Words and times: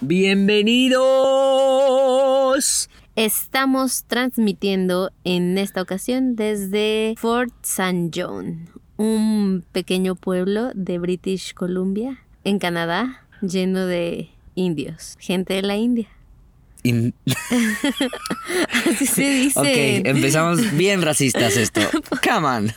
Bienvenidos. 0.00 2.88
Estamos 3.16 4.04
transmitiendo 4.06 5.10
en 5.24 5.58
esta 5.58 5.82
ocasión 5.82 6.36
desde 6.36 7.14
Fort 7.18 7.52
St. 7.64 8.10
John, 8.14 8.68
un 8.96 9.64
pequeño 9.72 10.14
pueblo 10.14 10.70
de 10.74 10.98
British 10.98 11.52
Columbia, 11.52 12.20
en 12.44 12.60
Canadá, 12.60 13.26
lleno 13.42 13.86
de 13.86 14.28
indios, 14.54 15.16
gente 15.18 15.54
de 15.54 15.62
la 15.62 15.76
India. 15.76 16.06
In- 16.84 17.12
Así 18.86 19.04
se 19.06 19.28
dice. 19.30 19.58
ok, 19.58 19.66
empezamos 20.06 20.76
bien 20.76 21.02
racistas 21.02 21.56
esto. 21.56 21.80
Come 22.22 22.46
on. 22.46 22.72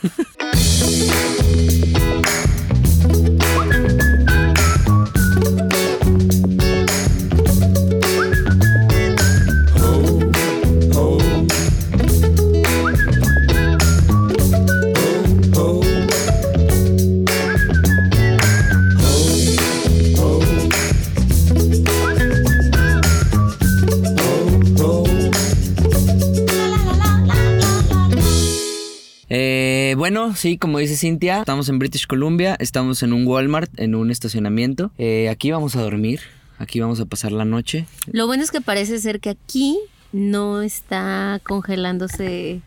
Bueno, 30.02 30.34
sí, 30.34 30.58
como 30.58 30.80
dice 30.80 30.96
Cintia, 30.96 31.38
estamos 31.38 31.68
en 31.68 31.78
British 31.78 32.08
Columbia, 32.08 32.56
estamos 32.58 33.04
en 33.04 33.12
un 33.12 33.24
Walmart, 33.24 33.70
en 33.78 33.94
un 33.94 34.10
estacionamiento. 34.10 34.90
Eh, 34.98 35.28
aquí 35.28 35.52
vamos 35.52 35.76
a 35.76 35.80
dormir, 35.80 36.22
aquí 36.58 36.80
vamos 36.80 36.98
a 36.98 37.04
pasar 37.04 37.30
la 37.30 37.44
noche. 37.44 37.86
Lo 38.10 38.26
bueno 38.26 38.42
es 38.42 38.50
que 38.50 38.60
parece 38.60 38.98
ser 38.98 39.20
que 39.20 39.30
aquí 39.30 39.78
no 40.10 40.60
está 40.60 41.40
congelándose 41.44 42.62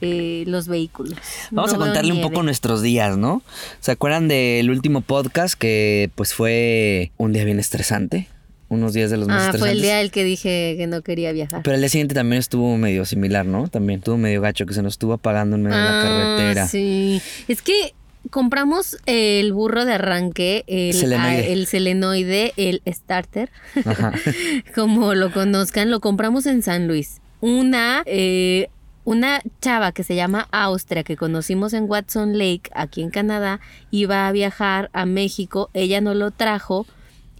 eh, 0.00 0.42
los 0.48 0.66
vehículos. 0.66 1.20
Vamos 1.52 1.70
No 1.72 1.76
a 1.76 1.86
contarle 1.86 2.14
un 2.14 2.20
poco 2.20 2.42
nuestros 2.42 2.82
días, 2.82 3.16
¿no? 3.16 3.42
¿Se 3.78 3.92
acuerdan 3.92 4.26
del 4.26 4.68
último 4.68 5.02
podcast 5.02 5.54
que 5.54 6.10
pues 6.16 6.34
fue 6.34 7.12
un 7.16 7.32
día 7.32 7.44
bien 7.44 7.60
estresante? 7.60 8.26
Unos 8.72 8.92
días 8.94 9.10
de 9.10 9.18
los 9.18 9.28
más 9.28 9.54
Ah, 9.54 9.58
fue 9.58 9.70
el 9.72 9.82
día 9.82 10.00
el 10.00 10.10
que 10.10 10.24
dije 10.24 10.74
que 10.78 10.86
no 10.86 11.02
quería 11.02 11.30
viajar. 11.32 11.60
Pero 11.62 11.74
el 11.74 11.80
día 11.82 11.90
siguiente 11.90 12.14
también 12.14 12.40
estuvo 12.40 12.76
medio 12.78 13.04
similar, 13.04 13.44
¿no? 13.44 13.68
También 13.68 13.98
estuvo 13.98 14.16
medio 14.16 14.40
gacho 14.40 14.64
que 14.64 14.72
se 14.74 14.82
nos 14.82 14.94
estuvo 14.94 15.12
apagando 15.12 15.56
en 15.56 15.62
medio 15.64 15.76
de 15.76 15.82
la 15.84 16.00
Ah, 16.00 16.02
carretera. 16.36 16.68
Sí, 16.68 17.20
es 17.48 17.60
que 17.60 17.94
compramos 18.30 18.96
el 19.06 19.52
burro 19.52 19.84
de 19.84 19.92
arranque, 19.94 20.64
el 20.68 20.94
Selenoide. 20.94 21.42
ah, 21.42 21.46
el 21.52 21.66
selenoide, 21.66 22.52
el 22.56 22.82
starter, 22.86 23.50
Ajá. 23.84 24.12
como 24.74 25.14
lo 25.14 25.32
conozcan, 25.32 25.90
lo 25.90 26.00
compramos 26.00 26.46
en 26.46 26.62
San 26.62 26.86
Luis. 26.88 27.20
Una, 27.40 28.02
eh, 28.06 28.68
una 29.04 29.42
chava 29.60 29.90
que 29.92 30.04
se 30.04 30.14
llama 30.14 30.46
Austria, 30.52 31.02
que 31.02 31.16
conocimos 31.16 31.72
en 31.72 31.84
Watson 31.90 32.38
Lake, 32.38 32.70
aquí 32.74 33.02
en 33.02 33.10
Canadá, 33.10 33.60
iba 33.90 34.28
a 34.28 34.32
viajar 34.32 34.88
a 34.92 35.04
México, 35.04 35.68
ella 35.74 36.00
no 36.00 36.14
lo 36.14 36.30
trajo 36.30 36.86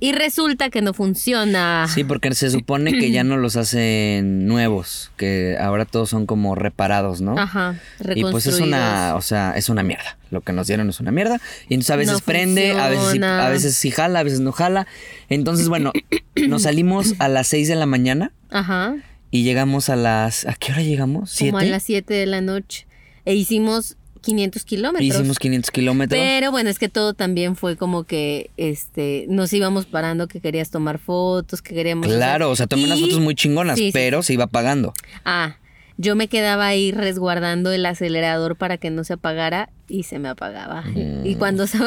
y 0.02 0.10
resulta 0.10 0.68
que 0.68 0.82
no 0.82 0.94
funciona. 0.94 1.86
Sí, 1.86 2.02
porque 2.02 2.34
se 2.34 2.50
supone 2.50 2.90
que 2.90 3.12
ya 3.12 3.22
no 3.22 3.36
los 3.36 3.54
hacen 3.54 4.48
nuevos, 4.48 5.12
que 5.16 5.56
ahora 5.60 5.84
todos 5.84 6.10
son 6.10 6.26
como 6.26 6.56
reparados, 6.56 7.20
¿no? 7.20 7.38
Ajá, 7.38 7.78
Y 8.16 8.22
pues 8.22 8.48
es 8.48 8.58
una, 8.58 9.14
o 9.14 9.22
sea, 9.22 9.52
es 9.56 9.68
una 9.68 9.84
mierda. 9.84 10.18
Lo 10.32 10.40
que 10.40 10.52
nos 10.52 10.66
dieron 10.66 10.88
es 10.88 10.98
una 10.98 11.12
mierda. 11.12 11.40
Y 11.68 11.74
entonces 11.74 11.90
a 11.92 11.96
veces 11.96 12.14
No 12.14 12.18
prende, 12.18 12.72
a 12.72 12.88
veces, 12.88 13.12
sí, 13.12 13.22
a 13.22 13.48
veces 13.48 13.76
sí 13.76 13.92
jala, 13.92 14.18
a 14.18 14.22
veces 14.24 14.40
no 14.40 14.50
jala. 14.50 14.88
Entonces, 15.28 15.68
bueno, 15.68 15.92
nos 16.48 16.62
salimos 16.62 17.14
a 17.20 17.28
las 17.28 17.46
6 17.46 17.68
de 17.68 17.76
la 17.76 17.86
mañana 17.86 18.32
Ajá. 18.50 18.96
y 19.30 19.44
llegamos 19.44 19.88
a 19.88 19.94
las... 19.94 20.46
¿A 20.48 20.54
qué 20.54 20.72
hora 20.72 20.82
llegamos? 20.82 21.32
como 21.38 21.58
a 21.58 21.60
¿Siete? 21.60 21.70
las 21.70 21.82
7 21.84 22.12
de 22.12 22.26
la 22.26 22.40
noche. 22.40 22.88
E 23.24 23.34
hicimos 23.36 23.96
500 24.22 24.64
kilómetros. 24.64 25.04
Hicimos 25.06 25.38
500 25.38 25.70
kilómetros. 25.70 26.18
Pero 26.20 26.50
bueno, 26.50 26.70
es 26.70 26.78
que 26.78 26.88
todo 26.88 27.12
también 27.14 27.56
fue 27.56 27.76
como 27.76 28.04
que 28.04 28.50
este 28.56 29.26
nos 29.28 29.52
íbamos 29.52 29.84
parando, 29.86 30.28
que 30.28 30.40
querías 30.40 30.70
tomar 30.70 30.98
fotos, 30.98 31.60
que 31.60 31.74
queríamos. 31.74 32.06
Claro, 32.06 32.50
o 32.50 32.56
sea, 32.56 32.66
tomé 32.66 32.84
unas 32.84 33.00
fotos 33.00 33.20
muy 33.20 33.34
chingonas, 33.34 33.76
Sí, 33.78 33.86
sí. 33.86 33.92
pero 33.92 34.22
se 34.22 34.32
iba 34.32 34.46
pagando. 34.46 34.94
Ah, 35.24 35.56
yo 35.98 36.16
me 36.16 36.28
quedaba 36.28 36.66
ahí 36.66 36.90
resguardando 36.90 37.70
el 37.70 37.84
acelerador 37.84 38.56
para 38.56 38.78
que 38.78 38.90
no 38.90 39.04
se 39.04 39.12
apagara 39.12 39.68
y 39.88 40.04
se 40.04 40.18
me 40.18 40.28
apagaba. 40.30 40.82
Mm. 40.82 41.26
Y 41.26 41.34
cuando 41.34 41.66
se 41.66 41.78
Mm. 41.78 41.84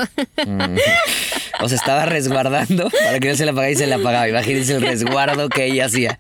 O 1.61 1.69
sea, 1.69 1.77
estaba 1.77 2.05
resguardando 2.05 2.89
para 2.89 3.19
que 3.19 3.29
no 3.29 3.35
se 3.35 3.45
le 3.45 3.51
apagara 3.51 3.71
y 3.71 3.75
se 3.75 3.87
le 3.87 3.93
apagaba. 3.95 4.27
Imagínense 4.29 4.75
el 4.75 4.81
resguardo 4.81 5.49
que 5.49 5.65
ella 5.65 5.85
hacía. 5.85 6.19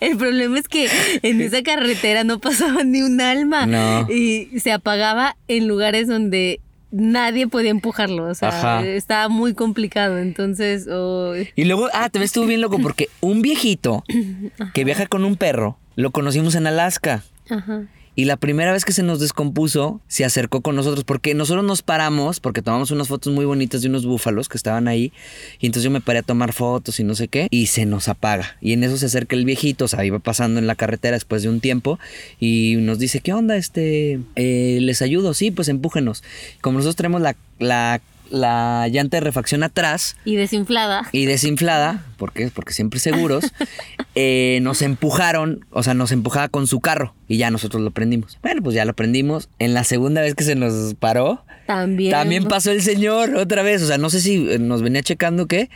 El 0.00 0.16
problema 0.16 0.58
es 0.58 0.68
que 0.68 0.88
en 1.22 1.40
esa 1.40 1.62
carretera 1.62 2.24
no 2.24 2.38
pasaba 2.38 2.84
ni 2.84 3.02
un 3.02 3.20
alma. 3.20 3.66
No. 3.66 4.06
Y 4.10 4.60
se 4.60 4.72
apagaba 4.72 5.36
en 5.48 5.68
lugares 5.68 6.08
donde 6.08 6.60
nadie 6.90 7.46
podía 7.48 7.70
empujarlo. 7.70 8.28
O 8.28 8.34
sea, 8.34 8.48
Ajá. 8.48 8.84
estaba 8.86 9.28
muy 9.28 9.54
complicado. 9.54 10.18
Entonces, 10.18 10.86
oh, 10.90 11.34
Y 11.54 11.64
luego, 11.64 11.88
ah, 11.92 12.08
también 12.10 12.24
estuvo 12.24 12.46
bien 12.46 12.60
loco 12.60 12.78
porque 12.78 13.08
un 13.20 13.42
viejito 13.42 14.04
que 14.74 14.84
viaja 14.84 15.06
con 15.06 15.24
un 15.24 15.36
perro 15.36 15.78
lo 15.94 16.10
conocimos 16.10 16.54
en 16.54 16.66
Alaska. 16.66 17.22
ajá. 17.48 17.84
Y 18.16 18.24
la 18.24 18.36
primera 18.36 18.72
vez 18.72 18.84
que 18.84 18.92
se 18.92 19.02
nos 19.02 19.20
descompuso, 19.20 20.00
se 20.08 20.24
acercó 20.24 20.62
con 20.62 20.74
nosotros 20.74 21.04
porque 21.04 21.34
nosotros 21.34 21.64
nos 21.64 21.82
paramos 21.82 22.40
porque 22.40 22.62
tomamos 22.62 22.90
unas 22.90 23.08
fotos 23.08 23.32
muy 23.32 23.44
bonitas 23.44 23.82
de 23.82 23.88
unos 23.88 24.06
búfalos 24.06 24.48
que 24.48 24.56
estaban 24.56 24.88
ahí. 24.88 25.12
Y 25.60 25.66
entonces 25.66 25.84
yo 25.84 25.90
me 25.90 26.00
paré 26.00 26.20
a 26.20 26.22
tomar 26.22 26.54
fotos 26.54 26.98
y 26.98 27.04
no 27.04 27.14
sé 27.14 27.28
qué. 27.28 27.46
Y 27.50 27.66
se 27.66 27.84
nos 27.84 28.08
apaga. 28.08 28.56
Y 28.62 28.72
en 28.72 28.84
eso 28.84 28.96
se 28.96 29.06
acerca 29.06 29.36
el 29.36 29.44
viejito, 29.44 29.84
o 29.84 29.88
sea, 29.88 30.04
iba 30.04 30.18
pasando 30.18 30.58
en 30.58 30.66
la 30.66 30.74
carretera 30.74 31.14
después 31.14 31.42
de 31.42 31.50
un 31.50 31.60
tiempo. 31.60 31.98
Y 32.40 32.76
nos 32.78 32.98
dice, 32.98 33.20
¿qué 33.20 33.34
onda? 33.34 33.56
Este, 33.56 34.20
eh, 34.34 34.78
¿les 34.80 35.02
ayudo? 35.02 35.34
Sí, 35.34 35.50
pues 35.50 35.68
empújenos. 35.68 36.24
Como 36.62 36.78
nosotros 36.78 36.96
tenemos 36.96 37.20
la, 37.20 37.36
la, 37.58 38.00
la 38.30 38.88
llanta 38.88 39.16
de 39.18 39.20
refacción 39.20 39.62
atrás, 39.62 40.16
Y 40.24 40.36
desinflada. 40.36 41.08
y 41.12 41.26
desinflada, 41.26 42.04
¿por 42.16 42.32
qué? 42.32 42.50
Porque 42.52 42.72
siempre 42.72 42.98
seguros, 43.00 43.44
eh, 44.14 44.58
nos 44.62 44.82
empujaron, 44.82 45.64
o 45.70 45.82
sea, 45.82 45.94
nos 45.94 46.12
empujaba 46.12 46.48
con 46.48 46.66
su 46.66 46.80
carro 46.80 47.14
y 47.28 47.36
ya 47.38 47.50
nosotros 47.50 47.82
lo 47.82 47.90
prendimos. 47.90 48.38
Bueno, 48.42 48.62
pues 48.62 48.74
ya 48.74 48.84
lo 48.84 48.94
prendimos. 48.94 49.48
En 49.58 49.74
la 49.74 49.84
segunda 49.84 50.20
vez 50.22 50.34
que 50.34 50.44
se 50.44 50.54
nos 50.54 50.94
paró, 50.94 51.44
También. 51.66 52.10
también 52.12 52.44
pasó 52.44 52.70
el 52.70 52.82
señor 52.82 53.34
otra 53.36 53.62
vez, 53.62 53.82
o 53.82 53.86
sea, 53.86 53.98
no 53.98 54.10
sé 54.10 54.20
si 54.20 54.50
eh, 54.50 54.58
nos 54.58 54.82
venía 54.82 55.02
checando 55.02 55.44
o 55.44 55.46
qué. 55.46 55.70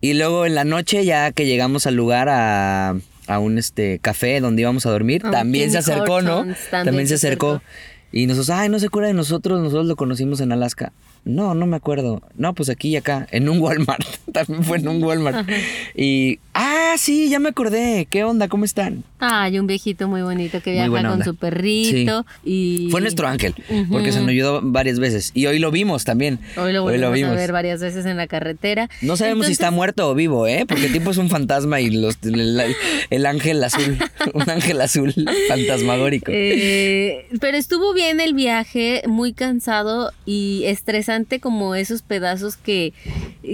Y 0.00 0.14
luego 0.14 0.46
en 0.46 0.54
la 0.54 0.64
noche, 0.64 1.04
ya 1.04 1.32
que 1.32 1.46
llegamos 1.46 1.86
al 1.86 1.94
lugar 1.94 2.28
a, 2.28 2.96
a 3.26 3.38
un 3.38 3.58
este 3.58 3.98
café 4.00 4.40
donde 4.40 4.62
íbamos 4.62 4.86
a 4.86 4.90
dormir, 4.90 5.22
también 5.22 5.70
se 5.70 5.78
acercó, 5.78 6.22
¿no? 6.22 6.38
También, 6.38 6.56
también 6.70 7.08
se 7.08 7.18
se 7.18 7.26
acercó. 7.26 7.54
acercó. 7.56 7.66
Y 8.12 8.26
nosotros, 8.26 8.50
ay, 8.50 8.68
no 8.68 8.78
se 8.78 8.88
cura 8.88 9.08
de 9.08 9.14
nosotros, 9.14 9.60
nosotros 9.60 9.86
lo 9.86 9.96
conocimos 9.96 10.40
en 10.40 10.52
Alaska. 10.52 10.92
No, 11.26 11.54
no 11.54 11.66
me 11.66 11.76
acuerdo. 11.76 12.22
No, 12.36 12.54
pues 12.54 12.68
aquí 12.68 12.90
y 12.90 12.96
acá, 12.96 13.26
en 13.32 13.48
un 13.48 13.58
Walmart. 13.58 14.06
También 14.32 14.62
fue 14.62 14.78
en 14.78 14.86
un 14.86 15.02
Walmart. 15.02 15.48
Y, 15.96 16.38
ah, 16.54 16.94
sí, 16.98 17.28
ya 17.28 17.40
me 17.40 17.48
acordé. 17.48 18.06
¿Qué 18.08 18.22
onda? 18.22 18.46
¿Cómo 18.46 18.64
están? 18.64 19.02
Ay, 19.18 19.58
un 19.58 19.66
viejito 19.66 20.06
muy 20.06 20.22
bonito 20.22 20.60
que 20.62 20.70
viaja 20.70 20.88
con 20.88 21.04
onda. 21.04 21.24
su 21.24 21.34
perrito. 21.34 22.24
Y 22.44 22.88
Fue 22.92 23.00
nuestro 23.00 23.26
ángel, 23.26 23.54
porque 23.90 24.12
se 24.12 24.20
nos 24.20 24.28
ayudó 24.28 24.60
varias 24.62 25.00
veces. 25.00 25.32
Y 25.34 25.46
hoy 25.46 25.58
lo 25.58 25.72
vimos 25.72 26.04
también. 26.04 26.38
Hoy 26.56 26.72
lo 26.72 26.82
volvimos 26.84 27.32
a 27.32 27.34
ver 27.34 27.50
varias 27.50 27.80
veces 27.80 28.06
en 28.06 28.16
la 28.16 28.28
carretera. 28.28 28.88
No 29.02 29.16
sabemos 29.16 29.46
si 29.46 29.52
está 29.52 29.72
muerto 29.72 30.08
o 30.08 30.14
vivo, 30.14 30.46
¿eh? 30.46 30.64
Porque 30.68 30.86
el 30.86 30.92
tipo 30.92 31.10
es 31.10 31.16
un 31.16 31.28
fantasma 31.28 31.80
y 31.80 31.90
los, 31.90 32.18
el, 32.22 32.76
el 33.10 33.26
ángel 33.26 33.64
azul, 33.64 33.98
un 34.34 34.48
ángel 34.48 34.80
azul 34.80 35.12
fantasmagórico. 35.48 36.30
eh, 36.32 37.26
pero 37.40 37.56
estuvo 37.56 37.94
bien 37.94 38.20
el 38.20 38.34
viaje, 38.34 39.02
muy 39.08 39.32
cansado 39.32 40.12
y 40.24 40.62
estresante 40.66 41.15
como 41.40 41.74
esos 41.74 42.02
pedazos 42.02 42.56
que, 42.56 42.92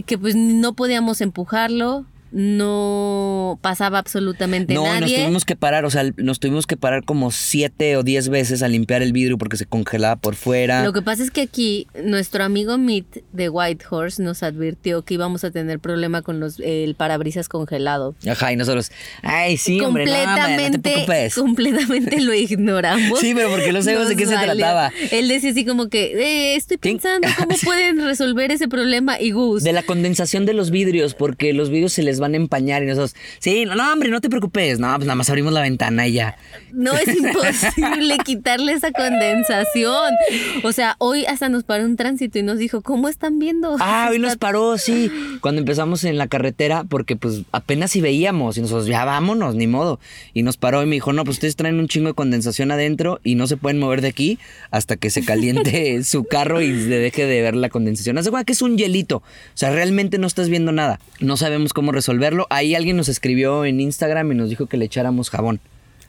que 0.06 0.18
pues 0.18 0.34
no 0.34 0.74
podíamos 0.74 1.20
empujarlo, 1.20 2.04
no 2.32 3.58
pasaba 3.62 3.98
absolutamente 3.98 4.74
No, 4.74 4.82
y 4.84 4.88
nos 4.88 5.00
nadie. 5.00 5.18
tuvimos 5.22 5.44
que 5.44 5.56
parar, 5.56 5.84
o 5.84 5.90
sea, 5.90 6.04
nos 6.16 6.40
tuvimos 6.40 6.66
que 6.66 6.76
parar 6.76 7.04
como 7.04 7.30
siete 7.30 7.96
o 7.96 8.02
diez 8.02 8.28
veces 8.28 8.62
a 8.62 8.68
limpiar 8.68 9.02
el 9.02 9.12
vidrio 9.12 9.38
porque 9.38 9.56
se 9.56 9.66
congelaba 9.66 10.16
por 10.16 10.34
fuera. 10.34 10.82
Lo 10.84 10.92
que 10.92 11.02
pasa 11.02 11.22
es 11.22 11.30
que 11.30 11.42
aquí 11.42 11.86
nuestro 12.04 12.44
amigo 12.44 12.78
Meet 12.78 13.22
de 13.32 13.48
Whitehorse 13.48 14.22
nos 14.22 14.42
advirtió 14.42 15.02
que 15.02 15.14
íbamos 15.14 15.44
a 15.44 15.50
tener 15.50 15.78
problema 15.78 16.22
con 16.22 16.40
los, 16.40 16.58
el 16.60 16.94
parabrisas 16.94 17.48
congelado. 17.48 18.14
Ajá, 18.26 18.52
y 18.52 18.56
nosotros, 18.56 18.90
ay, 19.22 19.56
sí, 19.56 19.80
hombre, 19.80 20.06
no, 20.06 20.12
hombre, 20.12 20.26
no 20.26 20.34
te 20.34 20.42
completamente, 20.42 20.90
preocupes. 20.90 21.34
completamente 21.34 22.20
lo 22.20 22.34
ignoramos. 22.34 23.20
Sí, 23.20 23.34
pero 23.34 23.50
porque 23.50 23.72
no 23.72 23.82
sabemos 23.82 24.08
de 24.08 24.14
Nos 24.14 24.22
qué 24.22 24.28
se 24.28 24.42
trataba. 24.42 24.92
Él 25.10 25.28
decía 25.28 25.50
así 25.50 25.64
como 25.64 25.88
que, 25.88 26.12
eh, 26.52 26.56
estoy 26.56 26.76
pensando 26.78 27.28
cómo 27.36 27.56
pueden 27.64 28.02
resolver 28.04 28.50
ese 28.50 28.68
problema 28.68 29.20
y 29.20 29.32
Gus. 29.32 29.62
De 29.62 29.72
la 29.72 29.82
condensación 29.82 30.46
de 30.46 30.54
los 30.54 30.70
vidrios, 30.70 31.14
porque 31.14 31.52
los 31.52 31.68
vidrios 31.70 31.92
se 31.92 32.02
les 32.02 32.21
van 32.22 32.34
a 32.34 32.36
empañar 32.36 32.82
y 32.82 32.86
nosotros, 32.86 33.14
sí, 33.38 33.64
no, 33.66 33.74
no, 33.74 33.92
hombre, 33.92 34.08
no 34.08 34.20
te 34.20 34.30
preocupes, 34.30 34.78
no, 34.78 34.88
pues 34.96 35.06
nada 35.06 35.16
más 35.16 35.28
abrimos 35.28 35.52
la 35.52 35.60
ventana 35.60 36.06
y 36.06 36.14
ya. 36.14 36.36
No 36.72 36.94
es 36.94 37.08
imposible 37.14 38.16
quitarle 38.24 38.72
esa 38.72 38.90
condensación. 38.92 40.14
O 40.62 40.72
sea, 40.72 40.96
hoy 40.98 41.26
hasta 41.26 41.48
nos 41.48 41.64
paró 41.64 41.84
un 41.84 41.96
tránsito 41.96 42.38
y 42.38 42.42
nos 42.42 42.58
dijo, 42.58 42.80
¿cómo 42.80 43.08
están 43.08 43.38
viendo? 43.38 43.76
Ah, 43.80 44.08
hoy 44.10 44.18
nos 44.18 44.36
paró, 44.36 44.78
sí, 44.78 45.10
cuando 45.40 45.60
empezamos 45.60 46.04
en 46.04 46.16
la 46.16 46.28
carretera, 46.28 46.84
porque 46.84 47.16
pues 47.16 47.42
apenas 47.52 47.90
si 47.90 48.00
veíamos 48.00 48.56
y 48.56 48.62
nosotros, 48.62 48.86
ya 48.86 49.04
vámonos, 49.04 49.54
ni 49.54 49.66
modo. 49.66 50.00
Y 50.32 50.42
nos 50.42 50.56
paró 50.56 50.82
y 50.82 50.86
me 50.86 50.96
dijo, 50.96 51.12
no, 51.12 51.24
pues 51.24 51.36
ustedes 51.36 51.56
traen 51.56 51.78
un 51.78 51.88
chingo 51.88 52.08
de 52.08 52.14
condensación 52.14 52.70
adentro 52.70 53.20
y 53.22 53.34
no 53.34 53.46
se 53.46 53.56
pueden 53.56 53.78
mover 53.78 54.00
de 54.00 54.08
aquí 54.08 54.38
hasta 54.70 54.96
que 54.96 55.10
se 55.10 55.24
caliente 55.24 56.02
su 56.04 56.24
carro 56.24 56.60
y 56.60 56.68
se 56.68 56.88
deje 56.88 57.26
de 57.26 57.42
ver 57.42 57.54
la 57.54 57.68
condensación. 57.68 58.18
Hace 58.18 58.30
cuenta 58.30 58.44
que 58.44 58.52
es 58.52 58.62
un 58.62 58.78
hielito, 58.78 59.16
o 59.16 59.22
sea, 59.54 59.70
realmente 59.70 60.18
no 60.18 60.26
estás 60.26 60.48
viendo 60.48 60.72
nada. 60.72 61.00
No 61.20 61.36
sabemos 61.36 61.72
cómo 61.72 61.92
resolverlo. 62.12 62.46
Ahí 62.50 62.74
alguien 62.74 62.96
nos 62.96 63.08
escribió 63.08 63.64
en 63.64 63.80
Instagram 63.80 64.32
y 64.32 64.34
nos 64.34 64.48
dijo 64.50 64.66
que 64.66 64.76
le 64.76 64.84
echáramos 64.84 65.30
jabón. 65.30 65.60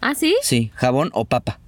¿Ah, 0.02 0.16
sí? 0.16 0.36
Sí, 0.42 0.72
jabón 0.76 1.10
o 1.14 1.26
papa. 1.26 1.60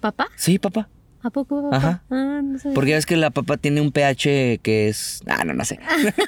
¿Papá? 0.00 0.28
Sí, 0.36 0.58
papá. 0.58 0.88
¿A 1.22 1.30
poco? 1.30 1.70
Ajá. 1.72 2.02
Ah, 2.10 2.40
no 2.44 2.58
sé. 2.58 2.70
Porque 2.74 2.92
ves 2.92 3.06
que 3.06 3.16
la 3.16 3.30
papa 3.30 3.56
tiene 3.56 3.80
un 3.80 3.92
pH 3.92 4.58
que 4.62 4.88
es. 4.88 5.22
Ah, 5.26 5.44
no, 5.44 5.54
no 5.54 5.64
sé. 5.64 5.78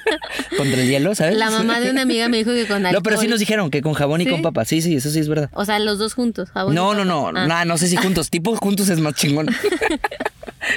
Contra 0.57 0.81
el 0.81 0.89
hielo, 0.89 1.13
¿sabes? 1.13 1.37
La 1.37 1.51
mamá 1.51 1.79
de 1.79 1.91
una 1.91 2.01
amiga 2.01 2.29
me 2.29 2.37
dijo 2.37 2.51
que 2.51 2.65
con 2.65 2.77
alcohol. 2.77 2.93
No, 2.93 3.03
pero 3.03 3.17
sí 3.17 3.27
nos 3.27 3.39
dijeron 3.39 3.69
que 3.69 3.83
con 3.83 3.93
jabón 3.93 4.21
y 4.21 4.25
con 4.25 4.41
papa. 4.41 4.65
Sí, 4.65 4.81
sí, 4.81 4.95
eso 4.95 5.11
sí 5.11 5.19
es 5.19 5.29
verdad. 5.29 5.51
O 5.53 5.65
sea, 5.65 5.77
los 5.77 5.99
dos 5.99 6.15
juntos. 6.15 6.49
jabón 6.49 6.73
y 6.73 6.75
No, 6.75 6.93
no, 6.95 7.03
papa. 7.03 7.31
no. 7.33 7.39
Ah. 7.41 7.47
Nah, 7.47 7.65
no 7.65 7.77
sé 7.77 7.87
si 7.87 7.95
juntos. 7.97 8.31
Tipo 8.31 8.55
juntos 8.55 8.89
es 8.89 8.99
más 8.99 9.13
chingón. 9.13 9.47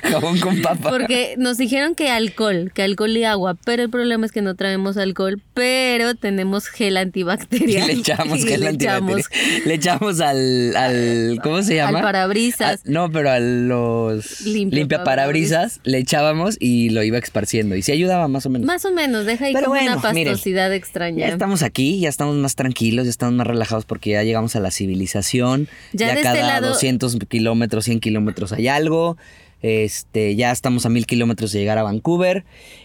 jabón 0.11 0.38
con 0.41 0.61
papa. 0.62 0.91
Porque 0.91 1.35
nos 1.38 1.58
dijeron 1.58 1.94
que 1.94 2.11
alcohol, 2.11 2.70
que 2.75 2.82
alcohol 2.82 3.17
y 3.17 3.25
agua, 3.25 3.56
pero 3.64 3.82
el 3.82 3.91
problema 3.91 4.26
es 4.26 4.32
que 4.32 4.43
no 4.43 4.55
traemos 4.55 4.97
alcohol, 4.97 5.41
pero 5.55 6.14
tenemos 6.14 6.67
gel 6.69 6.94
Y 6.94 6.97
antibacterial. 6.99 7.87
le 7.87 7.93
echamos 7.94 8.38
Y 8.41 8.43
gel 8.43 8.61
le 8.61 8.69
antibacterial. 8.69 9.19
echamos 9.20 9.67
Le 9.67 9.75
echamos 9.75 10.20
al, 10.20 10.76
al. 10.76 11.41
¿Cómo 11.43 11.62
se 11.62 11.76
llama? 11.76 11.99
Al 11.99 12.05
parabrisas. 12.05 12.81
Ah, 12.81 12.88
no, 12.91 13.11
pero 13.11 13.31
a 13.31 13.38
los. 13.41 14.41
Limpia 14.43 14.79
Limpia 14.81 15.05
parabrisas 15.05 15.81
le 15.85 15.99
echábamos 15.99 16.56
y 16.61 16.91
lo 16.91 17.02
iba 17.02 17.19
esparciendo. 17.19 17.76
Y 17.76 17.82
sí 17.82 17.93
ayudaba 17.93 18.29
más 18.29 18.47
o 18.47 18.50
menos. 18.50 18.67
Más 18.67 18.85
o 18.85 18.93
menos, 18.93 19.26
deja 19.26 19.47
ahí 19.47 19.52
Pero 19.52 19.67
como 19.67 19.79
bueno, 19.81 19.99
una 19.99 20.12
miren, 20.12 20.32
pastosidad 20.32 20.73
extraña. 20.75 21.19
Ya 21.26 21.32
estamos 21.32 21.62
aquí, 21.62 22.00
ya 22.00 22.08
estamos 22.08 22.37
más 22.37 22.55
tranquilos, 22.56 23.05
ya 23.05 23.11
estamos 23.11 23.35
más 23.35 23.47
relajados 23.47 23.85
porque 23.85 24.11
ya 24.11 24.23
llegamos 24.23 24.56
a 24.56 24.61
la 24.61 24.70
civilización. 24.70 25.69
Ya 25.93 26.06
Ya, 26.08 26.14
de 26.14 26.20
este 26.20 26.23
cada 26.23 26.47
lado- 26.61 26.69
200 26.69 27.17
kilómetros, 27.29 27.85
100 27.85 28.00
kilómetros 28.00 28.52
hay 28.52 28.69
algo. 28.69 29.17
Este, 29.62 30.37
ya 30.37 30.51
estamos 30.51 30.87
a 30.87 30.89
mil 30.89 31.07
kilómetros 31.07 31.53
de 31.53 31.59
llegar 31.59 31.79
a 31.79 31.83
Vancouver 31.83 32.45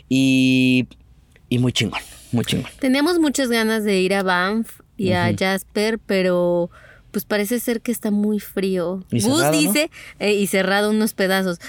y, 0.09 0.87
y 1.49 1.59
muy 1.59 1.71
chingón, 1.71 2.01
muy 2.31 2.45
chingón. 2.45 2.69
Teníamos 2.79 3.19
muchas 3.19 3.49
ganas 3.49 3.83
de 3.83 3.99
ir 3.99 4.13
a 4.13 4.23
Banff 4.23 4.81
y 4.97 5.11
a 5.11 5.33
Jasper, 5.37 5.99
pero 5.99 6.69
pues 7.11 7.25
parece 7.25 7.59
ser 7.59 7.81
que 7.81 7.91
está 7.91 8.11
muy 8.11 8.39
frío. 8.39 9.03
Y 9.11 9.21
Gus 9.21 9.37
cerrado, 9.37 9.53
¿no? 9.53 9.57
dice, 9.57 9.89
eh, 10.19 10.33
y 10.33 10.47
cerrado 10.47 10.89
unos 10.89 11.13
pedazos. 11.13 11.59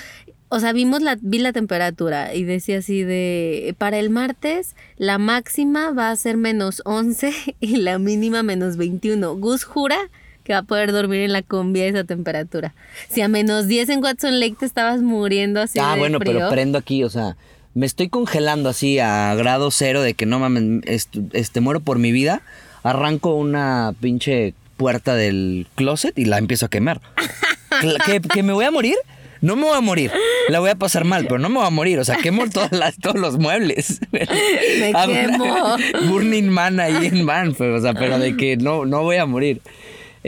O 0.49 0.61
sea, 0.61 0.73
vimos 0.73 1.03
la, 1.03 1.19
vi 1.20 1.38
la 1.38 1.53
temperatura 1.53 2.35
y 2.35 2.44
decía 2.44 2.79
así 2.79 3.03
de, 3.03 3.75
para 3.79 3.99
el 3.99 4.11
martes 4.11 4.76
la 4.97 5.19
máxima 5.19 5.91
va 5.91 6.11
a 6.11 6.17
ser 6.17 6.37
menos 6.37 6.82
11 6.85 7.32
y 7.61 7.76
la 7.76 7.99
mínima 7.99 8.43
menos 8.43 8.76
21. 8.76 9.37
Gus 9.37 9.64
jura 9.64 10.11
que 10.46 10.52
va 10.52 10.60
a 10.60 10.62
poder 10.62 10.93
dormir 10.93 11.22
en 11.22 11.32
la 11.32 11.43
combi 11.43 11.81
a 11.81 11.87
esa 11.87 12.04
temperatura. 12.04 12.72
Si 13.08 13.20
a 13.20 13.26
menos 13.26 13.66
10 13.66 13.88
en 13.88 14.02
Watson 14.02 14.38
Lake 14.38 14.54
te 14.60 14.64
estabas 14.64 15.02
muriendo 15.02 15.60
así 15.60 15.81
ah, 15.82 15.94
de 15.94 15.98
bueno, 15.98 16.19
frío. 16.20 16.34
pero 16.34 16.50
prendo 16.50 16.78
aquí, 16.78 17.02
o 17.02 17.10
sea, 17.10 17.37
me 17.75 17.84
estoy 17.84 18.08
congelando 18.08 18.69
así 18.69 19.00
a 19.00 19.34
grado 19.34 19.72
cero 19.72 20.02
de 20.02 20.14
que 20.14 20.25
no 20.25 20.38
mames, 20.38 20.82
est- 20.84 21.16
este, 21.32 21.60
muero 21.60 21.81
por 21.81 21.98
mi 21.98 22.12
vida. 22.12 22.43
Arranco 22.84 23.34
una 23.34 23.93
pinche 24.00 24.54
puerta 24.76 25.16
del 25.16 25.66
closet 25.75 26.16
y 26.16 26.26
la 26.26 26.38
empiezo 26.38 26.66
a 26.66 26.69
quemar. 26.70 27.00
¿Que, 28.06 28.20
que 28.20 28.43
me 28.44 28.52
voy 28.52 28.64
a 28.66 28.70
morir? 28.70 28.94
No 29.43 29.54
me 29.56 29.64
voy 29.64 29.76
a 29.76 29.81
morir. 29.81 30.10
La 30.48 30.60
voy 30.60 30.70
a 30.70 30.76
pasar 30.76 31.04
mal, 31.04 31.25
pero 31.25 31.38
no 31.38 31.48
me 31.48 31.56
voy 31.58 31.66
a 31.66 31.70
morir. 31.70 31.98
O 31.98 32.04
sea, 32.04 32.16
quemo 32.16 32.48
todas 32.48 32.72
las, 32.72 32.96
todos 32.96 33.16
los 33.16 33.38
muebles. 33.38 34.00
Me 34.12 34.26
quemo. 35.06 35.76
Burning 36.08 36.48
Man 36.48 36.81
ahí 36.81 37.06
en 37.06 37.26
Banff. 37.26 37.60
O 37.60 37.81
sea, 37.81 37.93
pero 37.94 38.19
de 38.19 38.37
que 38.37 38.56
no, 38.56 38.87
no 38.87 39.02
voy 39.02 39.16
a 39.16 39.26
morir. 39.26 39.60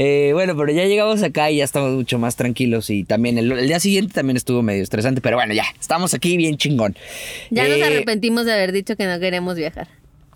Eh, 0.00 0.30
bueno, 0.32 0.56
pero 0.56 0.70
ya 0.70 0.84
llegamos 0.84 1.24
acá 1.24 1.50
y 1.50 1.56
ya 1.56 1.64
estamos 1.64 1.90
mucho 1.92 2.20
más 2.20 2.36
tranquilos. 2.36 2.88
Y 2.88 3.02
también 3.02 3.36
el, 3.36 3.50
el 3.50 3.66
día 3.66 3.80
siguiente 3.80 4.14
también 4.14 4.36
estuvo 4.36 4.62
medio 4.62 4.80
estresante. 4.80 5.20
Pero 5.20 5.36
bueno, 5.36 5.54
ya, 5.54 5.64
estamos 5.80 6.14
aquí 6.14 6.36
bien 6.36 6.56
chingón. 6.56 6.94
Ya 7.50 7.66
nos 7.66 7.78
Eh, 7.78 7.84
arrepentimos 7.84 8.46
de 8.46 8.52
haber 8.52 8.70
dicho 8.70 8.94
que 8.94 9.06
no 9.06 9.18
queremos 9.18 9.56
viajar. 9.56 9.88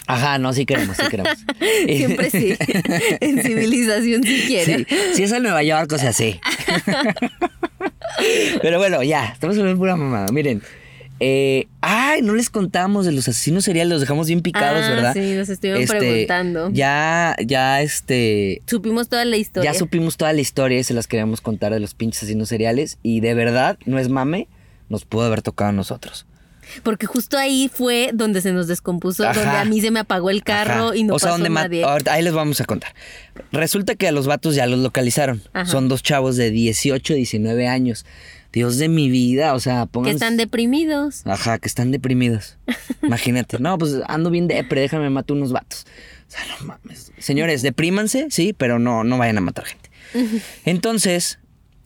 Ajá, 0.08 0.36
no, 0.38 0.52
sí 0.52 0.66
queremos, 0.66 0.96
sí 0.96 1.04
queremos. 1.08 1.32
Siempre 1.86 2.28
sí. 2.30 2.54
en 3.20 3.40
civilización 3.40 4.24
sí 4.24 4.42
quiere. 4.48 4.78
Sí, 4.78 4.96
si 5.14 5.22
es 5.22 5.32
a 5.32 5.38
Nueva 5.38 5.62
York, 5.62 5.92
o 5.92 5.98
sea, 5.98 6.12
sí. 6.12 6.40
Pero 8.62 8.78
bueno, 8.78 9.02
ya, 9.04 9.26
estamos 9.32 9.56
hablando 9.58 9.78
pura 9.78 9.94
mamada. 9.94 10.26
Miren. 10.32 10.60
Eh, 11.24 11.68
ay, 11.82 12.20
no 12.22 12.34
les 12.34 12.50
contamos 12.50 13.06
de 13.06 13.12
los 13.12 13.28
asesinos 13.28 13.64
seriales, 13.64 13.92
los 13.92 14.00
dejamos 14.00 14.26
bien 14.26 14.40
picados, 14.40 14.82
Ah, 14.84 14.90
¿verdad? 14.90 15.12
sí, 15.14 15.34
nos 15.36 15.48
estuvieron 15.48 15.86
preguntando. 15.86 16.68
Ya, 16.72 17.36
ya, 17.46 17.80
este. 17.80 18.60
Supimos 18.66 19.08
toda 19.08 19.24
la 19.24 19.36
historia. 19.36 19.72
Ya 19.72 19.78
supimos 19.78 20.16
toda 20.16 20.32
la 20.32 20.40
historia 20.40 20.80
y 20.80 20.84
se 20.84 20.94
las 20.94 21.06
queríamos 21.06 21.40
contar 21.40 21.72
de 21.72 21.78
los 21.78 21.94
pinches 21.94 22.24
asesinos 22.24 22.48
seriales. 22.48 22.98
Y 23.04 23.20
de 23.20 23.34
verdad, 23.34 23.78
no 23.86 24.00
es 24.00 24.08
mame, 24.08 24.48
nos 24.88 25.04
pudo 25.04 25.22
haber 25.26 25.42
tocado 25.42 25.70
a 25.70 25.72
nosotros. 25.72 26.26
Porque 26.82 27.06
justo 27.06 27.38
ahí 27.38 27.70
fue 27.72 28.10
donde 28.14 28.40
se 28.40 28.52
nos 28.52 28.66
descompuso, 28.66 29.24
Ajá. 29.28 29.38
donde 29.40 29.58
a 29.58 29.64
mí 29.64 29.80
se 29.80 29.90
me 29.92 30.00
apagó 30.00 30.30
el 30.30 30.42
carro 30.42 30.86
Ajá. 30.88 30.96
y 30.96 31.04
no 31.04 31.14
o 31.14 31.18
sea, 31.20 31.28
pasó 31.30 31.38
donde 31.38 31.50
nadie. 31.50 31.84
ahorita- 31.84 32.12
ahí 32.14 32.22
les 32.22 32.32
vamos 32.32 32.60
a 32.60 32.64
contar. 32.64 32.94
Resulta 33.52 33.94
que 33.94 34.08
a 34.08 34.12
los 34.12 34.26
vatos 34.26 34.54
ya 34.56 34.66
los 34.66 34.80
localizaron. 34.80 35.42
Ajá. 35.52 35.66
Son 35.66 35.88
dos 35.88 36.02
chavos 36.02 36.36
de 36.36 36.50
18, 36.50 37.14
19 37.14 37.68
años. 37.68 38.06
Dios 38.52 38.76
de 38.78 38.88
mi 38.88 39.08
vida, 39.08 39.54
o 39.54 39.60
sea, 39.60 39.82
que 39.82 39.92
pongan... 39.92 40.12
están 40.12 40.36
deprimidos. 40.36 41.26
Ajá, 41.26 41.58
que 41.58 41.68
están 41.68 41.90
deprimidos. 41.90 42.58
Imagínate. 43.02 43.58
No, 43.58 43.78
pues 43.78 43.94
ando 44.06 44.30
bien 44.30 44.46
depre, 44.46 44.82
déjame 44.82 45.08
matar 45.10 45.36
unos 45.36 45.52
vatos. 45.52 45.86
O 46.28 46.30
sea, 46.30 46.40
no 46.46 46.66
mames. 46.66 47.12
Señores, 47.18 47.62
deprímanse, 47.62 48.26
sí, 48.30 48.54
pero 48.56 48.78
no, 48.78 49.04
no 49.04 49.18
vayan 49.18 49.38
a 49.38 49.40
matar 49.40 49.64
gente. 49.64 49.90
Entonces, 50.64 51.38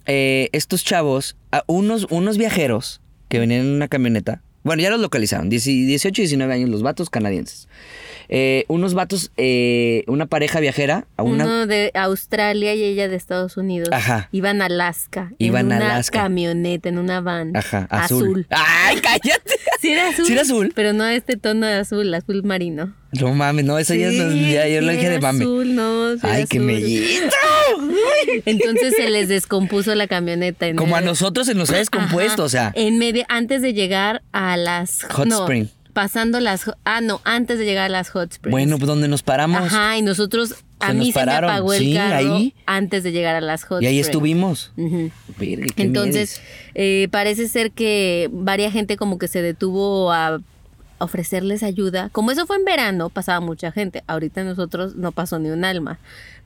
eh, 0.06 0.48
estos 0.52 0.84
chavos, 0.84 1.36
a 1.52 1.62
unos, 1.66 2.06
unos 2.10 2.36
viajeros 2.36 3.00
que 3.28 3.38
venían 3.38 3.60
en 3.62 3.72
una 3.74 3.88
camioneta, 3.88 4.42
bueno, 4.62 4.82
ya 4.82 4.90
los 4.90 5.00
localizaron, 5.00 5.48
10 5.48 5.64
18 5.64 6.22
y 6.22 6.24
19 6.24 6.52
años, 6.52 6.70
los 6.70 6.82
vatos 6.82 7.08
canadienses. 7.08 7.69
Eh, 8.28 8.64
unos 8.69 8.94
vatos, 8.94 9.31
eh, 9.37 10.05
una 10.06 10.26
pareja 10.26 10.61
viajera, 10.61 11.06
a 11.17 11.23
una... 11.23 11.44
Uno 11.44 11.67
de 11.67 11.90
Australia 11.94 12.75
y 12.75 12.82
ella 12.82 13.08
de 13.08 13.17
Estados 13.17 13.56
Unidos. 13.56 13.88
Ajá. 13.93 14.28
Iban 14.32 14.62
a 14.62 14.67
Alaska. 14.67 15.32
Iban 15.38 15.67
en 15.67 15.73
a 15.73 15.76
una 15.76 15.94
Alaska. 15.94 16.23
camioneta, 16.23 16.88
en 16.88 16.99
una 16.99 17.20
van. 17.20 17.56
Ajá, 17.56 17.87
azul. 17.90 18.46
¡Ay, 18.50 18.96
cállate! 19.00 19.55
Sí 19.81 19.90
era 19.93 20.08
azul. 20.08 20.25
Sí 20.26 20.32
era 20.32 20.43
azul. 20.43 20.73
Pero 20.75 20.93
no 20.93 21.06
este 21.06 21.37
tono 21.37 21.67
de 21.67 21.75
azul, 21.75 22.12
azul 22.14 22.43
marino. 22.43 22.94
No 23.12 23.32
mames, 23.34 23.64
no, 23.64 23.78
eso 23.78 23.94
ya, 23.94 24.08
es- 24.08 24.32
Sí, 24.32 24.52
ya 24.52 24.69
yo 24.69 24.81
lo 24.82 24.90
dije 24.93 25.08
de 25.08 25.20
mame. 25.20 25.44
azul, 25.44 25.75
no, 25.75 26.14
sí 26.14 26.20
¡Ay, 26.22 26.46
qué 26.46 26.58
mellito! 26.61 27.34
Entonces 28.44 28.94
se 28.96 29.08
les 29.10 29.29
descompuso 29.29 29.94
la 29.94 30.06
camioneta. 30.06 30.67
En 30.67 30.77
Como 30.77 30.96
a 30.96 31.00
nosotros 31.00 31.46
se 31.46 31.55
nos 31.55 31.70
ha 31.70 31.77
descompuesto, 31.77 32.44
o 32.44 32.48
sea. 32.48 32.72
En 32.74 32.98
medio, 32.98 33.24
antes 33.29 33.62
de 33.62 33.72
llegar 33.72 34.22
a 34.32 34.56
las 34.56 35.05
Hot 35.10 35.27
no, 35.27 35.43
Spring. 35.43 35.69
Pasando 35.96 36.41
las 36.41 36.70
ah 36.84 37.00
no, 37.00 37.22
antes 37.24 37.58
de 37.58 37.65
llegar 37.65 37.86
a 37.86 37.88
las 37.88 38.10
hot 38.10 38.31
springs. 38.31 38.50
Bueno, 38.53 38.76
pues 38.76 38.86
donde 38.86 39.08
nos 39.08 39.22
paramos. 39.22 39.62
Ajá, 39.62 39.96
y 39.96 40.03
nosotros 40.03 40.55
a 40.79 40.88
Se 40.88 40.93
mí 40.93 40.98
nos 40.98 41.06
se 41.08 41.12
pararon, 41.15 41.48
me 41.48 41.55
apagó 41.55 41.72
el 41.72 41.79
sí, 41.79 41.94
carro 41.94 42.34
ahí. 42.34 42.55
antes 42.67 43.03
de 43.03 43.12
llegar 43.12 43.34
a 43.34 43.41
las 43.41 43.65
hot 43.65 43.82
y 43.82 43.86
ahí 43.86 43.98
springs. 44.00 44.06
estuvimos. 44.08 44.72
Verga, 44.76 45.67
qué 45.74 45.82
Entonces, 45.82 46.43
eh, 46.74 47.08
parece 47.10 47.48
ser 47.48 47.70
que 47.72 48.29
varia 48.31 48.70
gente 48.70 48.98
como 48.98 49.17
que 49.17 49.26
se 49.26 49.41
detuvo 49.41 50.12
a 50.12 50.43
ofrecerles 50.98 51.62
ayuda. 51.62 52.08
Como 52.10 52.31
eso 52.31 52.46
fue 52.46 52.56
en 52.56 52.65
verano, 52.65 53.08
pasaba 53.10 53.41
mucha 53.41 53.72
gente. 53.72 54.03
Ahorita 54.06 54.44
nosotros 54.44 54.96
no 54.96 55.12
pasó 55.12 55.38
ni 55.38 55.50
un 55.50 55.65
alma. 55.65 55.98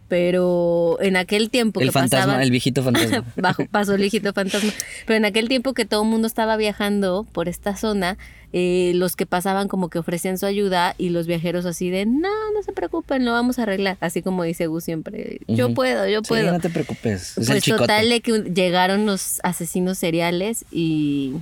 Pero 0.09 0.99
en 1.01 1.17
aquel 1.17 1.51
tiempo 1.51 1.79
El 1.81 1.87
que 1.87 1.93
fantasma, 1.93 2.33
pasaban- 2.33 2.43
el 2.43 2.51
viejito 2.51 2.83
fantasma. 2.83 3.25
Bajo, 3.37 3.65
pasó 3.71 3.95
el 3.95 4.01
viejito 4.01 4.33
fantasma. 4.33 4.73
Pero 5.07 5.17
en 5.17 5.25
aquel 5.25 5.49
tiempo 5.49 5.73
que 5.73 5.85
todo 5.85 6.03
el 6.03 6.09
mundo 6.09 6.27
estaba 6.27 6.57
viajando 6.57 7.27
por 7.31 7.49
esta 7.49 7.77
zona, 7.77 8.19
eh, 8.53 8.91
los 8.97 9.15
que 9.15 9.25
pasaban 9.27 9.69
como 9.69 9.89
que 9.89 10.01
ofrecían 10.01 10.37
su 10.37 10.47
ayuda 10.47 10.97
y 10.99 11.11
los 11.11 11.29
viajeros 11.29 11.65
así 11.65 11.91
de, 11.91 12.07
no, 12.07 12.29
no 12.53 12.63
se 12.65 12.73
preocupen, 12.73 13.25
lo 13.25 13.31
vamos 13.31 13.61
a 13.61 13.63
arreglar. 13.63 13.99
Así 14.01 14.21
como 14.21 14.43
dice 14.43 14.67
Gus 14.67 14.83
siempre, 14.83 15.39
yo 15.47 15.75
puedo, 15.75 16.09
yo 16.09 16.19
Sí, 16.25 16.29
puedo. 16.29 16.51
no 16.51 16.59
te 16.59 16.71
preocupes. 16.71 17.39
Es 17.39 17.47
pues 17.47 17.63
total 17.65 18.09
de 18.09 18.21
que 18.21 18.33
llegaron 18.53 19.07
los 19.07 19.39
asesinos 19.45 19.97
seriales 19.99 20.65
y 20.73 21.35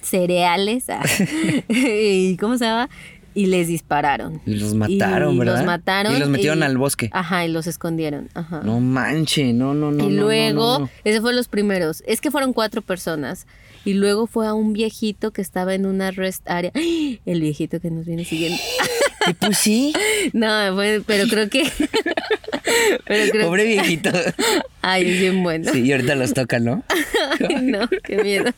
cereales, 0.00 0.88
ah, 0.90 1.02
y 1.68 2.36
¿cómo 2.36 2.58
se 2.58 2.64
llama? 2.64 2.88
Y 3.38 3.46
les 3.46 3.68
dispararon. 3.68 4.40
Y 4.46 4.54
los 4.56 4.74
mataron, 4.74 5.36
Y 5.36 5.38
¿verdad? 5.38 5.58
Los 5.58 5.64
mataron. 5.64 6.16
Y 6.16 6.18
los 6.18 6.28
metieron 6.28 6.58
y- 6.58 6.62
al 6.62 6.76
bosque. 6.76 7.08
Ajá, 7.12 7.46
y 7.46 7.48
los 7.52 7.68
escondieron. 7.68 8.28
Ajá. 8.34 8.62
No 8.64 8.80
manche, 8.80 9.52
no, 9.52 9.74
no, 9.74 9.92
no. 9.92 10.02
y 10.02 10.08
no, 10.12 10.22
luego, 10.22 10.60
no, 10.60 10.78
no, 10.80 10.84
no. 10.86 10.90
ese 11.04 11.20
fue 11.20 11.32
los 11.34 11.46
primeros. 11.46 12.02
Es 12.04 12.20
que 12.20 12.32
fueron 12.32 12.52
cuatro 12.52 12.82
personas. 12.82 13.46
Y 13.84 13.94
luego 13.94 14.26
fue 14.26 14.48
a 14.48 14.54
un 14.54 14.72
viejito 14.72 15.30
que 15.30 15.40
estaba 15.40 15.74
en 15.74 15.86
una 15.86 16.10
rest 16.10 16.50
area. 16.50 16.72
¡Ay! 16.74 17.20
El 17.26 17.40
viejito 17.40 17.78
que 17.80 17.92
nos 17.92 18.06
viene 18.06 18.24
siguiendo. 18.24 18.58
Y 19.28 19.32
pues 19.34 19.56
sí, 19.58 19.92
No, 20.32 20.76
pero 21.06 21.28
creo 21.28 21.48
que. 21.48 21.70
pero 23.06 23.30
creo 23.30 23.46
pobre 23.46 23.66
viejito. 23.66 24.10
Ay, 24.82 25.08
es 25.08 25.20
bien 25.20 25.44
bueno. 25.44 25.72
Sí, 25.72 25.82
y 25.82 25.92
ahorita 25.92 26.16
los 26.16 26.34
toca, 26.34 26.58
¿no? 26.58 26.82
Ay, 27.48 27.62
no, 27.62 27.88
qué 28.02 28.16
miedo. 28.22 28.50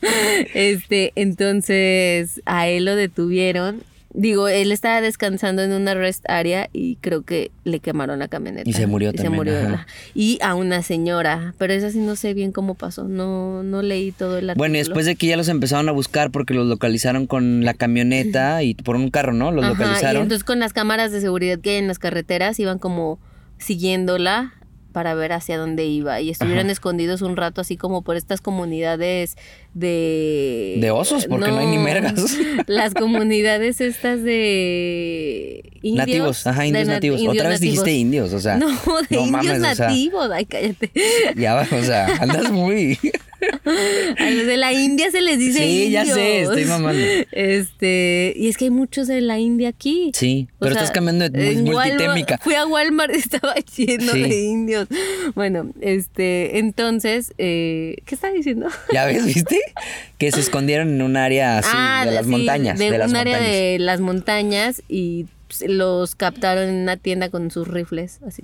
Este, 0.55 1.11
entonces 1.15 2.41
a 2.45 2.67
él 2.67 2.85
lo 2.85 2.95
detuvieron. 2.95 3.83
Digo, 4.13 4.49
él 4.49 4.73
estaba 4.73 4.99
descansando 4.99 5.61
en 5.63 5.71
una 5.71 5.93
rest 5.93 6.29
area 6.29 6.69
y 6.73 6.97
creo 6.97 7.21
que 7.21 7.49
le 7.63 7.79
quemaron 7.79 8.19
la 8.19 8.27
camioneta. 8.27 8.69
Y 8.69 8.73
se 8.73 8.85
murió 8.85 9.09
Y 9.11 9.13
también, 9.13 9.33
murió 9.35 9.53
la- 9.69 9.87
Y 10.13 10.37
a 10.41 10.53
una 10.55 10.81
señora, 10.83 11.53
pero 11.57 11.71
esa 11.73 11.91
sí 11.91 11.99
no 11.99 12.15
sé 12.17 12.33
bien 12.33 12.51
cómo 12.51 12.75
pasó. 12.75 13.05
No, 13.07 13.63
no 13.63 13.81
leí 13.81 14.11
todo 14.11 14.37
el 14.37 14.49
artículo. 14.49 14.57
Bueno, 14.57 14.75
y 14.75 14.79
después 14.79 15.05
de 15.05 15.15
que 15.15 15.27
ya 15.27 15.37
los 15.37 15.47
empezaron 15.47 15.87
a 15.87 15.93
buscar 15.93 16.29
porque 16.31 16.53
los 16.53 16.67
localizaron 16.67 17.25
con 17.25 17.63
la 17.63 17.73
camioneta 17.73 18.63
y 18.63 18.73
por 18.73 18.97
un 18.97 19.09
carro, 19.11 19.31
¿no? 19.33 19.51
Los 19.51 19.63
Ajá, 19.63 19.73
localizaron. 19.73 20.17
Y 20.21 20.23
entonces 20.23 20.43
con 20.43 20.59
las 20.59 20.73
cámaras 20.73 21.11
de 21.13 21.21
seguridad 21.21 21.59
que 21.59 21.71
hay 21.71 21.77
en 21.77 21.87
las 21.87 21.99
carreteras 21.99 22.59
iban 22.59 22.79
como 22.79 23.17
siguiéndola 23.59 24.53
para 24.91 25.13
ver 25.13 25.31
hacia 25.31 25.57
dónde 25.57 25.85
iba 25.85 26.19
y 26.19 26.29
estuvieron 26.29 26.65
Ajá. 26.65 26.73
escondidos 26.73 27.21
un 27.21 27.37
rato 27.37 27.61
así 27.61 27.77
como 27.77 28.01
por 28.01 28.17
estas 28.17 28.41
comunidades 28.41 29.37
de 29.73 30.75
De 30.79 30.91
osos, 30.91 31.25
porque 31.27 31.49
no 31.49 31.59
hay 31.59 31.67
ni 31.67 31.77
mergas. 31.77 32.37
Las 32.67 32.93
comunidades 32.93 33.79
estas 33.81 34.21
de 34.23 35.63
indios, 35.81 35.97
nativos, 36.07 36.47
ajá, 36.47 36.65
indios 36.65 36.87
nat- 36.87 36.91
nativos. 36.93 37.19
indios 37.19 37.35
Otra 37.37 37.49
vez 37.49 37.59
nativos. 37.61 37.83
dijiste 37.85 37.99
indios, 37.99 38.33
o 38.33 38.39
sea. 38.39 38.57
No, 38.57 38.67
de 38.69 38.73
no 39.15 39.25
indios 39.25 39.29
mames, 39.31 39.57
o 39.71 39.75
sea, 39.75 39.87
nativos, 39.87 40.29
ay 40.31 40.45
cállate. 40.45 40.91
ya, 41.35 41.53
va, 41.55 41.67
o 41.71 41.83
sea, 41.83 42.05
andas 42.19 42.51
muy. 42.51 42.97
A 44.19 44.29
los 44.29 44.45
de 44.45 44.55
la 44.57 44.71
India 44.71 45.09
se 45.09 45.19
les 45.19 45.39
dice 45.39 45.63
Sí, 45.63 45.89
ya 45.89 46.05
sé, 46.05 46.41
estoy 46.43 46.65
mamando. 46.65 47.01
Este, 47.31 48.33
y 48.35 48.47
es 48.49 48.55
que 48.57 48.65
hay 48.65 48.69
muchos 48.69 49.07
de 49.07 49.19
la 49.21 49.39
India 49.39 49.69
aquí. 49.69 50.11
Sí, 50.13 50.47
O 50.57 50.59
pero 50.59 50.73
sea, 50.73 50.83
estás 50.83 50.93
cambiando 50.93 51.27
de 51.27 51.53
multitémica. 51.55 52.35
Walmart- 52.37 52.41
fui 52.43 52.53
a 52.53 52.67
Walmart 52.67 53.15
y 53.15 53.17
estaba 53.19 53.55
lleno 53.75 54.11
Sí. 54.13 54.21
de 54.21 54.41
indios. 54.43 54.87
Bueno, 55.33 55.71
este, 55.81 56.59
entonces, 56.59 57.33
eh, 57.39 57.95
¿qué 58.05 58.13
estaba 58.13 58.31
diciendo? 58.33 58.67
¿Ya 58.93 59.05
ves, 59.05 59.25
viste? 59.25 59.59
Que 60.17 60.31
se 60.31 60.39
escondieron 60.39 60.89
en 60.89 61.01
un 61.01 61.17
área 61.17 61.57
así 61.57 61.69
Ah, 61.73 62.03
de 62.05 62.11
las 62.11 62.25
sí, 62.25 62.31
montañas. 62.31 62.77
De, 62.79 62.91
De, 62.91 62.97
las 62.97 63.09
un 63.09 63.15
área 63.17 63.37
montañas. 63.37 63.55
de 63.55 63.77
las 63.79 63.99
montañas 63.99 64.83
y 64.87 65.25
pues, 65.47 65.63
los 65.67 66.15
captaron 66.15 66.69
en 66.69 66.75
una 66.75 66.97
tienda 66.97 67.29
con 67.29 67.49
sus 67.51 67.67
rifles, 67.67 68.19
así. 68.27 68.43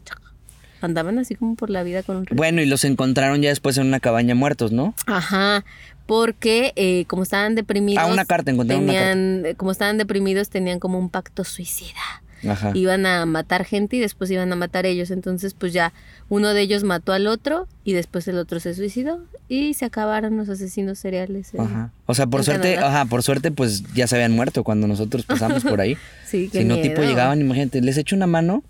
Andaban 0.82 1.18
así 1.20 1.36
como 1.36 1.56
por 1.56 1.70
la 1.70 1.84
vida 1.84 2.04
con 2.04 2.18
un 2.18 2.26
rifle. 2.26 2.38
Bueno, 2.38 2.62
y 2.62 2.66
los 2.68 2.84
encontraron 2.84 3.42
ya 3.42 3.50
después 3.50 3.78
en 3.78 3.88
una 3.88 4.00
cabaña 4.00 4.36
muertos, 4.36 4.72
¿no? 4.72 4.94
Ajá, 5.08 5.66
porque 6.06 6.72
eh, 6.76 7.06
como 7.08 7.24
estaban 7.24 7.56
deprimidos. 7.56 8.04
Ah, 8.04 8.12
una 8.12 8.26
carta, 8.26 8.52
encontraron 8.52 8.84
una 8.84 8.94
tenían, 8.94 9.46
eh, 9.46 9.56
Como 9.56 9.72
estaban 9.72 9.98
deprimidos, 9.98 10.50
tenían 10.50 10.80
como 10.80 11.00
un 11.00 11.10
pacto 11.10 11.44
suicida. 11.44 12.22
Ajá. 12.50 12.72
Iban 12.74 13.06
a 13.06 13.26
matar 13.26 13.66
gente 13.66 13.96
y 13.96 14.00
después 14.00 14.30
iban 14.32 14.52
a 14.52 14.56
matar 14.56 14.86
ellos. 14.86 15.12
Entonces, 15.12 15.54
pues 15.54 15.74
ya 15.74 15.94
uno 16.30 16.54
de 16.54 16.62
ellos 16.62 16.84
mató 16.84 17.14
al 17.14 17.28
otro 17.28 17.68
y 17.84 17.94
después 17.94 18.28
el 18.28 18.38
otro 18.38 18.60
se 18.60 18.74
suicidó 18.74 19.20
y 19.50 19.74
se 19.74 19.86
acabaron 19.86 20.38
los 20.38 20.50
asesinos 20.50 21.00
seriales. 21.00 21.54
en- 21.54 21.62
Ajá. 21.62 21.92
O 22.06 22.14
sea, 22.16 22.28
por 22.28 22.44
suerte, 22.44 22.76
Canadá. 22.76 22.88
ajá, 23.02 23.06
por 23.10 23.24
suerte, 23.24 23.52
pues 23.52 23.84
ya 23.94 24.08
se 24.08 24.16
habían 24.16 24.32
muerto 24.34 24.64
cuando 24.64 24.88
nosotros 24.88 25.26
pasamos 25.26 25.64
por 25.64 25.82
ahí. 25.82 25.98
Sí, 26.28 26.50
qué 26.52 26.60
si 26.60 26.66
no, 26.66 26.76
miedo. 26.76 26.90
tipo 26.90 27.02
llegaban, 27.04 27.40
imagínate, 27.42 27.82
les 27.82 27.98
echo 27.98 28.16
una 28.16 28.28
mano. 28.28 28.64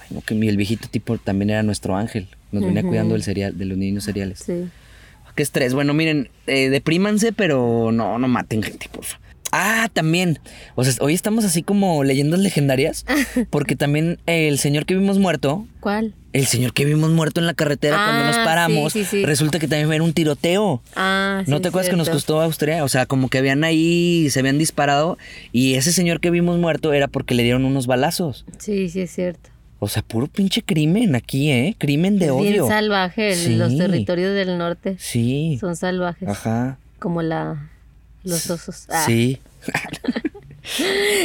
Ay, 0.00 0.08
no, 0.10 0.20
que 0.20 0.34
el 0.34 0.56
viejito 0.56 0.88
tipo 0.88 1.18
también 1.18 1.50
era 1.50 1.62
nuestro 1.62 1.96
ángel. 1.96 2.28
Nos 2.52 2.64
venía 2.64 2.82
cuidando 2.82 3.14
del 3.14 3.22
cereal, 3.22 3.56
de 3.56 3.64
los 3.64 3.78
niños 3.78 4.04
cereales. 4.04 4.40
Sí. 4.44 4.68
Qué 5.34 5.42
estrés. 5.42 5.72
Bueno, 5.72 5.94
miren, 5.94 6.28
eh, 6.46 6.68
deprímanse, 6.68 7.32
pero 7.32 7.90
no, 7.90 8.18
no 8.18 8.28
maten 8.28 8.62
gente, 8.62 8.90
por 8.92 9.04
favor. 9.04 9.21
Ah, 9.52 9.88
también. 9.92 10.38
O 10.74 10.82
sea, 10.84 10.94
hoy 11.00 11.12
estamos 11.14 11.44
así 11.44 11.62
como 11.62 12.02
leyendas 12.04 12.40
legendarias. 12.40 13.04
Porque 13.50 13.76
también 13.76 14.18
el 14.26 14.58
señor 14.58 14.86
que 14.86 14.94
vimos 14.96 15.18
muerto, 15.18 15.66
¿Cuál? 15.80 16.14
el 16.32 16.46
señor 16.46 16.72
que 16.72 16.86
vimos 16.86 17.10
muerto 17.10 17.38
en 17.40 17.46
la 17.46 17.52
carretera 17.52 17.96
cuando 18.02 18.24
nos 18.24 18.36
Ah, 18.38 18.44
paramos, 18.46 18.92
sí, 18.94 19.04
sí, 19.04 19.18
sí. 19.18 19.24
resulta 19.26 19.58
que 19.58 19.68
también 19.68 19.92
era 19.92 20.02
un 20.02 20.14
tiroteo. 20.14 20.82
Ah, 20.96 21.42
sí. 21.44 21.50
¿No 21.50 21.60
te 21.60 21.68
acuerdas 21.68 21.90
que 21.90 21.96
nos 21.96 22.08
costó 22.08 22.40
Austria? 22.40 22.82
O 22.84 22.88
sea, 22.88 23.04
como 23.04 23.28
que 23.28 23.36
habían 23.38 23.62
ahí, 23.62 24.28
se 24.30 24.40
habían 24.40 24.56
disparado 24.56 25.18
y 25.52 25.74
ese 25.74 25.92
señor 25.92 26.20
que 26.20 26.30
vimos 26.30 26.58
muerto 26.58 26.94
era 26.94 27.06
porque 27.08 27.34
le 27.34 27.42
dieron 27.42 27.66
unos 27.66 27.86
balazos. 27.86 28.46
Sí, 28.58 28.88
sí, 28.88 29.02
es 29.02 29.10
cierto. 29.10 29.50
O 29.80 29.88
sea, 29.88 30.00
puro 30.02 30.28
pinche 30.28 30.62
crimen 30.62 31.14
aquí, 31.16 31.50
¿eh? 31.50 31.74
Crimen 31.76 32.18
de 32.18 32.26
Es 32.26 32.30
odio. 32.30 32.42
bien 32.50 32.66
salvaje. 32.68 33.48
Los 33.56 33.76
territorios 33.76 34.32
del 34.34 34.56
norte 34.56 34.96
Sí. 34.98 35.58
son 35.60 35.76
salvajes. 35.76 36.28
Ajá. 36.28 36.78
Como 37.00 37.20
la 37.20 37.68
los 38.24 38.50
osos. 38.50 38.86
Ah. 38.88 39.04
Sí. 39.06 39.40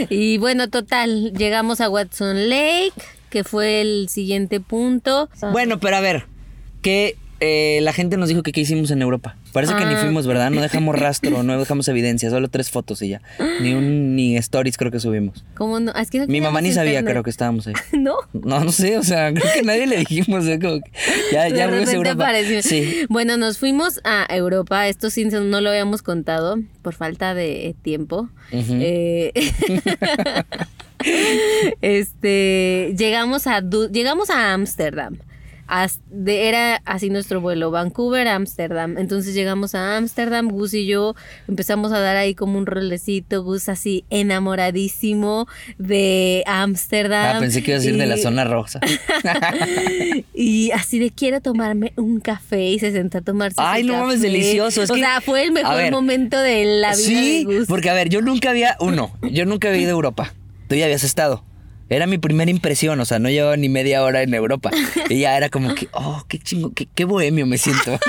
Y 0.09 0.37
bueno, 0.39 0.69
total, 0.69 1.31
llegamos 1.33 1.79
a 1.79 1.89
Watson 1.89 2.49
Lake, 2.49 2.93
que 3.29 3.43
fue 3.43 3.81
el 3.81 4.09
siguiente 4.09 4.59
punto. 4.59 5.29
Bueno, 5.51 5.79
pero 5.79 5.97
a 5.97 5.99
ver, 5.99 6.25
que 6.81 7.17
eh, 7.39 7.79
la 7.81 7.93
gente 7.93 8.17
nos 8.17 8.29
dijo 8.29 8.43
que 8.43 8.51
qué 8.51 8.61
hicimos 8.61 8.91
en 8.91 9.01
Europa. 9.01 9.35
Parece 9.53 9.75
que 9.75 9.85
ni 9.85 9.93
Ah. 9.93 9.97
fuimos, 10.01 10.27
¿verdad? 10.27 10.49
No 10.51 10.61
dejamos 10.61 10.95
rastro, 10.99 11.43
no 11.43 11.59
dejamos 11.59 11.87
evidencia, 11.87 12.29
solo 12.29 12.49
tres 12.49 12.69
fotos 12.71 13.01
y 13.01 13.09
ya. 13.09 13.21
Ni 13.61 13.73
un 13.73 14.15
ni 14.15 14.37
stories 14.37 14.77
creo 14.77 14.91
que 14.91 14.99
subimos. 14.99 15.43
¿Cómo 15.55 15.79
no? 15.79 15.91
Ah, 15.95 16.01
es 16.01 16.09
que 16.09 16.19
no 16.19 16.27
Mi 16.27 16.41
mamá 16.41 16.61
ni 16.61 16.71
sabía, 16.71 17.03
creo 17.03 17.23
que 17.23 17.29
estábamos 17.29 17.67
ahí. 17.67 17.73
¿No? 17.99 18.15
No, 18.33 18.63
no 18.63 18.71
sé, 18.71 18.97
o 18.97 19.03
sea, 19.03 19.33
creo 19.33 19.51
que 19.53 19.63
nadie 19.63 19.87
le 19.87 19.97
dijimos, 19.97 20.45
¿eh? 20.47 20.59
Como 20.59 20.79
que 20.81 20.91
ya, 21.31 21.47
ya 21.49 21.67
de 21.67 21.83
Europa. 21.91 22.23
apareció. 22.23 22.61
Sí. 22.63 23.05
Bueno, 23.09 23.37
nos 23.37 23.57
fuimos 23.57 23.99
a 24.03 24.25
Europa. 24.35 24.87
Esto 24.87 25.09
sí 25.09 25.25
no 25.25 25.61
lo 25.61 25.69
habíamos 25.69 26.01
contado 26.01 26.57
por 26.81 26.93
falta 26.93 27.33
de 27.33 27.75
tiempo. 27.81 28.29
Eh, 28.51 29.31
este, 31.81 32.93
llegamos 32.97 33.47
a 33.47 33.61
llegamos 33.61 34.29
a 34.29 34.53
Ámsterdam. 34.53 35.17
Era 36.25 36.81
así 36.85 37.09
nuestro 37.09 37.41
vuelo, 37.41 37.71
Vancouver, 37.71 38.27
Ámsterdam. 38.27 38.97
Entonces 38.97 39.33
llegamos 39.33 39.75
a 39.75 39.97
Ámsterdam, 39.97 40.47
Gus 40.49 40.73
y 40.73 40.85
yo 40.85 41.15
empezamos 41.47 41.91
a 41.91 41.99
dar 41.99 42.15
ahí 42.17 42.35
como 42.35 42.57
un 42.57 42.65
rolecito, 42.65 43.43
Gus 43.43 43.69
así 43.69 44.05
enamoradísimo 44.09 45.47
de 45.77 46.43
Ámsterdam. 46.45 47.37
Ah, 47.37 47.39
pensé 47.39 47.61
que 47.63 47.71
iba 47.71 47.77
a 47.77 47.81
decir 47.81 47.97
de 47.97 48.05
la 48.05 48.17
zona 48.17 48.43
rosa. 48.45 48.79
y 50.33 50.71
así 50.71 50.99
de 50.99 51.11
quiero 51.11 51.41
tomarme 51.41 51.93
un 51.95 52.19
café 52.19 52.69
y 52.69 52.79
se 52.79 52.91
sentó 52.91 53.19
a 53.19 53.21
tomarse 53.21 53.55
Ay, 53.59 53.83
no 53.83 53.93
mames, 53.99 54.21
delicioso. 54.21 54.81
Es 54.83 54.89
o 54.89 54.93
que- 54.93 54.99
sea, 55.01 55.21
fue 55.21 55.43
el 55.43 55.51
mejor 55.51 55.75
ver, 55.75 55.91
momento 55.91 56.39
de 56.39 56.65
la 56.65 56.89
vida 56.95 56.97
Sí, 56.97 57.45
de 57.45 57.57
Gus. 57.59 57.67
porque 57.67 57.89
a 57.89 57.93
ver, 57.93 58.09
yo 58.09 58.21
nunca 58.21 58.49
había, 58.51 58.75
uno, 58.79 59.11
yo 59.31 59.45
nunca 59.45 59.69
había 59.69 59.81
ido 59.81 59.89
a 59.89 59.93
Europa. 59.93 60.33
Tú 60.67 60.75
ya 60.75 60.85
habías 60.85 61.03
estado. 61.03 61.43
Era 61.89 62.07
mi 62.07 62.17
primera 62.17 62.51
impresión, 62.51 62.99
o 62.99 63.05
sea, 63.05 63.19
no 63.19 63.29
llevaba 63.29 63.57
ni 63.57 63.69
media 63.69 64.03
hora 64.03 64.21
en 64.21 64.33
Europa. 64.33 64.71
Y 65.09 65.19
ya 65.21 65.37
era 65.37 65.49
como 65.49 65.73
que, 65.73 65.87
oh, 65.93 66.25
qué 66.27 66.37
chingo, 66.37 66.73
qué, 66.73 66.87
qué 66.93 67.05
bohemio 67.05 67.45
me 67.45 67.57
siento. 67.57 67.97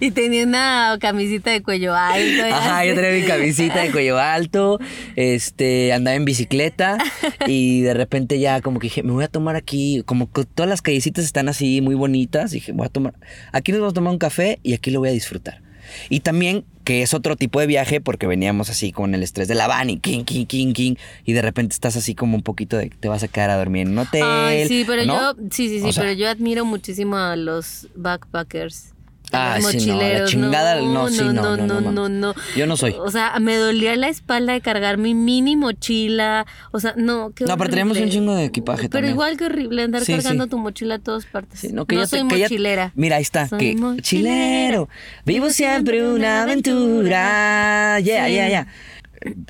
Y 0.00 0.10
tenía 0.10 0.44
una 0.44 0.96
camisita 1.00 1.50
de 1.50 1.62
cuello 1.62 1.94
alto. 1.94 2.42
Ajá, 2.50 2.84
yo 2.84 2.94
traía 2.94 3.20
mi 3.20 3.26
camisita 3.26 3.82
de 3.82 3.90
cuello 3.90 4.18
alto, 4.18 4.78
este, 5.16 5.92
andaba 5.92 6.14
en 6.14 6.24
bicicleta 6.24 6.98
y 7.46 7.82
de 7.82 7.94
repente 7.94 8.38
ya 8.38 8.60
como 8.60 8.78
que 8.78 8.86
dije, 8.86 9.02
me 9.02 9.12
voy 9.12 9.24
a 9.24 9.28
tomar 9.28 9.56
aquí, 9.56 10.02
como 10.06 10.30
que 10.30 10.44
todas 10.44 10.68
las 10.68 10.82
callecitas 10.82 11.24
están 11.24 11.48
así 11.48 11.80
muy 11.80 11.94
bonitas, 11.94 12.52
dije, 12.52 12.72
voy 12.72 12.86
a 12.86 12.90
tomar, 12.90 13.14
aquí 13.52 13.72
nos 13.72 13.80
vamos 13.80 13.92
a 13.92 13.94
tomar 13.94 14.12
un 14.12 14.18
café 14.18 14.60
y 14.62 14.74
aquí 14.74 14.90
lo 14.90 15.00
voy 15.00 15.10
a 15.10 15.12
disfrutar. 15.12 15.61
Y 16.08 16.20
también 16.20 16.64
que 16.84 17.02
es 17.02 17.14
otro 17.14 17.36
tipo 17.36 17.60
de 17.60 17.66
viaje 17.66 18.00
porque 18.00 18.26
veníamos 18.26 18.70
así 18.70 18.92
con 18.92 19.14
el 19.14 19.22
estrés 19.22 19.48
de 19.48 19.54
la 19.54 19.68
van 19.68 19.90
y 19.90 19.98
king, 19.98 20.24
king, 20.24 20.46
king, 20.46 20.72
king, 20.72 20.94
y 21.24 21.32
de 21.32 21.42
repente 21.42 21.74
estás 21.74 21.96
así 21.96 22.14
como 22.14 22.36
un 22.36 22.42
poquito 22.42 22.76
de 22.76 22.90
que 22.90 22.96
te 22.96 23.08
vas 23.08 23.22
a 23.22 23.28
quedar 23.28 23.50
a 23.50 23.56
dormir 23.56 23.82
en 23.82 23.92
un 23.92 23.98
hotel. 23.98 24.22
Ay, 24.24 24.68
sí, 24.68 24.84
pero 24.86 25.04
¿no? 25.04 25.14
yo, 25.14 25.42
sí, 25.50 25.68
sí, 25.68 25.80
sí, 25.80 25.88
O 25.88 25.92
sea, 25.92 26.02
pero 26.02 26.14
yo 26.14 26.28
admiro 26.28 26.64
muchísimo 26.64 27.16
a 27.16 27.36
los 27.36 27.88
backpackers. 27.94 28.92
Ah, 29.32 29.58
los 29.60 29.70
sí, 29.70 29.86
no, 29.86 29.96
la 30.00 30.24
chingada, 30.26 30.80
no, 30.82 31.08
sí, 31.08 31.22
no, 31.24 31.32
no, 31.32 31.56
no, 31.56 31.80
no, 31.80 31.90
no, 31.92 32.08
no. 32.08 32.34
Yo 32.56 32.66
no 32.66 32.76
soy. 32.76 32.94
O 32.98 33.10
sea, 33.10 33.38
me 33.40 33.56
dolía 33.56 33.96
la 33.96 34.08
espalda 34.08 34.52
de 34.52 34.60
cargar 34.60 34.98
mi 34.98 35.14
mini 35.14 35.56
mochila. 35.56 36.46
O 36.70 36.80
sea, 36.80 36.94
no, 36.96 37.32
qué 37.34 37.44
No, 37.46 37.56
pero 37.56 37.70
tenemos 37.70 37.98
un 37.98 38.10
chingo 38.10 38.34
de 38.34 38.44
equipaje 38.44 38.82
Pero 38.88 38.90
también. 38.90 39.12
igual 39.14 39.36
que 39.36 39.44
horrible 39.46 39.82
andar 39.82 40.04
Sí, 40.04 40.12
cargando 40.12 40.44
sí. 40.44 40.50
tu 40.50 40.58
mochila 40.58 40.96
a 40.96 40.98
todas 40.98 41.24
partes. 41.26 41.60
Sí, 41.60 41.68
no, 41.72 41.86
que 41.86 41.94
no 41.96 42.02
ya 42.02 42.06
te- 42.06 42.18
soy 42.18 42.28
ya- 42.30 42.36
mochilera. 42.44 42.92
mira, 42.94 43.16
ahí 43.16 43.22
está. 43.22 43.48
Soy 43.48 43.58
que 43.58 43.74
mochilera. 43.76 44.02
chilero. 44.02 44.88
Vivo 45.24 45.50
siempre 45.50 46.06
una 46.06 46.42
aventura. 46.42 48.00
Yeah, 48.00 48.26
Sí. 48.26 48.32
yeah, 48.32 48.48
yeah. 48.48 48.66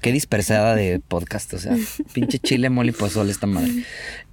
Qué 0.03 0.13
dispersada 0.13 0.75
de 0.75 1.01
podcast, 1.01 1.55
o 1.55 1.59
sea, 1.59 1.73
pinche 2.13 2.39
chile, 2.39 2.69
mole 2.69 2.91
y 2.91 2.93
pozole 2.93 3.31
esta 3.33 3.47
madre. 3.47 3.73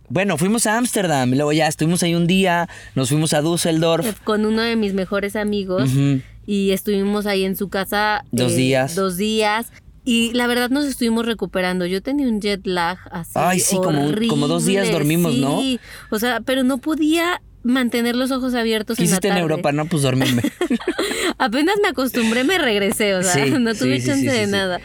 Bueno, 0.09 0.37
fuimos 0.37 0.65
a 0.65 0.77
Ámsterdam 0.77 1.31
y 1.33 1.35
luego 1.35 1.51
ya 1.53 1.67
estuvimos 1.67 2.01
ahí 2.03 2.15
un 2.15 2.25
día, 2.27 2.67
nos 2.95 3.09
fuimos 3.09 3.33
a 3.33 3.41
Düsseldorf. 3.41 4.19
Con 4.23 4.45
uno 4.45 4.61
de 4.61 4.75
mis 4.75 4.93
mejores 4.93 5.35
amigos. 5.35 5.89
Y 6.45 6.71
estuvimos 6.71 7.25
ahí 7.27 7.45
en 7.45 7.55
su 7.55 7.69
casa. 7.69 8.23
eh, 8.25 8.27
Dos 8.31 8.55
días. 8.55 8.95
Dos 8.95 9.17
días. 9.17 9.71
Y 10.05 10.33
la 10.33 10.47
verdad 10.47 10.71
nos 10.71 10.85
estuvimos 10.85 11.25
recuperando. 11.27 11.85
Yo 11.85 12.01
tenía 12.01 12.27
un 12.27 12.41
jet 12.41 12.65
lag 12.65 12.97
así. 13.11 13.33
Ay, 13.35 13.59
sí, 13.59 13.75
como 13.75 14.03
un- 14.03 14.27
como 14.27 14.47
dos 14.47 14.65
días 14.65 14.87
horrible, 14.87 14.97
dormimos, 14.99 15.35
¿no? 15.35 15.61
sí. 15.61 15.79
O 16.09 16.17
sea, 16.17 16.39
pero 16.41 16.63
no 16.63 16.79
podía 16.79 17.41
mantener 17.61 18.15
los 18.15 18.31
ojos 18.31 18.55
abiertos 18.55 18.97
¿Qué 18.97 19.03
en 19.03 19.09
la 19.09 19.11
hiciste 19.13 19.27
en 19.27 19.33
tarde. 19.33 19.41
Europa? 19.41 19.71
No, 19.73 19.85
pues 19.85 20.01
dormirme. 20.01 20.41
Apenas 21.37 21.75
me 21.83 21.89
acostumbré, 21.89 22.43
me 22.43 22.57
regresé, 22.57 23.13
o 23.15 23.21
sea, 23.21 23.45
Sí, 23.45 23.51
no 23.59 23.75
tuve 23.75 23.99
sí, 24.01 24.07
chance 24.07 24.25
de 24.31 24.45
sí. 24.45 24.51
nada. 24.51 24.79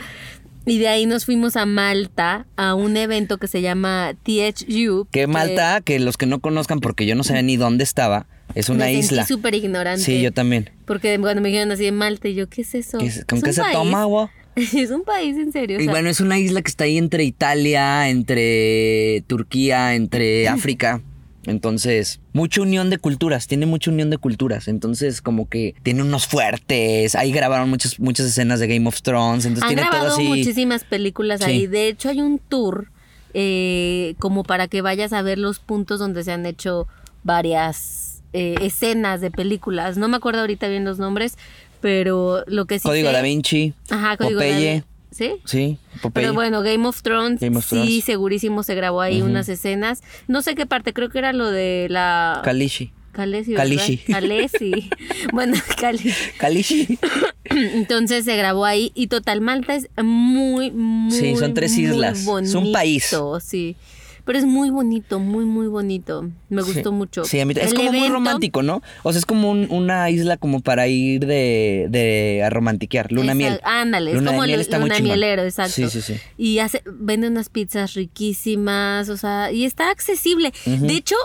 Y 0.67 0.79
de 0.79 0.89
ahí 0.89 1.05
nos 1.07 1.25
fuimos 1.27 1.57
a 1.57 1.67
Malta 1.67 2.47
a 2.57 2.75
un 2.75 2.97
evento 2.97 3.39
que 3.39 3.47
se 3.49 3.61
llama 3.61 4.15
THU. 4.23 5.07
Que 5.11 5.27
Malta, 5.27 5.81
que 5.83 5.99
los 5.99 6.17
que 6.17 6.27
no 6.27 6.41
conozcan, 6.41 6.81
porque 6.81 7.05
yo 7.07 7.15
no 7.15 7.23
sabía 7.25 7.43
ni 7.43 7.57
dónde 7.57 7.85
estaba, 7.85 8.27
es 8.55 8.69
una 8.71 8.87
me 8.87 8.95
isla. 8.95 9.27
Súper 9.27 9.55
ignorante. 9.55 10.03
Sí, 10.03 10.23
yo 10.23 10.33
también. 10.33 10.71
Porque 10.87 11.19
cuando 11.21 11.43
me 11.43 11.49
dijeron 11.49 11.71
así 11.73 11.85
de 11.85 11.93
Malta, 11.93 12.29
y 12.29 12.35
yo, 12.35 12.49
¿qué 12.49 12.63
es 12.63 12.75
eso? 12.75 12.99
¿Qué 12.99 13.07
es- 13.07 13.25
¿Con 13.27 13.39
¿Es 13.39 13.45
qué 13.45 13.53
se 13.53 13.61
país? 13.61 13.75
toma 13.75 14.03
agua? 14.03 14.31
es 14.57 14.91
un 14.91 15.03
país, 15.05 15.37
en 15.37 15.53
serio. 15.53 15.79
o 15.79 15.81
Y 15.83 15.87
bueno, 15.87 16.09
es 16.09 16.21
una 16.21 16.39
isla 16.39 16.63
que 16.63 16.69
está 16.71 16.85
ahí 16.85 16.97
entre 16.97 17.25
Italia, 17.25 18.09
entre 18.09 19.23
Turquía, 19.27 19.95
entre 19.95 20.49
África. 20.49 21.03
Entonces, 21.47 22.21
mucha 22.33 22.63
unión 22.63 22.91
de 22.91 22.99
culturas, 22.99 23.47
tiene 23.47 23.67
mucha 23.67 23.91
unión 23.91 24.11
de 24.11 24.19
culturas. 24.19 24.69
Entonces, 24.69 25.21
como 25.23 25.49
que 25.49 25.75
tiene 25.83 26.03
unos 26.03 26.27
fuertes. 26.27 27.15
Ahí 27.15 27.33
grabaron 27.33 27.71
muchas, 27.71 27.99
muchas 28.01 28.27
escenas 28.27 28.61
de 28.61 28.67
Game 28.69 28.87
of 28.89 29.03
Thrones. 29.03 29.45
Entonces, 29.45 29.63
Han 29.65 29.69
tiene 29.69 29.83
todo 29.83 29.91
grabado 29.93 30.15
así. 30.15 30.25
muchísimas 30.29 30.85
películas 30.85 31.41
Sí. 31.41 31.51
ahí. 31.51 31.67
De 31.67 31.89
hecho, 31.89 32.09
hay 32.09 32.21
un 32.21 32.39
tour 32.39 32.91
eh, 33.37 34.15
como 34.21 34.45
para 34.45 34.69
que 34.69 34.81
vayas 34.81 35.13
a 35.13 35.21
ver 35.23 35.39
los 35.39 35.59
puntos 35.59 35.99
donde 35.99 36.23
se 36.23 36.31
han 36.33 36.47
hecho 36.47 36.87
varias 37.25 38.23
eh, 38.33 38.55
escenas 38.63 39.21
de 39.21 39.31
películas. 39.31 39.97
No 39.97 40.09
me 40.09 40.17
acuerdo 40.17 40.41
ahorita 40.41 40.69
bien 40.69 40.85
los 40.85 40.99
nombres, 40.99 41.37
pero 41.81 42.45
lo 42.47 42.67
que 42.67 42.79
sí 42.79 42.83
Código 42.89 43.09
sé- 43.09 43.13
Da 43.15 43.23
Vinci. 43.23 43.75
Ajá, 43.91 44.17
Código 44.17 44.41
Da 44.41 44.47
Popeye. 44.47 44.73
Vinci. 44.75 44.87
¿Sí? 45.15 45.37
Sí, 45.45 45.79
Popeye. 46.03 46.25
Pero 46.25 46.35
bueno, 46.35 46.63
Game 46.63 46.87
of 46.87 47.01
Thrones, 47.03 47.41
Game 47.41 47.57
of 47.57 47.65
sí, 47.65 47.77
Thrones. 47.77 48.05
segurísimo 48.05 48.63
se 48.63 48.75
grabó 48.75 49.01
ahí 49.01 49.23
unas 49.23 49.49
escenas. 49.49 50.03
No 50.29 50.43
sé 50.43 50.55
qué 50.55 50.67
parte, 50.67 50.93
creo 50.93 51.09
que 51.09 51.19
era 51.19 51.33
lo 51.33 51.51
de 51.51 51.87
la... 51.89 52.41
Kalishi. 52.45 52.93
Khaleesi, 53.13 53.53
¿verdad? 53.53 53.65
Khaleesi. 53.65 53.97
Khaleesi. 54.13 54.91
bueno, 55.33 55.55
Khaleesi. 55.81 56.33
Kalishi. 56.37 56.99
Entonces 57.45 58.25
se 58.25 58.37
grabó 58.37 58.65
ahí 58.65 58.91
y 58.97 59.07
total 59.07 59.41
Malta 59.41 59.77
es 59.77 59.89
muy 60.03 60.73
muy 60.73 61.13
Sí, 61.13 61.37
son 61.37 61.55
tres 61.55 61.73
muy 61.75 61.85
islas. 61.85 62.27
Es 62.43 62.55
un 62.55 62.73
país. 62.73 63.09
bonito, 63.13 63.39
Sí. 63.41 63.77
Pero 64.25 64.39
es 64.39 64.45
muy 64.47 64.71
bonito, 64.71 65.19
muy 65.19 65.45
muy 65.45 65.67
bonito. 65.67 66.31
Me 66.49 66.63
gustó 66.63 66.91
Sí. 66.91 66.95
mucho. 66.95 67.25
Sí, 67.25 67.41
a 67.41 67.45
mí 67.47 67.53
es 67.57 67.75
como 67.75 67.93
muy 67.93 68.09
romántico, 68.09 68.63
¿no? 68.63 68.83
O 69.03 69.13
sea, 69.13 69.19
es 69.19 69.27
como 69.27 69.51
un- 69.51 69.67
una 69.71 70.09
isla 70.11 70.37
como 70.39 70.61
para 70.61 70.89
ir 70.89 71.27
de, 71.27 71.87
de 71.91 72.43
a 72.45 72.49
romantiquear, 72.51 73.13
luna 73.13 73.33
Exacto, 73.33 73.37
miel. 73.39 73.61
Ándale, 73.65 74.11
es 74.13 74.17
Luna 74.17 74.31
de 74.31 74.37
como 74.37 74.47
miel 74.47 74.55
el 74.55 74.61
está 74.61 74.79
luna 74.79 74.99
mielero, 75.01 75.43
exacto. 75.43 75.73
Sí, 75.75 75.89
sí, 75.91 76.01
sí. 76.01 76.15
Y 76.39 76.59
hace, 76.59 76.83
vende 76.87 77.29
unas 77.29 77.49
pizzas 77.51 77.95
riquísimas, 77.95 79.09
o 79.09 79.17
sea, 79.17 79.53
y 79.53 79.65
está 79.65 79.91
accesible. 79.91 80.53
De 80.65 80.95
hecho, 80.95 81.17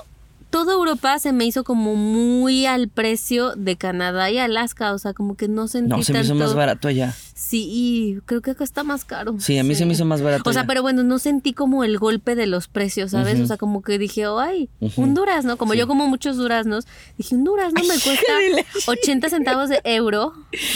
toda 0.49 0.73
Europa 0.73 1.19
se 1.19 1.31
me 1.31 1.45
hizo 1.45 1.63
como 1.63 1.95
muy 1.95 2.65
al 2.65 2.89
precio 2.89 3.55
de 3.55 3.75
Canadá 3.75 4.31
y 4.31 4.37
Alaska, 4.39 4.93
o 4.93 4.97
sea, 4.97 5.13
como 5.13 5.35
que 5.35 5.47
no 5.47 5.67
sentí 5.67 5.89
No, 5.89 6.03
se 6.03 6.13
me 6.13 6.21
hizo 6.21 6.35
más 6.35 6.53
barato 6.55 6.87
allá. 6.87 7.13
Sí, 7.35 7.67
y 7.71 8.19
creo 8.25 8.41
que 8.41 8.51
acá 8.51 8.63
está 8.63 8.83
más 8.83 9.05
caro. 9.05 9.35
Sí, 9.39 9.57
a 9.57 9.63
mí 9.63 9.75
se 9.75 9.85
me 9.85 9.93
hizo 9.93 10.05
más 10.05 10.21
barato 10.21 10.49
O 10.49 10.53
sea, 10.53 10.61
allá. 10.63 10.67
pero 10.67 10.81
bueno, 10.81 11.03
no 11.03 11.19
sentí 11.19 11.53
como 11.53 11.83
el 11.83 11.97
golpe 11.97 12.35
de 12.35 12.47
los 12.47 12.67
precios, 12.67 13.11
¿sabes? 13.11 13.39
O 13.39 13.45
sea, 13.45 13.57
como 13.57 13.81
que 13.81 13.97
dije, 13.97 14.23
ay, 14.39 14.69
Ujú. 14.81 15.01
un 15.01 15.13
durazno. 15.13 15.57
Como 15.57 15.73
Sí. 15.73 15.79
yo 15.79 15.87
como 15.87 16.07
muchos 16.07 16.35
duraznos, 16.37 16.85
dije, 17.17 17.35
un 17.35 17.43
durazno 17.43 17.81
me 17.81 17.87
cuesta 18.03 18.37
dile. 18.39 18.65
80 18.87 19.29
centavos 19.29 19.69
de 19.69 19.81
euro. 19.83 20.33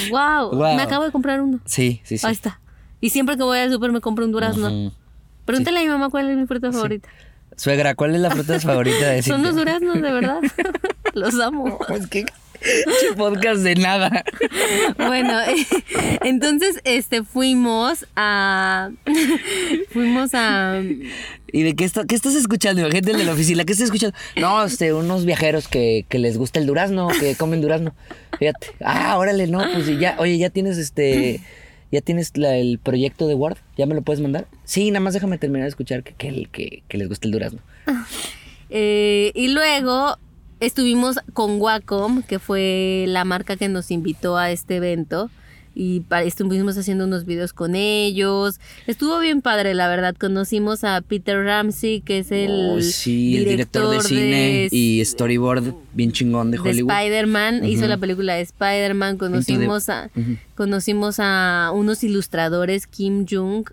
Wow, 0.09 0.55
me 0.75 0.81
acabo 0.83 1.03
de 1.03 1.11
comprar 1.11 1.41
uno. 1.41 1.59
Sí, 1.65 2.01
sí, 2.03 2.17
sí. 2.17 2.25
Ahí 2.25 2.33
está. 2.33 2.59
Y 3.01 3.09
siempre 3.09 3.35
que 3.37 3.43
voy 3.43 3.57
al 3.59 3.71
súper 3.71 3.91
me 3.91 4.01
compro 4.01 4.23
un 4.25 4.31
durazno. 4.31 4.91
Pregúntale 5.45 5.79
a 5.79 5.83
mi 5.83 5.89
mamá 5.89 6.09
cuál 6.09 6.29
es 6.29 6.37
mi 6.37 6.45
fruta 6.47 6.71
favorita. 6.71 7.09
Suegra, 7.57 7.95
¿cuál 7.95 8.15
es 8.15 8.22
la 8.22 8.31
fruta 8.31 8.60
favorita 8.60 9.10
de 9.10 9.22
Son 9.24 9.38
Cintia? 9.38 9.48
los 9.51 9.55
duraznos, 9.55 9.95
de 10.01 10.12
verdad. 10.12 10.39
los 11.13 11.39
amo. 11.39 11.79
Es 11.89 12.07
que 12.07 12.25
podcast 13.17 13.62
de 13.62 13.75
nada. 13.75 14.24
Bueno, 14.98 15.38
entonces 16.24 16.79
este 16.86 17.24
fuimos 17.24 18.05
a 18.15 18.89
fuimos 19.91 20.29
a 20.33 20.81
¿Y 21.51 21.63
de 21.63 21.75
qué, 21.75 21.83
está- 21.83 22.05
qué 22.05 22.15
estás 22.15 22.36
escuchando? 22.36 22.89
Gente 22.89 23.13
de 23.13 23.24
la 23.25 23.33
oficina, 23.33 23.63
¿qué 23.65 23.74
estás 23.74 23.86
escuchando? 23.86 24.15
No, 24.38 24.63
este, 24.63 24.93
unos 24.93 25.25
viajeros 25.25 25.67
que, 25.67 26.05
que 26.10 26.19
les 26.19 26.38
gusta 26.38 26.60
el 26.60 26.65
durazno, 26.65 27.10
que 27.19 27.36
comen 27.36 27.62
durazno. 27.62 27.93
Fíjate. 28.39 28.67
Ah, 28.83 29.17
órale, 29.17 29.45
no, 29.48 29.60
pues 29.74 29.86
ya, 30.00 30.15
oye, 30.17 30.38
ya 30.38 30.50
tienes 30.50 30.77
este, 30.77 31.41
ya 31.93 32.01
tienes 32.01 32.31
el 32.35 32.79
proyecto 32.79 33.27
de 33.27 33.35
Word, 33.35 33.57
¿ya 33.77 33.85
me 33.85 33.93
lo 33.93 34.01
puedes 34.01 34.19
mandar? 34.19 34.47
Sí, 34.63 34.89
nada 34.89 35.01
más 35.01 35.13
déjame 35.13 35.38
terminar 35.38 35.65
de 35.65 35.69
escuchar 35.69 36.01
que, 36.01 36.15
que, 36.15 36.81
que 36.88 36.97
les 36.97 37.07
gusta 37.07 37.27
el 37.27 37.31
durazno. 37.31 37.59
Eh, 38.75 39.31
y 39.35 39.50
luego 39.50 40.17
estuvimos 40.59 41.19
con 41.33 41.62
Wacom, 41.62 42.23
que 42.23 42.39
fue 42.39 43.05
la 43.07 43.23
marca 43.23 43.56
que 43.56 43.69
nos 43.69 43.91
invitó 43.91 44.36
a 44.36 44.49
este 44.49 44.77
evento. 44.77 45.29
Y 45.75 46.03
estuvimos 46.25 46.77
haciendo 46.77 47.05
unos 47.05 47.25
videos 47.25 47.53
con 47.53 47.75
ellos. 47.75 48.59
Estuvo 48.88 49.19
bien 49.19 49.41
padre, 49.41 49.73
la 49.73 49.88
verdad. 49.88 50.15
Conocimos 50.19 50.83
a 50.83 51.01
Peter 51.01 51.43
Ramsey, 51.43 52.01
que 52.01 52.19
es 52.19 52.31
el, 52.31 52.51
Oh, 52.51 52.81
sí, 52.81 53.38
el 53.38 53.45
director 53.45 53.89
de 53.89 54.01
cine 54.01 54.67
y 54.71 55.03
storyboard 55.03 55.73
bien 55.93 56.12
chingón 56.12 56.51
de 56.51 56.59
Hollywood. 56.59 56.91
Spider-Man, 56.91 57.65
hizo 57.65 57.88
la 57.88 57.97
película 57.97 58.36
de 58.36 58.41
Spider-Man, 58.41 59.17
conocimos 59.17 59.89
a 59.89 60.09
conocimos 60.55 61.15
a 61.19 61.71
unos 61.73 62.03
ilustradores, 62.03 62.88
Kim 62.88 63.25
Jung. 63.29 63.65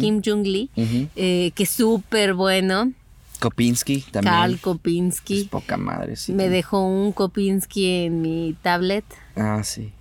Kim 0.00 0.22
Jung 0.24 0.46
Lee, 0.46 0.70
eh, 1.16 1.50
que 1.54 1.62
es 1.64 1.68
súper 1.68 2.32
bueno, 2.32 2.92
Kopinski 3.40 4.00
también. 4.10 4.32
Karl 4.34 4.54
Es 4.54 4.60
Kopinski. 4.62 5.44
poca 5.50 5.76
madre, 5.76 6.16
sí. 6.16 6.32
Me 6.32 6.48
dejó 6.48 6.86
un 6.88 7.12
Kopinski 7.12 8.04
en 8.06 8.22
mi 8.22 8.56
tablet, 8.62 9.04
Ah, 9.36 9.60
sí. 9.62 9.92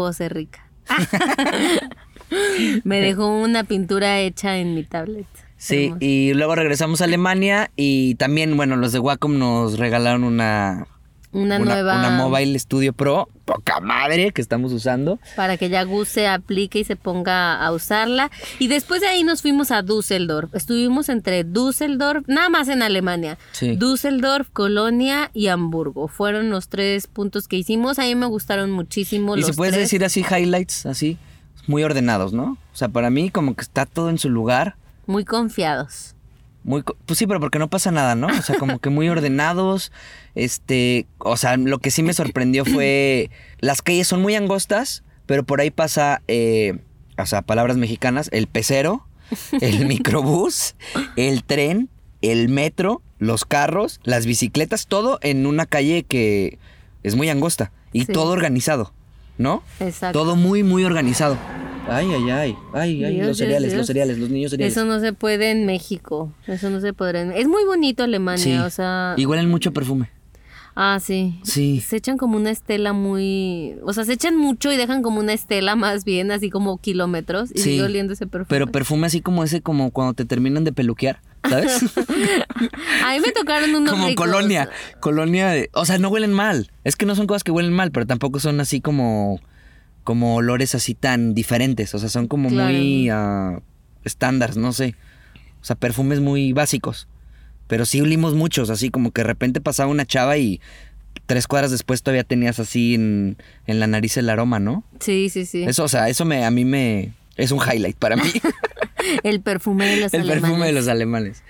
Puedo 0.00 0.14
ser 0.14 0.32
rica. 0.32 0.66
Me 2.84 3.02
dejó 3.02 3.28
una 3.38 3.64
pintura 3.64 4.18
hecha 4.20 4.56
en 4.56 4.74
mi 4.74 4.82
tablet. 4.82 5.26
Sí, 5.58 5.84
Hermoso. 5.84 5.98
y 6.00 6.32
luego 6.32 6.54
regresamos 6.54 7.02
a 7.02 7.04
Alemania 7.04 7.70
y 7.76 8.14
también, 8.14 8.56
bueno, 8.56 8.76
los 8.76 8.92
de 8.92 8.98
Wacom 8.98 9.38
nos 9.38 9.78
regalaron 9.78 10.40
una, 11.32 11.56
una, 11.56 11.74
nueva 11.74 11.98
una 11.98 12.10
Mobile 12.10 12.58
Studio 12.58 12.92
Pro, 12.92 13.28
poca 13.44 13.80
madre, 13.80 14.32
que 14.32 14.42
estamos 14.42 14.72
usando. 14.72 15.18
para 15.36 15.56
que 15.56 15.68
ya 15.68 15.84
Gus 15.84 16.08
se 16.08 16.26
aplique 16.26 16.80
y 16.80 16.84
se 16.84 16.96
ponga 16.96 17.54
a 17.64 17.72
usarla. 17.72 18.30
Y 18.58 18.66
después 18.68 19.00
de 19.00 19.06
ahí 19.06 19.22
nos 19.22 19.42
fuimos 19.42 19.70
a 19.70 19.82
Düsseldorf. 19.82 20.54
Estuvimos 20.54 21.08
entre 21.08 21.44
Düsseldorf, 21.44 22.24
nada 22.26 22.48
más 22.48 22.68
en 22.68 22.82
Alemania. 22.82 23.38
Sí. 23.52 23.76
Düsseldorf, 23.76 24.48
Colonia 24.52 25.30
y 25.32 25.48
Hamburgo. 25.48 26.08
Fueron 26.08 26.50
los 26.50 26.68
tres 26.68 27.06
puntos 27.06 27.46
que 27.48 27.56
hicimos. 27.56 27.98
A 27.98 28.02
mí 28.02 28.14
me 28.14 28.26
gustaron 28.26 28.70
muchísimo 28.70 29.36
Y 29.36 29.40
los 29.40 29.50
se 29.50 29.54
puede 29.54 29.72
tres. 29.72 29.84
decir 29.84 30.04
así, 30.04 30.20
highlights, 30.28 30.86
así, 30.86 31.16
muy 31.66 31.84
ordenados, 31.84 32.32
¿no? 32.32 32.58
O 32.72 32.76
sea, 32.76 32.88
para 32.88 33.10
mí 33.10 33.30
como 33.30 33.54
que 33.54 33.62
está 33.62 33.86
todo 33.86 34.10
en 34.10 34.18
su 34.18 34.30
lugar. 34.30 34.74
Muy 35.06 35.24
confiados. 35.24 36.14
Muy, 36.62 36.82
pues 37.06 37.18
sí, 37.18 37.26
pero 37.26 37.40
porque 37.40 37.58
no 37.58 37.70
pasa 37.70 37.90
nada, 37.90 38.14
¿no? 38.14 38.26
O 38.26 38.42
sea, 38.42 38.56
como 38.58 38.78
que 38.80 38.90
muy 38.90 39.08
ordenados. 39.08 39.92
Este, 40.34 41.06
o 41.18 41.36
sea, 41.36 41.56
lo 41.56 41.78
que 41.78 41.90
sí 41.90 42.02
me 42.02 42.12
sorprendió 42.12 42.64
fue 42.64 43.30
las 43.60 43.80
calles 43.82 44.06
son 44.06 44.20
muy 44.22 44.34
angostas, 44.34 45.02
pero 45.26 45.42
por 45.44 45.60
ahí 45.60 45.70
pasa, 45.70 46.22
eh, 46.28 46.78
o 47.16 47.24
sea, 47.26 47.42
palabras 47.42 47.76
mexicanas, 47.78 48.28
el 48.32 48.46
pecero, 48.46 49.06
el 49.60 49.86
microbús, 49.86 50.74
el 51.16 51.44
tren, 51.44 51.88
el 52.20 52.48
metro, 52.48 53.00
los 53.18 53.44
carros, 53.46 54.00
las 54.04 54.26
bicicletas, 54.26 54.86
todo 54.86 55.18
en 55.22 55.46
una 55.46 55.64
calle 55.66 56.02
que 56.04 56.58
es 57.02 57.16
muy 57.16 57.30
angosta 57.30 57.72
y 57.92 58.04
Sí. 58.04 58.12
todo 58.12 58.32
organizado, 58.32 58.92
¿no? 59.38 59.62
Exacto. 59.80 60.18
Todo 60.18 60.36
muy, 60.36 60.62
muy 60.62 60.84
organizado. 60.84 61.38
Ay, 61.88 62.06
ay, 62.12 62.30
ay, 62.30 62.56
ay, 62.72 63.04
ay, 63.04 63.14
Dios, 63.14 63.26
los 63.26 63.26
Dios, 63.26 63.38
cereales, 63.38 63.70
Dios. 63.70 63.78
los 63.78 63.86
cereales, 63.86 64.18
los 64.18 64.30
niños 64.30 64.50
cereales. 64.52 64.76
Eso 64.76 64.84
no 64.84 65.00
se 65.00 65.12
puede 65.12 65.50
en 65.50 65.66
México. 65.66 66.32
Eso 66.46 66.70
no 66.70 66.80
se 66.80 66.92
podrá 66.92 67.20
en... 67.22 67.32
Es 67.32 67.48
muy 67.48 67.64
bonito 67.64 68.04
Alemania, 68.04 68.42
Sí. 68.44 68.56
o 68.58 68.70
sea... 68.70 69.14
Y 69.16 69.26
huelen 69.26 69.48
mucho 69.48 69.72
perfume. 69.72 70.10
Ah, 70.76 70.98
sí. 71.02 71.40
Sí. 71.42 71.80
Se 71.80 71.96
echan 71.96 72.16
como 72.16 72.36
una 72.36 72.50
estela 72.50 72.92
muy... 72.92 73.74
O 73.84 73.92
sea, 73.92 74.04
se 74.04 74.12
echan 74.12 74.36
mucho 74.36 74.70
y 74.72 74.76
dejan 74.76 75.02
como 75.02 75.18
una 75.18 75.32
estela 75.32 75.74
más 75.74 76.04
bien, 76.04 76.30
así 76.30 76.48
como 76.48 76.78
kilómetros. 76.78 77.50
Y 77.52 77.58
Sí. 77.58 77.64
sigue 77.70 77.82
oliendo 77.82 78.12
ese 78.12 78.26
perfume. 78.26 78.46
Pero 78.48 78.66
perfume 78.68 79.06
así 79.08 79.20
como 79.20 79.42
ese, 79.42 79.60
como 79.62 79.90
cuando 79.90 80.14
te 80.14 80.24
terminan 80.24 80.62
de 80.64 80.72
peluquear, 80.72 81.20
¿sabes? 81.48 81.82
A 83.04 83.12
mí 83.14 83.20
me 83.24 83.32
tocaron 83.32 83.74
unos 83.74 83.90
como 83.92 84.06
ricos. 84.06 84.24
colonia. 84.26 84.70
Colonia 85.00 85.48
de. 85.48 85.70
O 85.72 85.84
sea, 85.84 85.98
no 85.98 86.08
huelen 86.08 86.32
mal. 86.32 86.70
Es 86.84 86.96
que 86.96 87.04
no 87.04 87.14
son 87.16 87.26
cosas 87.26 87.42
que 87.44 87.50
huelen 87.50 87.72
mal, 87.72 87.90
pero 87.90 88.06
tampoco 88.06 88.38
son 88.38 88.60
así 88.60 88.80
como. 88.80 89.40
Como 90.04 90.34
olores 90.36 90.74
así 90.74 90.94
tan 90.94 91.34
diferentes. 91.34 91.94
O 91.94 91.98
sea, 91.98 92.08
son 92.08 92.26
como 92.28 92.48
Claro. 92.48 92.72
muy. 92.72 93.08
ah, 93.10 93.60
estándar, 94.04 94.56
no 94.56 94.72
sé. 94.72 94.94
O 95.60 95.64
sea, 95.64 95.76
perfumes 95.76 96.20
muy 96.20 96.52
básicos. 96.52 97.06
Pero 97.66 97.84
sí 97.84 98.00
olimos 98.00 98.34
muchos, 98.34 98.70
así 98.70 98.90
como 98.90 99.12
que 99.12 99.20
de 99.22 99.26
repente 99.28 99.60
pasaba 99.60 99.90
una 99.90 100.04
chava 100.06 100.36
y 100.38 100.60
tres 101.26 101.46
cuadras 101.46 101.70
después 101.70 102.02
todavía 102.02 102.24
tenías 102.24 102.58
así 102.58 102.94
en, 102.94 103.36
en 103.66 103.78
la 103.78 103.86
nariz 103.86 104.16
el 104.16 104.28
aroma, 104.30 104.58
¿no? 104.58 104.82
Sí, 104.98 105.28
sí, 105.28 105.44
sí. 105.46 105.62
Eso, 105.62 105.84
o 105.84 105.88
sea, 105.88 106.08
eso 106.08 106.24
me, 106.24 106.44
a 106.44 106.50
mí 106.50 106.64
me, 106.64 107.12
Es 107.36 107.52
un 107.52 107.58
highlight 107.60 107.96
para 107.96 108.16
mí. 108.16 108.22
El 109.22 109.40
perfume 109.40 109.86
de 109.86 109.96
los 109.96 110.12
el 110.14 110.20
alemanes. 110.20 110.42
perfume 110.42 110.66
de 110.66 110.72
los 110.72 110.88
alemanes. 110.88 111.42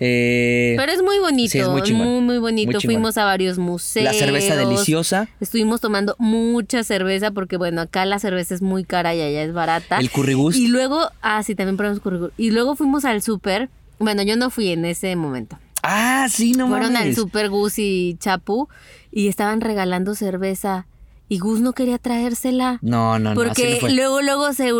Eh, 0.00 0.74
Pero 0.78 0.90
es 0.90 1.02
muy 1.02 1.18
bonito, 1.18 1.52
Sí, 1.52 1.58
es 1.58 1.68
muy 1.68 1.82
muy, 1.92 2.20
muy 2.22 2.38
bonito. 2.38 2.72
Muy. 2.72 2.80
Fuimos 2.80 3.18
a 3.18 3.24
varios 3.24 3.58
museos. 3.58 4.04
la 4.04 4.12
cerveza 4.14 4.56
deliciosa. 4.56 5.28
Estuvimos 5.40 5.80
tomando 5.82 6.16
mucha 6.18 6.82
cerveza 6.82 7.30
porque, 7.30 7.58
bueno, 7.58 7.82
acá 7.82 8.06
la 8.06 8.18
cerveza 8.18 8.54
es 8.54 8.62
muy 8.62 8.84
cara 8.84 9.14
y 9.14 9.20
allá 9.20 9.42
es 9.42 9.52
barata. 9.52 9.98
El 9.98 10.10
currygust. 10.10 10.56
Y 10.58 10.68
luego, 10.68 11.10
ah, 11.20 11.42
sí, 11.42 11.54
también 11.54 11.76
probamos 11.76 12.00
currygust. 12.00 12.32
Y 12.38 12.50
luego 12.50 12.74
fuimos 12.74 13.04
al 13.04 13.20
súper. 13.22 13.68
Bueno, 13.98 14.22
yo 14.22 14.36
no 14.36 14.48
fui 14.50 14.70
en 14.70 14.84
ese 14.86 15.14
momento. 15.14 15.58
Ah, 15.82 16.26
sí, 16.30 16.52
no 16.52 16.68
Fueron 16.68 16.96
al 16.96 17.14
súper 17.14 17.50
Gus 17.50 17.78
y 17.78 18.16
Chapu 18.18 18.68
y 19.12 19.28
estaban 19.28 19.60
regalando 19.60 20.14
cerveza. 20.14 20.86
Y 21.28 21.38
Gus 21.38 21.60
no 21.60 21.72
quería 21.74 21.98
traérsela. 21.98 22.78
No, 22.82 23.18
no, 23.18 23.34
Porque 23.34 23.74
no 23.74 23.80
fue. 23.80 23.92
luego, 23.92 24.22
luego 24.22 24.52
se 24.54 24.72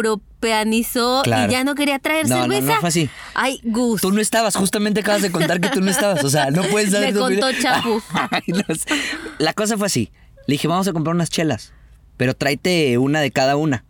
Claro. 1.24 1.50
y 1.50 1.52
ya 1.54 1.64
no 1.64 1.74
quería 1.74 1.98
traer 1.98 2.28
No, 2.28 2.36
no, 2.40 2.46
no 2.48 2.54
cerveza. 2.54 2.80
fue 2.80 2.88
así. 2.88 3.10
Ay, 3.34 3.60
Gus. 3.64 4.00
Tú 4.00 4.10
no 4.12 4.20
estabas, 4.20 4.54
justamente 4.56 5.00
acabas 5.00 5.22
de 5.22 5.30
contar 5.30 5.60
que 5.60 5.68
tú 5.70 5.80
no 5.80 5.90
estabas. 5.90 6.22
O 6.24 6.30
sea, 6.30 6.50
no 6.50 6.62
puedes 6.64 6.90
dar 6.92 7.02
Me 7.06 7.12
tu 7.12 7.18
contó 7.20 7.46
opinión. 7.46 7.62
Chapu. 7.62 8.02
Ay, 8.30 8.42
no 8.48 8.74
sé. 8.74 8.94
La 9.38 9.52
cosa 9.52 9.76
fue 9.78 9.86
así. 9.86 10.10
Le 10.46 10.54
dije, 10.54 10.68
vamos 10.68 10.86
a 10.88 10.92
comprar 10.92 11.14
unas 11.14 11.30
chelas, 11.30 11.72
pero 12.16 12.34
tráete 12.34 12.98
una 12.98 13.20
de 13.20 13.30
cada 13.30 13.56
una. 13.56 13.84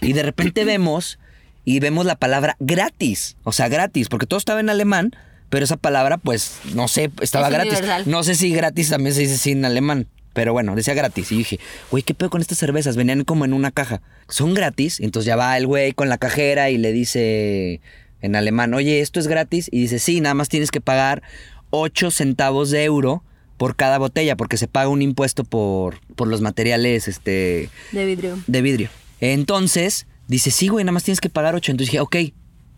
Y 0.00 0.12
de 0.12 0.22
repente 0.22 0.64
vemos 0.64 1.18
y 1.64 1.78
vemos 1.80 2.04
la 2.06 2.16
palabra 2.16 2.56
gratis. 2.58 3.36
O 3.44 3.52
sea, 3.52 3.68
gratis, 3.68 4.08
porque 4.08 4.26
todo 4.26 4.38
estaba 4.38 4.60
en 4.60 4.70
alemán, 4.70 5.14
pero 5.50 5.64
esa 5.64 5.76
palabra, 5.76 6.16
pues, 6.18 6.58
no 6.74 6.88
sé, 6.88 7.10
estaba 7.20 7.46
Es 7.48 7.52
gratis. 7.52 7.72
universal. 7.78 8.04
No 8.06 8.22
sé 8.24 8.34
si 8.34 8.50
gratis 8.52 8.88
también 8.90 9.14
se 9.14 9.20
dice 9.22 9.34
así 9.34 9.52
en 9.52 9.64
alemán. 9.64 10.08
Pero 10.32 10.52
bueno, 10.52 10.74
decía 10.76 10.94
gratis. 10.94 11.32
Y 11.32 11.38
dije, 11.38 11.60
güey, 11.90 12.02
¿qué 12.02 12.14
pedo 12.14 12.30
con 12.30 12.40
estas 12.40 12.58
cervezas? 12.58 12.96
Venían 12.96 13.24
como 13.24 13.44
en 13.44 13.52
una 13.52 13.70
caja. 13.70 14.00
Son 14.28 14.54
gratis. 14.54 15.00
Entonces 15.00 15.26
ya 15.26 15.36
va 15.36 15.56
el 15.56 15.66
güey 15.66 15.92
con 15.92 16.08
la 16.08 16.18
cajera 16.18 16.70
y 16.70 16.78
le 16.78 16.92
dice 16.92 17.80
en 18.22 18.36
alemán, 18.36 18.74
oye, 18.74 19.00
¿esto 19.00 19.18
es 19.18 19.26
gratis? 19.26 19.68
Y 19.72 19.80
dice, 19.80 19.98
sí, 19.98 20.20
nada 20.20 20.34
más 20.34 20.48
tienes 20.48 20.70
que 20.70 20.80
pagar 20.80 21.22
8 21.70 22.10
centavos 22.10 22.70
de 22.70 22.84
euro 22.84 23.22
por 23.56 23.76
cada 23.76 23.98
botella, 23.98 24.36
porque 24.36 24.56
se 24.56 24.68
paga 24.68 24.88
un 24.88 25.02
impuesto 25.02 25.44
por, 25.44 26.00
por 26.16 26.28
los 26.28 26.40
materiales 26.40 27.08
este, 27.08 27.68
De 27.92 28.06
vidrio. 28.06 28.38
de 28.46 28.62
vidrio. 28.62 28.88
Entonces, 29.20 30.06
dice, 30.28 30.50
sí, 30.50 30.68
güey, 30.68 30.84
nada 30.84 30.92
más 30.92 31.04
tienes 31.04 31.20
que 31.20 31.28
pagar 31.28 31.54
8. 31.54 31.72
Entonces 31.72 31.90
dije, 31.90 32.00
ok, 32.00 32.16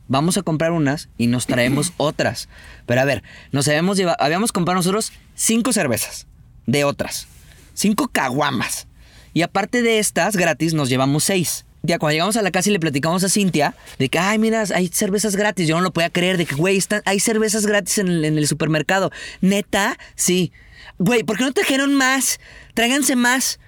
vamos 0.09 0.37
a 0.39 0.43
comprar 0.43 0.73
unas 0.73 1.09
y 1.19 1.27
nos 1.27 1.47
traemos 1.47 1.93
otras. 1.97 2.49
Pero 2.87 3.01
a 3.01 3.05
ver, 3.05 3.23
nos 3.53 3.69
habíamos 3.69 3.97
llevado, 3.97 4.17
habíamos 4.21 4.53
comprado 4.53 4.77
nosotros 4.77 5.13
cinco 5.35 5.73
cervezas 5.73 6.27
de 6.67 6.85
otras, 6.85 7.27
cinco 7.75 8.09
caguamas. 8.09 8.87
Y 9.35 9.43
aparte 9.43 9.83
de 9.83 9.99
estas, 9.99 10.37
gratis, 10.37 10.75
nos 10.75 10.89
llevamos 10.89 11.25
seis. 11.25 11.65
Ya 11.83 11.99
cuando 11.99 12.13
llegamos 12.13 12.37
a 12.37 12.43
la 12.43 12.53
casa 12.53 12.71
y 12.71 12.73
le 12.73 12.79
platicamos 12.79 13.25
a 13.25 13.29
Cintia 13.29 13.75
de 13.99 14.09
que, 14.09 14.19
ay, 14.19 14.39
mira, 14.39 14.65
hay 14.75 14.89
cervezas 14.89 15.35
gratis. 15.35 15.67
Yo 15.67 15.77
no 15.77 15.83
lo 15.83 15.93
podía 15.93 16.11
creer, 16.11 16.37
de 16.37 16.47
que, 16.47 16.55
güey, 16.55 16.81
hay 17.05 17.19
cervezas 17.19 17.67
gratis 17.67 17.99
en 17.99 18.09
el, 18.09 18.47
supermercado. 18.47 19.11
Neta, 19.41 19.99
sí. 20.15 20.53
Güey, 20.99 21.25
¿por 21.25 21.39
qué 21.39 21.45
no 21.45 21.53
trajeron 21.53 21.95
más? 21.95 22.39
Tráiganse 22.75 23.17
más. 23.17 23.59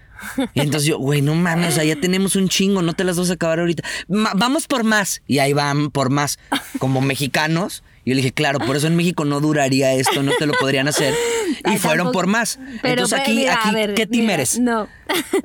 Y 0.54 0.60
entonces 0.60 0.88
yo, 0.88 0.98
güey, 0.98 1.22
no 1.22 1.34
mames, 1.34 1.72
o 1.72 1.72
sea, 1.72 1.84
ya 1.84 1.96
tenemos 1.96 2.36
un 2.36 2.48
chingo, 2.48 2.82
no 2.82 2.94
te 2.94 3.02
las 3.02 3.18
vas 3.18 3.30
a 3.30 3.34
acabar 3.34 3.58
ahorita. 3.58 3.82
Vamos 4.08 4.68
por 4.68 4.84
más. 4.84 5.22
Y 5.26 5.40
ahí 5.40 5.52
van 5.52 5.90
por 5.90 6.10
más, 6.10 6.38
como 6.78 7.00
mexicanos. 7.00 7.82
Y 8.04 8.10
yo 8.10 8.14
le 8.14 8.16
dije, 8.16 8.32
claro, 8.32 8.58
por 8.58 8.76
eso 8.76 8.86
en 8.86 8.96
México 8.96 9.24
no 9.24 9.40
duraría 9.40 9.92
esto, 9.94 10.22
no 10.22 10.32
te 10.38 10.46
lo 10.46 10.52
podrían 10.54 10.88
hacer. 10.88 11.14
Y 11.66 11.70
Ay, 11.70 11.78
fueron 11.78 12.06
tampoco- 12.08 12.12
por 12.12 12.26
más. 12.26 12.58
Pero 12.82 12.92
entonces 13.04 13.20
aquí, 13.20 13.32
mira, 13.32 13.54
aquí 13.54 13.74
ver, 13.74 13.94
¿qué 13.94 14.06
mira, 14.06 14.34
eres? 14.34 14.58
No. 14.58 14.86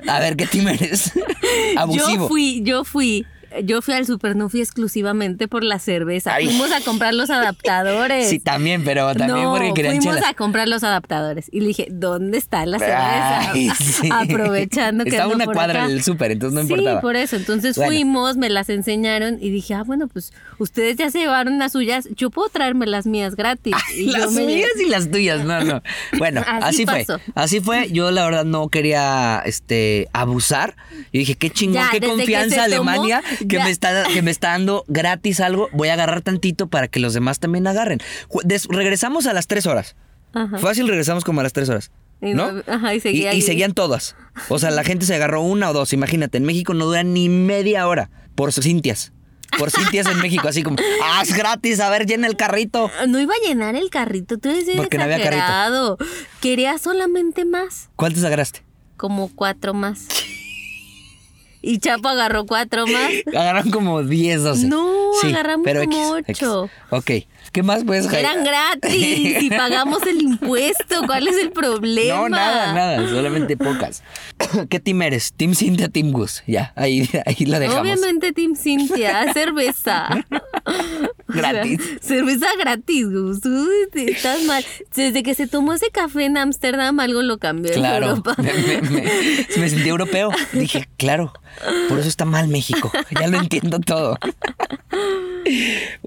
A 0.06 0.18
ver, 0.20 0.36
¿qué 0.36 0.46
team 0.46 0.68
eres? 0.68 1.12
Abusivo. 1.76 2.24
Yo 2.24 2.28
fui, 2.28 2.62
yo 2.62 2.84
fui. 2.84 3.26
Yo 3.64 3.82
fui 3.82 3.94
al 3.94 4.06
super, 4.06 4.36
no 4.36 4.48
fui 4.48 4.60
exclusivamente 4.60 5.48
por 5.48 5.64
la 5.64 5.78
cerveza. 5.78 6.34
Ay. 6.34 6.46
Fuimos 6.46 6.70
a 6.72 6.80
comprar 6.80 7.14
los 7.14 7.30
adaptadores. 7.30 8.28
Sí, 8.28 8.38
también, 8.38 8.84
pero 8.84 9.14
también 9.14 9.42
no, 9.44 9.52
porque 9.52 9.72
querían 9.74 9.96
fuimos 9.96 10.16
chelas. 10.16 10.30
a 10.30 10.34
comprar 10.34 10.68
los 10.68 10.84
adaptadores. 10.84 11.46
Y 11.50 11.60
le 11.60 11.66
dije, 11.68 11.86
¿dónde 11.90 12.38
está 12.38 12.64
la 12.66 12.78
cerveza? 12.78 13.50
Ay, 13.52 13.70
sí. 13.78 14.08
Aprovechando 14.12 15.04
que 15.04 15.10
Estaba 15.10 15.34
una 15.34 15.44
por 15.44 15.54
cuadra 15.54 15.80
acá. 15.84 15.88
del 15.88 16.02
súper, 16.02 16.30
entonces 16.30 16.54
no 16.54 16.66
sí, 16.66 16.72
importaba. 16.72 17.00
por 17.00 17.16
eso. 17.16 17.36
Entonces 17.36 17.76
Bueno. 17.76 17.90
fuimos, 17.92 18.36
me 18.36 18.48
las 18.50 18.68
enseñaron 18.70 19.38
y 19.40 19.50
dije, 19.50 19.74
ah, 19.74 19.82
bueno, 19.84 20.08
pues 20.08 20.32
ustedes 20.58 20.96
ya 20.96 21.10
se 21.10 21.18
llevaron 21.20 21.58
las 21.58 21.72
suyas, 21.72 22.08
yo 22.16 22.30
puedo 22.30 22.48
traerme 22.48 22.86
las 22.86 23.06
mías 23.06 23.34
gratis. 23.36 23.74
Y 23.96 24.06
yo 24.12 24.18
las 24.18 24.32
me- 24.32 24.44
mías 24.46 24.70
y 24.84 24.88
las 24.88 25.10
tuyas, 25.10 25.44
no, 25.44 25.62
no. 25.64 25.82
Bueno, 26.18 26.42
Así 26.46 26.84
así, 26.84 26.86
fue. 26.86 27.06
Así 27.34 27.60
fue. 27.60 27.90
Yo 27.90 28.10
la 28.10 28.24
verdad 28.24 28.44
no 28.44 28.68
quería 28.68 29.42
este 29.44 30.08
abusar. 30.12 30.76
Y 31.12 31.18
dije, 31.18 31.34
qué 31.34 31.50
chingón, 31.50 31.74
Ya, 31.82 31.88
qué 31.90 32.00
confianza 32.06 32.64
Alemania 32.64 33.22
que 33.48 33.58
me 33.58 33.70
está 33.70 34.04
que 34.12 34.22
me 34.22 34.30
está 34.30 34.50
dando 34.50 34.84
gratis 34.88 35.40
algo. 35.40 35.68
Voy 35.72 35.88
a 35.88 35.94
agarrar 35.94 36.22
tantito 36.22 36.68
para 36.68 36.88
que 36.88 37.00
los 37.00 37.14
demás 37.14 37.38
también 37.40 37.66
agarren. 37.66 37.98
Des- 38.44 38.66
regresamos 38.68 39.26
a 39.26 39.32
las 39.32 39.46
tres 39.46 39.66
horas. 39.66 39.96
Ajá. 40.32 40.58
Fácil 40.58 40.86
regresamos 40.88 41.24
como 41.24 41.40
a 41.40 41.42
las 41.42 41.52
tres 41.52 41.68
horas. 41.68 41.90
Y 42.22 42.34
¿No? 42.34 42.52
no- 42.52 42.62
ajá, 42.66 42.94
y 42.94 42.98
y, 42.98 43.00
seguía 43.00 43.34
y 43.34 43.42
seguían 43.42 43.72
todas. 43.72 44.14
O 44.48 44.58
sea, 44.58 44.70
la 44.70 44.84
gente 44.84 45.06
se 45.06 45.14
agarró 45.14 45.40
una 45.42 45.70
o 45.70 45.72
dos. 45.72 45.92
Imagínate, 45.92 46.38
en 46.38 46.44
México 46.44 46.74
no 46.74 46.84
dura 46.86 47.02
ni 47.02 47.28
media 47.28 47.88
hora 47.88 48.10
por 48.34 48.52
cintias. 48.52 49.12
Por 49.58 49.70
cintias 49.72 50.06
en 50.06 50.18
México, 50.20 50.46
así 50.46 50.62
como, 50.62 50.76
ah, 51.02 51.22
es 51.24 51.34
gratis, 51.34 51.80
a 51.80 51.90
ver, 51.90 52.06
llena 52.06 52.28
el 52.28 52.36
carrito. 52.36 52.88
No 53.08 53.18
iba 53.18 53.34
a 53.34 53.48
llenar 53.48 53.74
el 53.74 53.90
carrito, 53.90 54.38
tú 54.38 54.48
eres 54.48 54.64
Porque 54.76 54.96
no 54.96 55.02
había 55.04 55.20
carrito. 55.20 55.98
Quería 56.40 56.78
solamente 56.78 57.44
más, 57.44 57.90
¿Cuántos 57.96 58.22
agarraste? 58.22 58.62
como 58.96 59.28
cuatro 59.34 59.74
más. 59.74 60.06
Y 61.62 61.78
Chapo 61.78 62.08
agarró 62.08 62.46
cuatro 62.46 62.86
más. 62.86 63.10
Agarraron 63.26 63.70
como 63.70 64.02
10, 64.02 64.42
12. 64.42 64.66
No, 64.68 64.99
agarramos 65.28 65.64
pero 65.64 65.84
como 65.84 66.16
X, 66.18 66.36
ocho. 66.42 66.64
X. 66.64 66.76
Ok. 66.90 67.10
¿Qué 67.52 67.62
más 67.64 67.82
puedes 67.84 68.06
Jaime? 68.08 68.20
Eran 68.28 68.44
gratis 68.80 69.42
y 69.42 69.50
pagamos 69.50 70.02
el 70.06 70.22
impuesto. 70.22 71.02
¿Cuál 71.06 71.26
es 71.28 71.36
el 71.36 71.50
problema? 71.50 72.16
No, 72.16 72.28
nada, 72.28 72.72
nada. 72.72 73.08
Solamente 73.08 73.56
pocas. 73.56 74.02
¿Qué 74.68 74.78
team 74.80 75.02
eres? 75.02 75.32
¿Team 75.32 75.54
Cintia, 75.54 75.88
Team 75.88 76.12
Gus? 76.12 76.42
Ya, 76.46 76.72
ahí, 76.76 77.08
ahí 77.26 77.44
la 77.46 77.58
dejamos. 77.58 77.82
Obviamente, 77.82 78.32
Team 78.32 78.54
Cintia, 78.54 79.32
cerveza. 79.34 80.24
Gratis. 81.28 81.80
O 81.80 81.84
sea, 82.02 82.16
cerveza 82.18 82.46
gratis, 82.58 83.06
Gus. 83.10 83.40
Tú 83.40 83.68
estás 83.94 84.42
mal. 84.44 84.64
Desde 84.94 85.22
que 85.22 85.34
se 85.34 85.46
tomó 85.48 85.72
ese 85.72 85.90
café 85.90 86.24
en 86.26 86.36
Ámsterdam, 86.36 87.00
algo 87.00 87.22
lo 87.22 87.38
cambió 87.38 87.72
en 87.72 87.78
Claro. 87.80 88.08
Europa. 88.10 88.34
Me, 88.38 88.52
me- 88.52 88.82
me- 88.82 89.02
me 89.56 89.68
sentí 89.70 89.88
europeo. 89.88 90.30
Dije, 90.52 90.88
claro. 90.98 91.32
Por 91.88 91.98
eso 91.98 92.08
está 92.08 92.24
mal 92.24 92.46
México. 92.48 92.92
Ya 93.20 93.26
lo 93.26 93.38
entiendo 93.38 93.80
todo. 93.80 94.16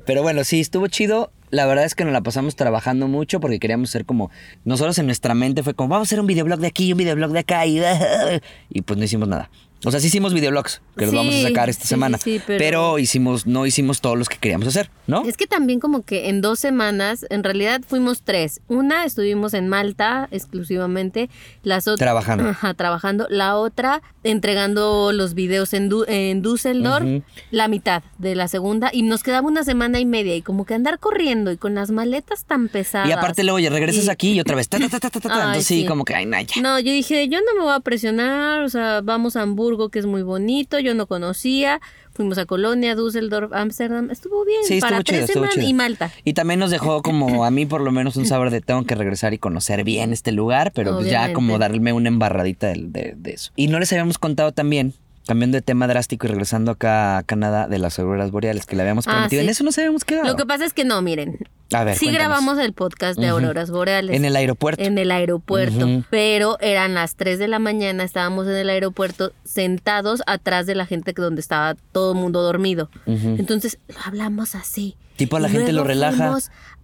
Pero 0.06 0.22
bueno, 0.22 0.44
sí, 0.44 0.60
estuvo 0.60 0.88
chido. 0.88 1.32
La 1.50 1.66
verdad 1.66 1.86
es 1.86 1.96
que 1.96 2.04
nos 2.04 2.14
la 2.14 2.22
pasamos 2.22 2.56
trabajando 2.56 3.08
mucho 3.08 3.40
porque 3.40 3.60
queríamos 3.60 3.90
ser 3.90 4.06
como. 4.06 4.32
Nosotros 4.66 4.98
en 5.00 5.06
nuestra 5.06 5.34
mente 5.34 5.64
fue 5.64 5.74
como, 5.74 5.90
vamos 5.90 6.08
a 6.08 6.10
hacer 6.10 6.20
un 6.20 6.28
videoblog 6.28 6.60
de 6.60 6.68
aquí, 6.68 6.92
un 6.92 6.98
videoblog 6.98 7.32
de 7.32 7.40
acá. 7.40 7.66
Y, 7.66 7.82
y 8.70 8.82
pues 8.82 8.98
no 8.98 9.06
hicimos 9.06 9.28
nada. 9.28 9.50
O 9.86 9.92
sea, 9.92 10.00
sí 10.00 10.08
hicimos 10.08 10.34
videoblogs 10.34 10.82
que 10.98 11.06
los 11.06 11.12
Sí, 11.12 11.16
vamos 11.18 11.36
a 11.36 11.42
sacar 11.44 11.70
esta 11.70 11.84
sí, 11.84 11.90
semana. 11.90 12.18
sí, 12.18 12.42
pero... 12.46 12.60
pero- 12.60 13.00
hicimos, 13.00 13.46
no 13.48 13.66
hicimos 13.66 14.02
todos 14.02 14.18
los 14.18 14.30
que 14.30 14.38
queríamos 14.38 14.68
hacer, 14.68 14.90
¿no? 15.08 15.24
Es 15.26 15.38
que 15.38 15.48
también 15.48 15.80
como 15.80 16.04
que 16.04 16.30
en 16.30 16.42
dos 16.42 16.60
semanas, 16.60 17.26
en 17.30 17.44
realidad 17.44 17.82
fuimos 17.88 18.22
tres. 18.24 18.62
Una 18.68 19.06
estuvimos 19.06 19.54
en 19.54 19.68
Malta 19.68 20.28
exclusivamente, 20.32 21.30
las 21.64 21.88
otras 21.88 22.00
Trabajando. 22.06 22.50
Ajá, 22.50 22.74
trabajando. 22.74 23.28
La 23.30 23.56
otra 23.58 24.02
entregando 24.24 25.12
los 25.14 25.34
videos 25.36 25.74
en, 25.74 25.90
Du- 25.90 26.06
en 26.08 26.42
Düsseldorf, 26.42 27.24
la 27.52 27.68
mitad 27.68 28.04
de 28.18 28.36
la 28.36 28.48
segunda 28.48 28.90
y 28.92 29.02
nos 29.04 29.24
quedaba 29.24 29.48
una 29.48 29.64
semana 29.64 30.00
y 30.00 30.06
media 30.06 30.36
y 30.36 30.42
como 30.42 30.66
que 30.66 30.74
andar 30.74 31.00
corriendo 31.00 31.52
y 31.52 31.58
con 31.58 31.76
las 31.76 31.92
maletas 31.92 32.44
tan 32.46 32.68
pesadas. 32.68 33.08
Y 33.10 33.12
aparte 33.14 33.44
luego, 33.44 33.56
oye, 33.58 33.70
regresas 33.70 34.06
Y- 34.06 34.10
aquí 34.10 34.32
y 34.34 34.40
otra 34.40 34.56
vez. 34.56 34.68
ta, 34.70 34.80
ta, 34.80 34.90
ta, 34.90 35.00
ta, 35.00 35.10
ta, 35.10 35.20
ta. 35.22 35.34
Ay, 35.34 35.42
Entonces 35.42 35.66
sí, 35.66 35.86
como 35.86 36.04
que, 36.06 36.14
ay, 36.14 36.26
no, 36.26 36.40
ya. 36.40 36.62
No, 36.62 36.80
yo 36.80 36.92
dije, 36.92 37.28
yo 37.30 37.40
no 37.40 37.56
me 37.58 37.64
voy 37.64 37.74
a 37.74 37.80
presionar, 37.80 38.62
o 38.64 38.70
sea, 38.70 39.02
vamos 39.02 39.36
a 39.36 39.42
Hamburgo, 39.42 39.73
que 39.90 40.00
es 40.00 40.06
muy 40.06 40.22
bonito, 40.24 40.80
yo 40.80 40.94
no 40.94 41.08
conocía, 41.08 41.82
fuimos 42.14 42.38
a 42.38 42.46
Colonia, 42.46 42.96
Düsseldorf, 42.96 43.52
Ámsterdam, 43.54 44.10
estuvo 44.12 44.46
bien, 44.46 44.62
Sí, 44.64 44.80
para 44.80 44.98
estuvo 45.00 45.04
chido, 45.04 45.18
tres 45.26 45.30
estuvo 45.30 45.44
semanas 45.46 45.56
chido. 45.56 45.68
y 45.70 45.74
Malta. 45.74 46.12
Y 46.24 46.34
también 46.34 46.60
nos 46.60 46.72
dejó 46.72 47.02
como 47.02 47.46
a 47.46 47.52
mí 47.52 47.66
por 47.66 47.82
lo 47.82 47.92
menos 47.92 48.16
un 48.16 48.26
sabor 48.26 48.50
de 48.50 48.62
tengo 48.62 48.84
que 48.86 48.96
regresar 48.96 49.34
y 49.34 49.38
conocer 49.38 49.84
bien 49.84 50.14
este 50.14 50.32
lugar, 50.32 50.72
pero 50.74 50.96
pues 50.98 51.10
ya 51.10 51.34
como 51.34 51.58
darme 51.58 51.94
una 51.94 52.08
embarradita 52.10 52.68
de, 52.68 53.14
de 53.18 53.32
eso. 53.32 53.52
Y 53.56 53.68
no 53.68 53.80
les 53.80 53.92
habíamos 53.92 54.18
contado 54.18 54.52
también, 54.52 54.94
cambiando 55.28 55.56
de 55.56 55.62
tema 55.62 55.88
drástico 55.88 56.28
y 56.28 56.30
regresando 56.30 56.72
acá 56.72 57.18
a 57.18 57.24
Canadá 57.24 57.68
de 57.68 57.80
las 57.80 57.98
auroras 58.00 58.32
boreales 58.32 58.66
que 58.66 58.76
le 58.76 58.82
habíamos 58.82 59.08
Ah, 59.08 59.12
prometido. 59.12 59.40
sí. 59.42 59.46
En 59.46 59.50
eso 59.50 59.64
nos 59.64 59.78
habíamos 59.78 60.04
quedado. 60.04 60.28
Lo 60.28 60.36
que 60.36 60.46
pasa 60.46 60.66
es 60.66 60.74
que 60.74 60.84
no, 60.86 61.02
miren, 61.02 61.38
a 61.74 61.84
ver, 61.84 61.96
sí 61.96 62.06
cuéntanos. 62.06 62.28
grabamos 62.30 62.60
el 62.60 62.74
podcast 62.74 63.20
de. 63.20 63.28
Auroras 63.28 63.72
Boreales. 63.72 64.16
En 64.16 64.26
el 64.26 64.36
aeropuerto. 64.36 64.82
En 64.84 64.98
el 64.98 65.12
aeropuerto, 65.12 65.88
pero 66.10 66.58
eran 66.62 66.94
las 66.94 67.16
3 67.16 67.40
de 67.40 67.48
la 67.48 67.60
mañana, 67.60 68.04
estábamos 68.04 68.48
en 68.48 68.56
el 68.56 68.70
aeropuerto 68.70 69.32
sentados 69.44 70.22
atrás 70.28 70.66
de 70.66 70.76
la 70.76 70.86
gente 70.86 71.14
donde 71.14 71.42
estaba 71.42 71.76
todo 71.92 72.14
el 72.14 72.18
mundo 72.20 72.42
dormido. 72.42 72.90
Entonces 73.06 73.78
lo 73.88 73.96
hablamos 74.06 74.56
así. 74.56 74.96
Tipo, 75.16 75.38
la 75.40 75.48
Y 75.48 75.52
gente 75.52 75.72
lo 75.74 75.84
relaja. 75.84 76.36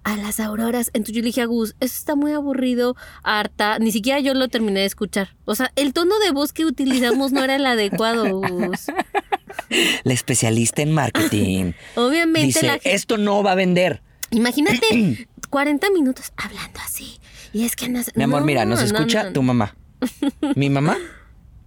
a 0.03 0.17
las 0.17 0.39
auroras. 0.39 0.91
Entonces 0.93 1.15
yo 1.15 1.21
le 1.21 1.25
dije 1.27 1.41
a 1.41 1.45
Gus, 1.45 1.75
eso 1.79 1.95
está 1.97 2.15
muy 2.15 2.31
aburrido, 2.31 2.95
harta. 3.23 3.79
Ni 3.79 3.91
siquiera 3.91 4.19
yo 4.19 4.33
lo 4.35 4.47
terminé 4.49 4.81
de 4.81 4.85
escuchar. 4.85 5.35
O 5.45 5.55
sea, 5.55 5.71
el 5.75 5.93
tono 5.93 6.17
de 6.19 6.31
voz 6.31 6.53
que 6.53 6.65
utilizamos 6.65 7.31
no 7.31 7.43
era 7.43 7.55
el 7.55 7.65
adecuado, 7.65 8.29
Gus. 8.29 8.87
la 10.03 10.13
especialista 10.13 10.81
en 10.81 10.91
marketing. 10.93 11.73
Obviamente 11.95 12.47
Dice, 12.47 12.65
la 12.67 12.73
gente... 12.73 12.93
esto 12.93 13.17
no 13.17 13.41
va 13.43 13.53
a 13.53 13.55
vender. 13.55 14.01
Imagínate 14.31 15.27
40 15.49 15.89
minutos 15.91 16.31
hablando 16.37 16.79
así. 16.83 17.19
Y 17.53 17.65
es 17.65 17.75
que 17.75 17.89
no 17.89 18.01
Mi 18.15 18.23
amor, 18.23 18.41
no, 18.41 18.45
mira, 18.45 18.65
nos 18.65 18.79
no, 18.79 18.85
escucha 18.85 19.23
no, 19.23 19.33
tu 19.33 19.41
mamá. 19.41 19.75
Mi 20.55 20.69
mamá 20.69 20.97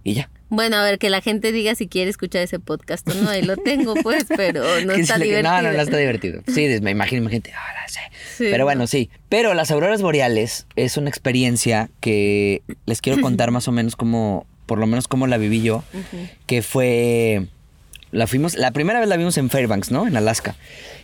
y 0.03 0.13
ya. 0.13 0.29
Bueno, 0.49 0.77
a 0.77 0.83
ver, 0.83 0.99
que 0.99 1.09
la 1.09 1.21
gente 1.21 1.51
diga 1.51 1.73
si 1.73 1.87
quiere 1.87 2.11
escuchar 2.11 2.43
ese 2.43 2.59
podcast 2.59 3.07
o 3.09 3.13
no. 3.15 3.29
Ahí 3.29 3.41
lo 3.41 3.57
tengo, 3.57 3.95
pues, 4.03 4.25
pero 4.27 4.63
no 4.85 4.93
está 4.93 5.17
divertido. 5.17 5.51
No, 5.51 5.61
no, 5.63 5.73
no 5.73 5.81
está 5.81 5.97
divertido. 5.97 6.43
Sí, 6.47 6.67
me 6.81 6.91
imagino, 6.91 7.21
imagínate. 7.23 7.53
ahora 7.53 7.87
sí. 7.87 7.99
Sí, 8.37 8.43
Pero 8.45 8.59
no. 8.59 8.65
bueno, 8.65 8.87
sí. 8.87 9.09
Pero 9.29 9.53
las 9.53 9.71
auroras 9.71 10.01
boreales 10.01 10.67
es 10.75 10.97
una 10.97 11.09
experiencia 11.09 11.89
que 11.99 12.61
les 12.85 13.01
quiero 13.01 13.21
contar 13.21 13.51
más 13.51 13.67
o 13.67 13.71
menos 13.71 13.95
como, 13.95 14.45
por 14.65 14.77
lo 14.77 14.85
menos 14.85 15.07
cómo 15.07 15.25
la 15.27 15.37
viví 15.37 15.61
yo, 15.61 15.83
que 16.45 16.61
fue, 16.61 17.47
la 18.13 18.27
fuimos, 18.27 18.55
la 18.55 18.71
primera 18.71 18.99
vez 18.99 19.09
la 19.09 19.17
vimos 19.17 19.37
en 19.37 19.49
Fairbanks, 19.49 19.91
¿no? 19.91 20.07
En 20.07 20.15
Alaska. 20.15 20.55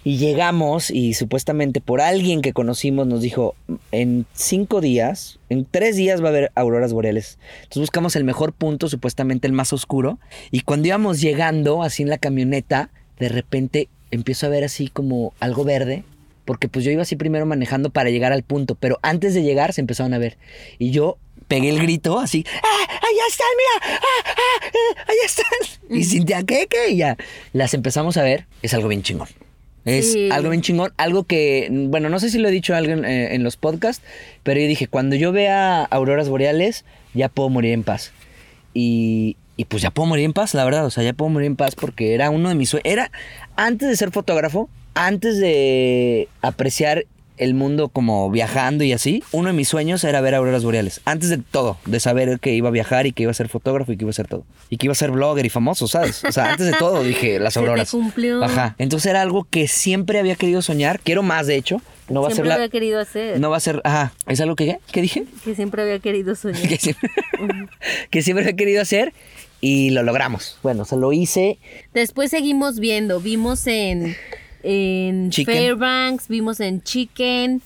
Y 0.04 0.18
llegamos 0.18 0.92
y 0.92 1.16
supuestamente 1.16 1.82
por 1.82 2.02
alguien 2.02 2.42
que 2.42 2.54
conocimos 2.54 3.08
nos 3.08 3.22
dijo, 3.22 3.56
en 3.92 4.28
cinco 4.34 4.80
días, 4.80 5.40
en 5.50 5.66
tres 5.66 5.96
días 5.96 6.22
va 6.22 6.28
a 6.28 6.30
haber 6.30 6.52
auroras 6.54 6.94
boreales. 6.94 7.40
Entonces 7.64 7.82
buscamos 7.82 8.16
el 8.16 8.24
mejor 8.24 8.54
punto, 8.54 8.88
supuestamente 8.88 9.48
el 9.48 9.54
más 9.54 9.74
oscuro. 9.74 10.20
Y 10.52 10.62
cuando 10.62 10.88
íbamos 10.88 11.20
llegando 11.20 11.82
así 11.82 12.04
en 12.04 12.10
la 12.10 12.20
camioneta, 12.20 12.92
de 13.18 13.30
repente 13.30 13.90
empiezo 14.12 14.46
a 14.46 14.50
ver 14.50 14.64
así 14.64 14.88
como 14.88 15.34
algo 15.40 15.64
verde. 15.64 16.04
Porque 16.46 16.68
pues 16.68 16.86
yo 16.86 16.92
iba 16.92 17.02
así 17.02 17.16
primero 17.16 17.46
manejando 17.46 17.90
para 17.90 18.10
llegar 18.10 18.34
al 18.34 18.44
punto, 18.44 18.76
pero 18.76 18.98
antes 19.02 19.34
de 19.34 19.44
llegar 19.44 19.74
se 19.74 19.82
empezaron 19.82 20.14
a 20.14 20.20
ver. 20.20 20.38
Y 20.80 20.92
yo 20.92 21.18
pegué 21.50 21.68
el 21.70 21.80
grito 21.82 22.18
así, 22.20 22.46
¡ah, 22.48 22.84
allá 22.90 23.24
están, 23.30 23.48
mira! 23.58 24.00
¡ah, 24.00 24.24
ah, 24.28 24.66
eh, 24.68 25.00
allá 25.02 25.26
están! 25.26 25.98
Y 25.98 26.04
Cintia, 26.06 26.44
¿qué, 26.44 26.68
qué? 26.70 26.92
Y 26.92 26.98
ya 26.98 27.18
las 27.52 27.74
empezamos 27.74 28.16
a 28.16 28.24
ver. 28.24 28.46
Es 28.62 28.74
algo 28.74 28.88
bien 28.88 29.04
chingón. 29.04 29.28
Es 29.86 30.12
Sí. 30.14 30.30
algo 30.32 30.50
bien 30.52 30.62
chingón, 30.62 30.94
algo 30.98 31.24
que, 31.24 31.68
bueno, 31.72 32.10
no 32.10 32.20
sé 32.20 32.30
si 32.30 32.38
lo 32.38 32.48
he 32.48 32.52
dicho 32.52 32.74
a 32.76 32.78
alguien 32.78 33.04
eh, 33.06 33.34
en 33.34 33.44
los 33.44 33.58
podcasts, 33.58 34.04
pero 34.44 34.60
yo 34.62 34.68
dije, 34.68 34.88
cuando 34.88 35.16
yo 35.16 35.32
vea 35.32 35.84
auroras 35.84 36.30
boreales, 36.30 36.86
ya 37.14 37.28
puedo 37.30 37.50
morir 37.50 37.74
en 37.74 37.84
paz. 37.84 38.12
Y, 38.74 39.36
y 39.58 39.66
pues 39.66 39.82
ya 39.82 39.90
puedo 39.92 40.08
morir 40.08 40.26
en 40.26 40.34
paz, 40.34 40.54
la 40.54 40.64
verdad, 40.66 40.86
o 40.86 40.92
sea, 40.92 41.04
ya 41.04 41.14
puedo 41.14 41.30
morir 41.30 41.48
en 41.48 41.56
paz 41.56 41.76
porque 41.76 42.14
era 42.14 42.30
uno 42.30 42.50
de 42.50 42.56
mis 42.56 42.70
sueños. 42.70 42.86
Era, 42.86 43.12
antes 43.56 43.90
de 43.90 43.96
ser 43.96 44.12
fotógrafo, 44.12 44.70
antes 44.94 45.40
de 45.40 46.28
apreciar 46.42 47.06
el 47.40 47.54
mundo 47.54 47.90
como 47.90 48.30
viajando 48.30 48.84
y 48.84 48.94
así, 48.94 49.24
uno 49.32 49.48
de 49.48 49.54
mis 49.54 49.68
sueños 49.68 50.04
era 50.04 50.22
ver 50.22 50.36
auroras 50.36 50.64
boreales. 50.64 51.02
Antes 51.06 51.30
de 51.30 51.38
todo, 51.38 51.78
de 51.86 52.00
saber 52.00 52.40
que 52.40 52.54
iba 52.54 52.68
a 52.70 52.72
viajar 52.72 53.08
y 53.08 53.14
que 53.14 53.24
iba 53.24 53.32
a 53.32 53.36
ser 53.36 53.50
fotógrafo 53.50 53.92
y 53.92 53.98
que 53.98 54.04
iba 54.04 54.10
a 54.12 54.14
ser 54.14 54.28
todo. 54.28 54.44
Y 54.70 54.78
que 54.78 54.88
iba 54.88 54.92
a 54.92 54.96
ser 54.96 55.12
blogger 55.12 55.46
y 55.46 55.50
famoso, 55.50 55.88
¿sabes? 55.88 56.24
O 56.26 56.32
sea, 56.32 56.52
antes 56.52 56.68
de 56.68 56.74
todo 56.74 57.04
dije 57.04 57.40
las 57.40 57.54
Se 57.54 57.60
te 57.60 57.66
auroras. 57.66 57.90
cumplió. 57.92 58.44
Ajá. 58.44 58.76
Entonces 58.78 59.10
era 59.10 59.22
algo 59.22 59.48
que 59.50 59.68
siempre 59.68 60.20
había 60.20 60.36
querido 60.36 60.62
soñar. 60.62 61.00
Quiero 61.00 61.24
más, 61.24 61.48
de 61.48 61.56
hecho. 61.56 61.82
No 62.10 62.22
va 62.22 62.28
a 62.28 62.32
ser 62.32 62.38
Siempre 62.38 62.50
la. 62.50 62.56
había 62.56 62.70
querido 62.70 63.00
hacer. 63.00 63.40
No 63.40 63.50
va 63.50 63.58
a 63.58 63.60
ser. 63.60 63.82
Ajá. 63.84 64.14
¿Es 64.28 64.42
algo 64.42 64.56
que 64.56 64.66
qué? 64.66 64.80
¿Qué 64.92 65.02
dije? 65.02 65.26
Que 65.46 65.56
siempre 65.56 65.82
había 65.84 66.00
querido 66.00 66.36
soñar. 66.36 66.62
que, 66.68 66.78
siempre, 66.78 67.10
que 68.10 68.22
siempre 68.22 68.44
había 68.46 68.56
querido 68.56 68.82
hacer 68.82 69.14
y 69.62 69.92
lo 69.92 70.04
logramos. 70.04 70.58
Bueno, 70.64 70.86
se 70.86 70.98
lo 70.98 71.14
hice. 71.14 71.60
Después 71.94 72.32
seguimos 72.32 72.80
viendo. 72.80 73.20
Vimos 73.20 73.68
en, 73.68 74.16
en 74.64 75.30
Chicken. 75.32 75.56
Fairbanks, 75.56 76.28
vimos 76.28 76.60
en 76.60 76.82
Chicken, 76.82 77.62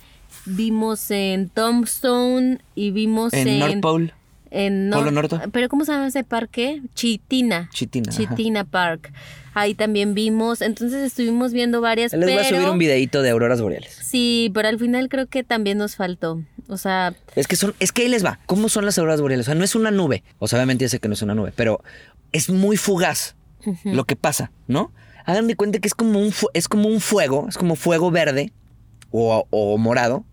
vimos 0.45 1.09
en 1.11 1.49
Tombstone 1.49 2.59
y 2.75 2.91
vimos 2.91 3.33
en... 3.33 3.47
En 3.47 3.59
North 3.59 3.81
Pole. 3.81 4.13
en 4.51 4.89
Polo 4.91 5.11
Nor- 5.11 5.29
Norte. 5.29 5.39
¿Pero 5.51 5.69
cómo 5.69 5.85
se 5.85 5.91
llama 5.93 6.07
ese 6.07 6.23
parque? 6.23 6.81
Chitina. 6.93 7.69
Chitina, 7.73 8.11
ajá. 8.11 8.17
Chitina 8.17 8.63
Park. 8.65 9.11
Ahí 9.55 9.75
también 9.75 10.13
vimos. 10.15 10.61
Entonces 10.61 11.03
estuvimos 11.03 11.53
viendo 11.53 11.79
varias. 11.81 12.11
Les 12.13 12.21
voy 12.23 12.33
a 12.33 12.37
pero- 12.37 12.57
subir 12.57 12.69
un 12.69 12.77
videito 12.79 13.21
de 13.21 13.29
auroras 13.29 13.61
boreales. 13.61 13.93
Sí, 14.01 14.49
pero 14.53 14.67
al 14.67 14.79
final 14.79 15.09
creo 15.09 15.27
que 15.27 15.43
también 15.43 15.77
nos 15.77 15.95
faltó. 15.95 16.41
O 16.69 16.77
sea, 16.77 17.13
Es 17.35 17.47
que 17.47 17.55
son, 17.55 17.75
es 17.79 17.91
que 17.91 18.03
ahí 18.03 18.07
les 18.09 18.25
va. 18.25 18.39
¿Cómo 18.47 18.69
son 18.69 18.85
las 18.85 18.97
auroras 18.97 19.21
boreales? 19.21 19.45
O 19.45 19.47
sea, 19.47 19.55
no 19.55 19.63
es 19.63 19.75
una 19.75 19.91
nube. 19.91 20.23
O 20.39 20.47
sea, 20.47 20.57
obviamente 20.59 20.85
ya 20.85 20.89
sé 20.89 20.99
que 20.99 21.07
no 21.07 21.13
es 21.13 21.21
una 21.21 21.35
nube, 21.35 21.51
pero 21.55 21.83
es 22.31 22.49
muy 22.49 22.77
fugaz 22.77 23.35
lo 23.83 24.05
que 24.05 24.15
pasa, 24.15 24.51
¿no? 24.67 24.91
Hagan 25.25 25.47
de 25.47 25.55
cuenta 25.55 25.79
que 25.79 25.87
es 25.87 25.93
como 25.95 26.19
un, 26.19 26.31
fu- 26.31 26.49
es 26.53 26.67
como 26.67 26.87
un 26.89 26.99
fuego, 26.99 27.45
es 27.49 27.57
como 27.57 27.75
fuego 27.75 28.11
verde 28.11 28.51
o, 29.11 29.45
o 29.49 29.77
morado. 29.77 30.25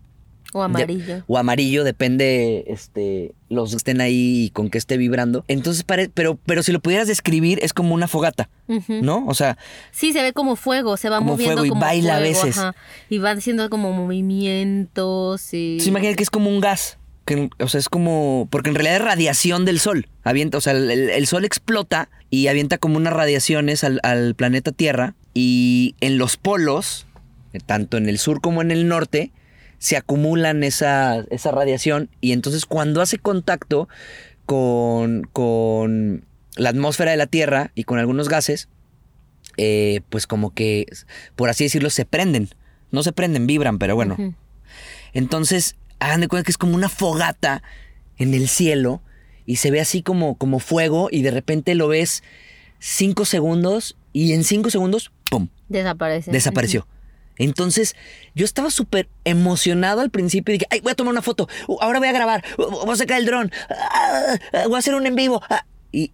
o 0.53 0.61
amarillo. 0.63 1.15
De- 1.17 1.23
o 1.27 1.37
amarillo, 1.37 1.83
depende 1.85 2.65
este, 2.67 3.33
los 3.49 3.69
que 3.71 3.77
estén 3.77 4.01
ahí 4.01 4.45
y 4.45 4.49
con 4.49 4.69
que 4.69 4.77
esté 4.77 4.97
vibrando. 4.97 5.45
Entonces, 5.47 5.83
pare- 5.83 6.09
pero, 6.13 6.37
pero 6.45 6.61
si 6.63 6.71
lo 6.73 6.79
pudieras 6.81 7.07
describir, 7.07 7.59
es 7.61 7.71
como 7.73 7.95
una 7.95 8.07
fogata. 8.09 8.49
¿no? 8.87 9.25
O 9.27 9.33
sea, 9.33 9.57
Sí, 9.91 10.11
se 10.13 10.21
ve 10.21 10.33
como 10.33 10.55
fuego, 10.57 10.97
se 10.97 11.09
va 11.09 11.19
Como 11.19 11.31
moviendo 11.33 11.57
fuego 11.57 11.65
y 11.65 11.69
como 11.69 11.81
baila 11.81 12.17
a 12.17 12.19
veces. 12.19 12.57
ajá. 12.57 12.75
Y 13.09 13.17
va 13.19 13.31
haciendo 13.31 13.69
como 13.69 13.91
movimientos 13.93 15.53
y... 15.53 15.79
se 15.79 15.89
imagina 15.89 16.13
que 16.15 16.23
es 16.23 16.29
como 16.29 16.49
un 16.49 16.59
gas. 16.61 16.97
O 17.59 17.67
sea, 17.67 17.79
es 17.79 17.89
como. 17.89 18.47
Porque 18.49 18.69
en 18.69 18.75
realidad 18.75 18.97
es 18.97 19.03
radiación 19.03 19.65
del 19.65 19.79
sol. 19.79 20.07
Avienta, 20.23 20.57
o 20.57 20.61
sea, 20.61 20.73
el, 20.73 21.27
sol 21.27 21.45
explota 21.45 22.09
y 22.29 22.47
avienta 22.47 22.77
como 22.77 22.97
unas 22.97 23.13
radiaciones 23.13 23.83
al, 23.83 23.99
al 24.03 24.35
planeta 24.35 24.71
Tierra. 24.71 25.15
Y 25.33 25.95
en 26.01 26.17
los 26.17 26.37
polos, 26.37 27.07
eh, 27.53 27.59
tanto 27.65 27.97
en 27.97 28.09
el 28.09 28.17
sur 28.17 28.41
como 28.41 28.61
en 28.61 28.71
el 28.71 28.87
norte, 28.87 29.31
se 29.77 29.97
acumulan 29.97 30.63
esa, 30.63 31.25
esa 31.31 31.51
radiación. 31.51 32.09
Y 32.21 32.33
entonces, 32.33 32.65
cuando 32.65 33.01
hace 33.01 33.17
contacto 33.17 33.89
con, 34.45 35.27
con 35.33 36.25
la 36.55 36.69
atmósfera 36.69 37.11
de 37.11 37.17
la 37.17 37.27
Tierra 37.27 37.71
y 37.73 37.83
con 37.83 37.97
algunos 37.97 38.29
gases, 38.29 38.69
eh, 39.57 40.01
pues 40.09 40.27
como 40.27 40.53
que, 40.53 40.85
por 41.35 41.49
así 41.49 41.63
decirlo, 41.63 41.89
se 41.89 42.05
prenden. 42.05 42.49
No 42.91 43.03
se 43.03 43.11
prenden, 43.11 43.47
vibran, 43.47 43.79
pero 43.79 43.95
bueno. 43.95 44.17
Entonces, 45.13 45.75
hagan 46.01 46.19
de 46.19 46.27
cuenta 46.27 46.43
que 46.43 46.51
es 46.51 46.57
como 46.57 46.75
una 46.75 46.89
fogata 46.89 47.61
en 48.17 48.33
el 48.33 48.49
cielo 48.49 49.01
y 49.45 49.57
se 49.57 49.71
ve 49.71 49.79
así 49.79 50.01
como, 50.01 50.35
como 50.35 50.59
fuego 50.59 51.09
y 51.11 51.21
de 51.21 51.31
repente 51.31 51.75
lo 51.75 51.87
ves 51.87 52.23
cinco 52.79 53.23
segundos 53.23 53.95
y 54.11 54.33
en 54.33 54.43
cinco 54.43 54.71
segundos, 54.71 55.11
¡pum! 55.29 55.47
Desaparece. 55.69 56.31
Desapareció. 56.31 56.87
Entonces, 57.37 57.95
yo 58.35 58.45
estaba 58.45 58.71
súper 58.71 59.09
emocionado 59.25 60.01
al 60.01 60.09
principio 60.09 60.53
y 60.53 60.57
dije, 60.57 60.67
ay, 60.71 60.81
voy 60.81 60.91
a 60.91 60.95
tomar 60.95 61.11
una 61.11 61.21
foto, 61.21 61.47
uh, 61.67 61.77
ahora 61.81 61.99
voy 61.99 62.07
a 62.07 62.11
grabar, 62.11 62.43
uh, 62.57 62.63
voy 62.63 62.93
a 62.93 62.95
sacar 62.95 63.19
el 63.19 63.25
dron, 63.25 63.51
ah, 63.69 64.37
voy 64.65 64.75
a 64.75 64.79
hacer 64.79 64.95
un 64.95 65.05
en 65.05 65.15
vivo. 65.15 65.41
ah". 65.49 65.65
Y, 65.91 66.11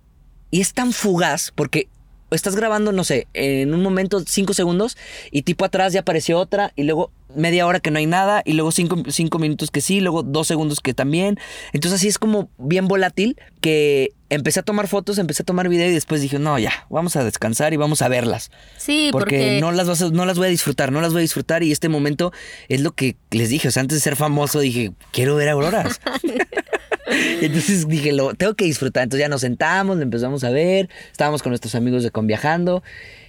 y 0.51 0.61
es 0.61 0.73
tan 0.73 0.91
fugaz 0.91 1.51
porque 1.55 1.87
estás 2.31 2.57
grabando, 2.57 2.91
no 2.91 3.05
sé, 3.05 3.27
en 3.33 3.73
un 3.73 3.81
momento 3.81 4.21
cinco 4.25 4.53
segundos 4.53 4.97
y 5.31 5.43
tipo 5.43 5.63
atrás 5.63 5.93
ya 5.93 6.01
apareció 6.01 6.39
otra 6.39 6.73
y 6.75 6.83
luego 6.83 7.11
media 7.37 7.65
hora 7.65 7.79
que 7.79 7.91
no 7.91 7.99
hay 7.99 8.05
nada 8.05 8.41
y 8.45 8.53
luego 8.53 8.71
cinco, 8.71 9.01
cinco 9.09 9.39
minutos 9.39 9.71
que 9.71 9.81
sí, 9.81 10.01
luego 10.01 10.23
dos 10.23 10.47
segundos 10.47 10.81
que 10.81 10.93
también. 10.93 11.39
Entonces 11.73 11.99
así 11.99 12.07
es 12.07 12.17
como 12.19 12.49
bien 12.57 12.87
volátil 12.87 13.39
que 13.61 14.11
empecé 14.29 14.59
a 14.59 14.63
tomar 14.63 14.87
fotos, 14.87 15.17
empecé 15.19 15.43
a 15.43 15.45
tomar 15.45 15.69
video 15.69 15.89
y 15.89 15.93
después 15.93 16.21
dije, 16.21 16.37
no, 16.39 16.59
ya, 16.59 16.71
vamos 16.89 17.15
a 17.15 17.23
descansar 17.23 17.73
y 17.73 17.77
vamos 17.77 18.01
a 18.01 18.09
verlas. 18.09 18.51
Sí, 18.77 19.09
Porque, 19.11 19.37
porque... 19.37 19.61
no, 19.61 19.71
las 19.71 19.87
vas 19.87 20.01
a- 20.01 20.09
no 20.09 20.25
las 20.25 20.37
voy 20.37 20.47
a 20.47 20.49
disfrutar, 20.49 20.91
no 20.91 20.99
las 20.99 21.13
voy 21.13 21.19
a 21.19 21.21
disfrutar 21.21 21.63
y 21.63 21.71
este 21.71 21.87
momento 21.89 22.33
es 22.67 22.81
lo 22.81 22.91
que 22.91 23.15
les 23.31 23.49
dije, 23.49 23.69
o 23.69 23.71
sea, 23.71 23.81
antes 23.81 23.97
de 23.97 24.01
ser 24.01 24.15
famoso 24.17 24.59
dije, 24.59 24.91
quiero 25.11 25.35
ver 25.35 25.47
auroras. 25.49 26.01
Entonces 27.41 27.87
dije, 27.87 28.11
lo 28.11 28.33
tengo 28.33 28.55
que 28.55 28.65
disfrutar. 28.65 29.03
Entonces 29.03 29.23
ya 29.23 29.29
nos 29.29 29.41
sentamos, 29.41 29.95
lo 29.97 30.03
empezamos 30.03 30.43
a 30.43 30.49
ver, 30.49 30.89
estábamos 31.11 31.41
con 31.41 31.51
nuestros 31.51 31.75
amigos 31.75 32.03
de 32.03 32.11
Conviajando 32.11 32.83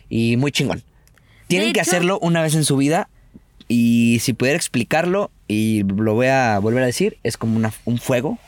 y 0.09 0.37
muy 0.37 0.51
chingón. 0.53 0.83
Tienen 1.47 1.73
que 1.73 1.81
hacerlo 1.81 2.19
una 2.21 2.43
vez 2.43 2.55
en 2.55 2.65
su 2.65 2.77
vida 2.77 3.09
y 3.69 4.19
si 4.21 4.33
pudiera 4.33 4.57
explicarlo 4.57 5.31
y 5.47 5.83
lo 5.85 6.15
voy 6.15 6.27
a 6.29 6.59
volver 6.59 6.83
a 6.83 6.87
decir, 6.87 7.19
es 7.23 7.37
como 7.37 7.57
una- 7.57 7.73
un 7.85 7.99
fuego 7.99 8.39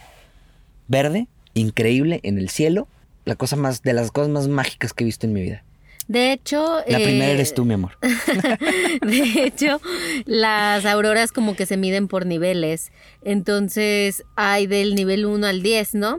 verde, 0.88 1.28
increíble 1.54 2.20
en 2.22 2.38
el 2.38 2.48
cielo. 2.48 2.88
La 3.24 3.36
cosa 3.36 3.56
más, 3.56 3.82
de 3.82 3.92
las 3.92 4.10
cosas 4.10 4.30
más 4.30 4.48
mágicas 4.48 4.92
que 4.92 5.04
he 5.04 5.06
visto 5.06 5.26
en 5.26 5.32
mi 5.34 5.42
vida. 5.42 5.62
De 6.08 6.32
hecho... 6.32 6.78
La 6.88 6.98
eh, 6.98 7.04
primera 7.04 7.30
eres 7.30 7.54
tú, 7.54 7.64
mi 7.64 7.74
amor. 7.74 7.92
De 9.02 9.44
hecho, 9.44 9.80
las 10.24 10.84
auroras 10.84 11.30
como 11.30 11.54
que 11.54 11.66
se 11.66 11.76
miden 11.76 12.08
por 12.08 12.26
niveles. 12.26 12.90
Entonces 13.22 14.24
hay 14.34 14.66
del 14.66 14.94
nivel 14.96 15.26
1 15.26 15.46
al 15.46 15.62
10, 15.62 15.94
¿no? 15.94 16.18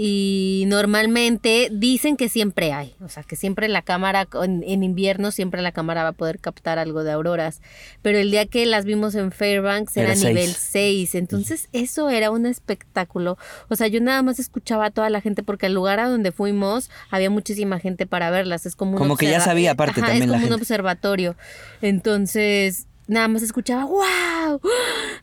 Y 0.00 0.62
normalmente 0.68 1.70
dicen 1.72 2.16
que 2.16 2.28
siempre 2.28 2.72
hay, 2.72 2.94
o 3.00 3.08
sea, 3.08 3.24
que 3.24 3.34
siempre 3.34 3.66
la 3.66 3.82
cámara, 3.82 4.28
en, 4.44 4.62
en 4.64 4.84
invierno 4.84 5.32
siempre 5.32 5.60
la 5.60 5.72
cámara 5.72 6.04
va 6.04 6.10
a 6.10 6.12
poder 6.12 6.38
captar 6.38 6.78
algo 6.78 7.02
de 7.02 7.10
auroras, 7.10 7.60
pero 8.00 8.16
el 8.18 8.30
día 8.30 8.46
que 8.46 8.64
las 8.64 8.84
vimos 8.84 9.16
en 9.16 9.32
Fairbanks 9.32 9.96
era, 9.96 10.14
nivel 10.14 10.54
6, 10.54 11.16
entonces 11.16 11.68
eso 11.72 12.10
era 12.10 12.30
un 12.30 12.46
espectáculo, 12.46 13.38
o 13.68 13.74
sea, 13.74 13.88
yo 13.88 14.00
nada 14.00 14.22
más 14.22 14.38
escuchaba 14.38 14.86
a 14.86 14.90
toda 14.92 15.10
la 15.10 15.20
gente 15.20 15.42
porque 15.42 15.66
el 15.66 15.74
lugar 15.74 15.98
a 15.98 16.08
donde 16.08 16.30
fuimos 16.30 16.90
había 17.10 17.28
muchísima 17.28 17.80
gente 17.80 18.06
para 18.06 18.30
verlas, 18.30 18.66
es 18.66 18.76
como 18.76 18.92
un 18.92 18.98
Como 18.98 19.16
que 19.16 19.28
ya 19.28 19.40
sabía 19.40 19.72
aparte 19.72 20.00
Ajá, 20.00 20.10
también 20.12 20.22
es 20.22 20.28
la 20.28 20.34
como 20.36 20.44
un 20.46 20.50
gente. 20.50 20.62
observatorio, 20.62 21.34
entonces 21.82 22.86
nada 23.08 23.26
más 23.26 23.42
escuchaba, 23.42 23.84
wow, 23.86 24.60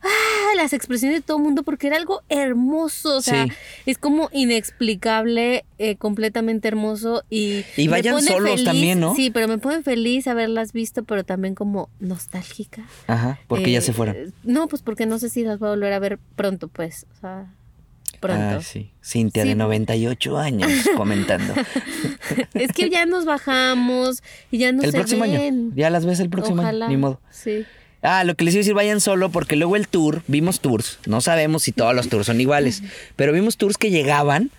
¡Ah! 0.02 0.08
Las 0.56 0.72
expresiones 0.72 1.18
de 1.18 1.22
todo 1.22 1.36
el 1.36 1.42
mundo 1.44 1.62
porque 1.62 1.86
era 1.86 1.96
algo 1.96 2.22
hermoso. 2.28 3.16
O 3.16 3.20
sea, 3.22 3.44
Sí. 3.46 3.52
es 3.86 3.98
como 3.98 4.28
inexplicable, 4.32 5.64
eh, 5.78 5.96
completamente 5.96 6.68
hermoso. 6.68 7.22
Y, 7.30 7.64
Y 7.76 7.88
vayan 7.88 8.20
solos 8.22 8.64
también, 8.64 9.00
¿no? 9.00 9.14
Sí, 9.14 9.30
pero 9.30 9.48
me 9.48 9.58
pone 9.58 9.82
feliz 9.82 10.26
haberlas 10.26 10.72
visto, 10.72 11.04
pero 11.04 11.24
también 11.24 11.54
como 11.54 11.88
nostálgica. 12.00 12.86
Ajá, 13.06 13.38
porque 13.48 13.70
ya 13.70 13.78
Eh, 13.78 13.82
se 13.82 13.92
fueron. 13.92 14.34
No, 14.42 14.68
pues 14.68 14.82
porque 14.82 15.06
no 15.06 15.18
sé 15.18 15.28
si 15.28 15.42
las 15.44 15.58
voy 15.58 15.68
a 15.68 15.70
volver 15.72 15.92
a 15.92 15.98
ver 15.98 16.18
pronto, 16.36 16.68
pues. 16.68 17.06
O 17.16 17.20
sea, 17.20 17.52
pronto. 18.20 18.56
Ah, 18.58 18.62
sí. 18.62 18.90
Cintia 19.04 19.42
Sí. 19.42 19.50
de 19.50 19.54
98 19.54 20.38
años 20.38 20.70
comentando. 20.96 21.54
Es 22.54 22.72
que 22.72 22.90
ya 22.90 23.06
nos 23.06 23.24
bajamos 23.24 24.22
y 24.50 24.58
ya 24.58 24.72
no 24.72 24.82
el 24.82 24.90
se 24.90 24.96
próximo 24.98 25.24
año. 25.24 25.72
Ya 25.74 25.90
las 25.90 26.04
ves 26.06 26.20
el 26.20 26.28
próximo 26.30 26.62
Ojalá. 26.62 26.86
año. 26.86 26.94
Ni 26.96 27.00
modo. 27.00 27.20
Sí. 27.30 27.64
Ah, 28.06 28.22
lo 28.22 28.36
que 28.36 28.44
les 28.44 28.54
iba 28.54 28.60
a 28.60 28.62
decir, 28.62 28.74
vayan 28.74 29.00
solo, 29.00 29.30
porque 29.30 29.56
luego 29.56 29.74
el 29.74 29.88
tour, 29.88 30.22
vimos 30.28 30.60
tours, 30.60 31.00
no 31.06 31.20
sabemos 31.20 31.64
si 31.64 31.72
todos 31.72 31.92
los 31.92 32.08
tours 32.08 32.26
son 32.26 32.40
iguales, 32.40 32.84
pero 33.16 33.32
vimos 33.32 33.56
tours 33.56 33.78
que 33.78 33.90
llegaban 33.90 34.50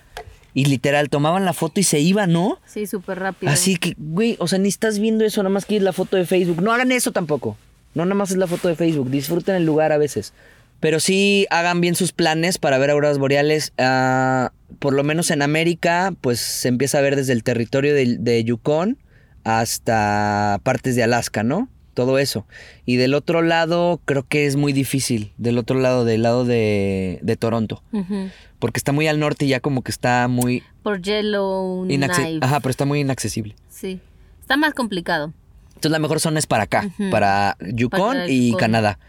y 0.53 0.65
literal 0.65 1.09
tomaban 1.09 1.45
la 1.45 1.53
foto 1.53 1.79
y 1.79 1.83
se 1.83 1.99
iban, 1.99 2.33
¿no? 2.33 2.59
Sí, 2.65 2.87
súper 2.87 3.19
rápido. 3.19 3.51
Así 3.51 3.77
que, 3.77 3.93
güey, 3.97 4.35
o 4.39 4.47
sea, 4.47 4.59
ni 4.59 4.67
estás 4.67 4.99
viendo 4.99 5.23
eso, 5.23 5.41
nada 5.43 5.53
más 5.53 5.65
que 5.65 5.77
es 5.77 5.83
la 5.83 5.93
foto 5.93 6.17
de 6.17 6.25
Facebook. 6.25 6.61
No 6.61 6.73
hagan 6.73 6.91
eso 6.91 7.11
tampoco. 7.11 7.55
No 7.93 8.03
nada 8.05 8.15
más 8.15 8.31
es 8.31 8.37
la 8.37 8.47
foto 8.47 8.67
de 8.67 8.75
Facebook, 8.75 9.09
disfruten 9.09 9.55
el 9.55 9.65
lugar 9.65 9.91
a 9.91 9.97
veces. 9.97 10.33
Pero 10.79 10.99
sí 10.99 11.47
hagan 11.49 11.79
bien 11.79 11.95
sus 11.95 12.11
planes 12.11 12.57
para 12.57 12.77
ver 12.77 12.89
auroras 12.89 13.17
boreales. 13.17 13.71
Ah, 13.77 14.51
por 14.79 14.93
lo 14.93 15.03
menos 15.03 15.31
en 15.31 15.41
América, 15.41 16.13
pues 16.21 16.39
se 16.39 16.67
empieza 16.67 16.97
a 16.97 17.01
ver 17.01 17.15
desde 17.15 17.33
el 17.33 17.43
territorio 17.43 17.93
de, 17.93 18.17
de 18.19 18.43
Yukon 18.43 18.97
hasta 19.43 20.59
partes 20.63 20.95
de 20.95 21.03
Alaska, 21.03 21.43
¿no? 21.43 21.69
Todo 21.97 22.19
eso. 22.19 22.45
Y 22.85 22.97
del 22.97 23.15
otro 23.15 23.41
lado, 23.41 23.99
creo 24.05 24.21
que 24.21 24.45
es 24.45 24.55
muy 24.55 24.71
difícil. 24.71 25.33
Del 25.37 25.57
otro 25.57 25.79
lado, 25.79 26.05
del 26.05 26.21
lado 26.21 26.45
de, 26.45 27.17
de 27.23 27.37
Toronto. 27.37 27.81
Porque 28.59 28.77
está 28.77 28.91
muy 28.91 29.07
al 29.07 29.19
norte 29.19 29.45
y 29.45 29.47
ya 29.47 29.61
como 29.61 29.81
que 29.81 29.89
está 29.89 30.27
muy... 30.27 30.61
Por 30.83 31.01
Knife. 31.01 32.45
Ajá, 32.45 32.59
pero 32.59 32.69
está 32.69 32.85
muy 32.85 32.99
inaccesible. 32.99 33.55
Sí. 33.71 33.99
Está 34.41 34.57
más 34.57 34.75
complicado. 34.75 35.33
Entonces 35.69 35.89
la 35.89 35.97
mejor 35.97 36.19
zona 36.19 36.37
es 36.37 36.45
para 36.45 36.63
acá, 36.65 36.87
para 37.09 37.57
Yukon 37.61 37.99
Para 37.99 38.29
y. 38.29 38.53
Canadá. 38.53 38.99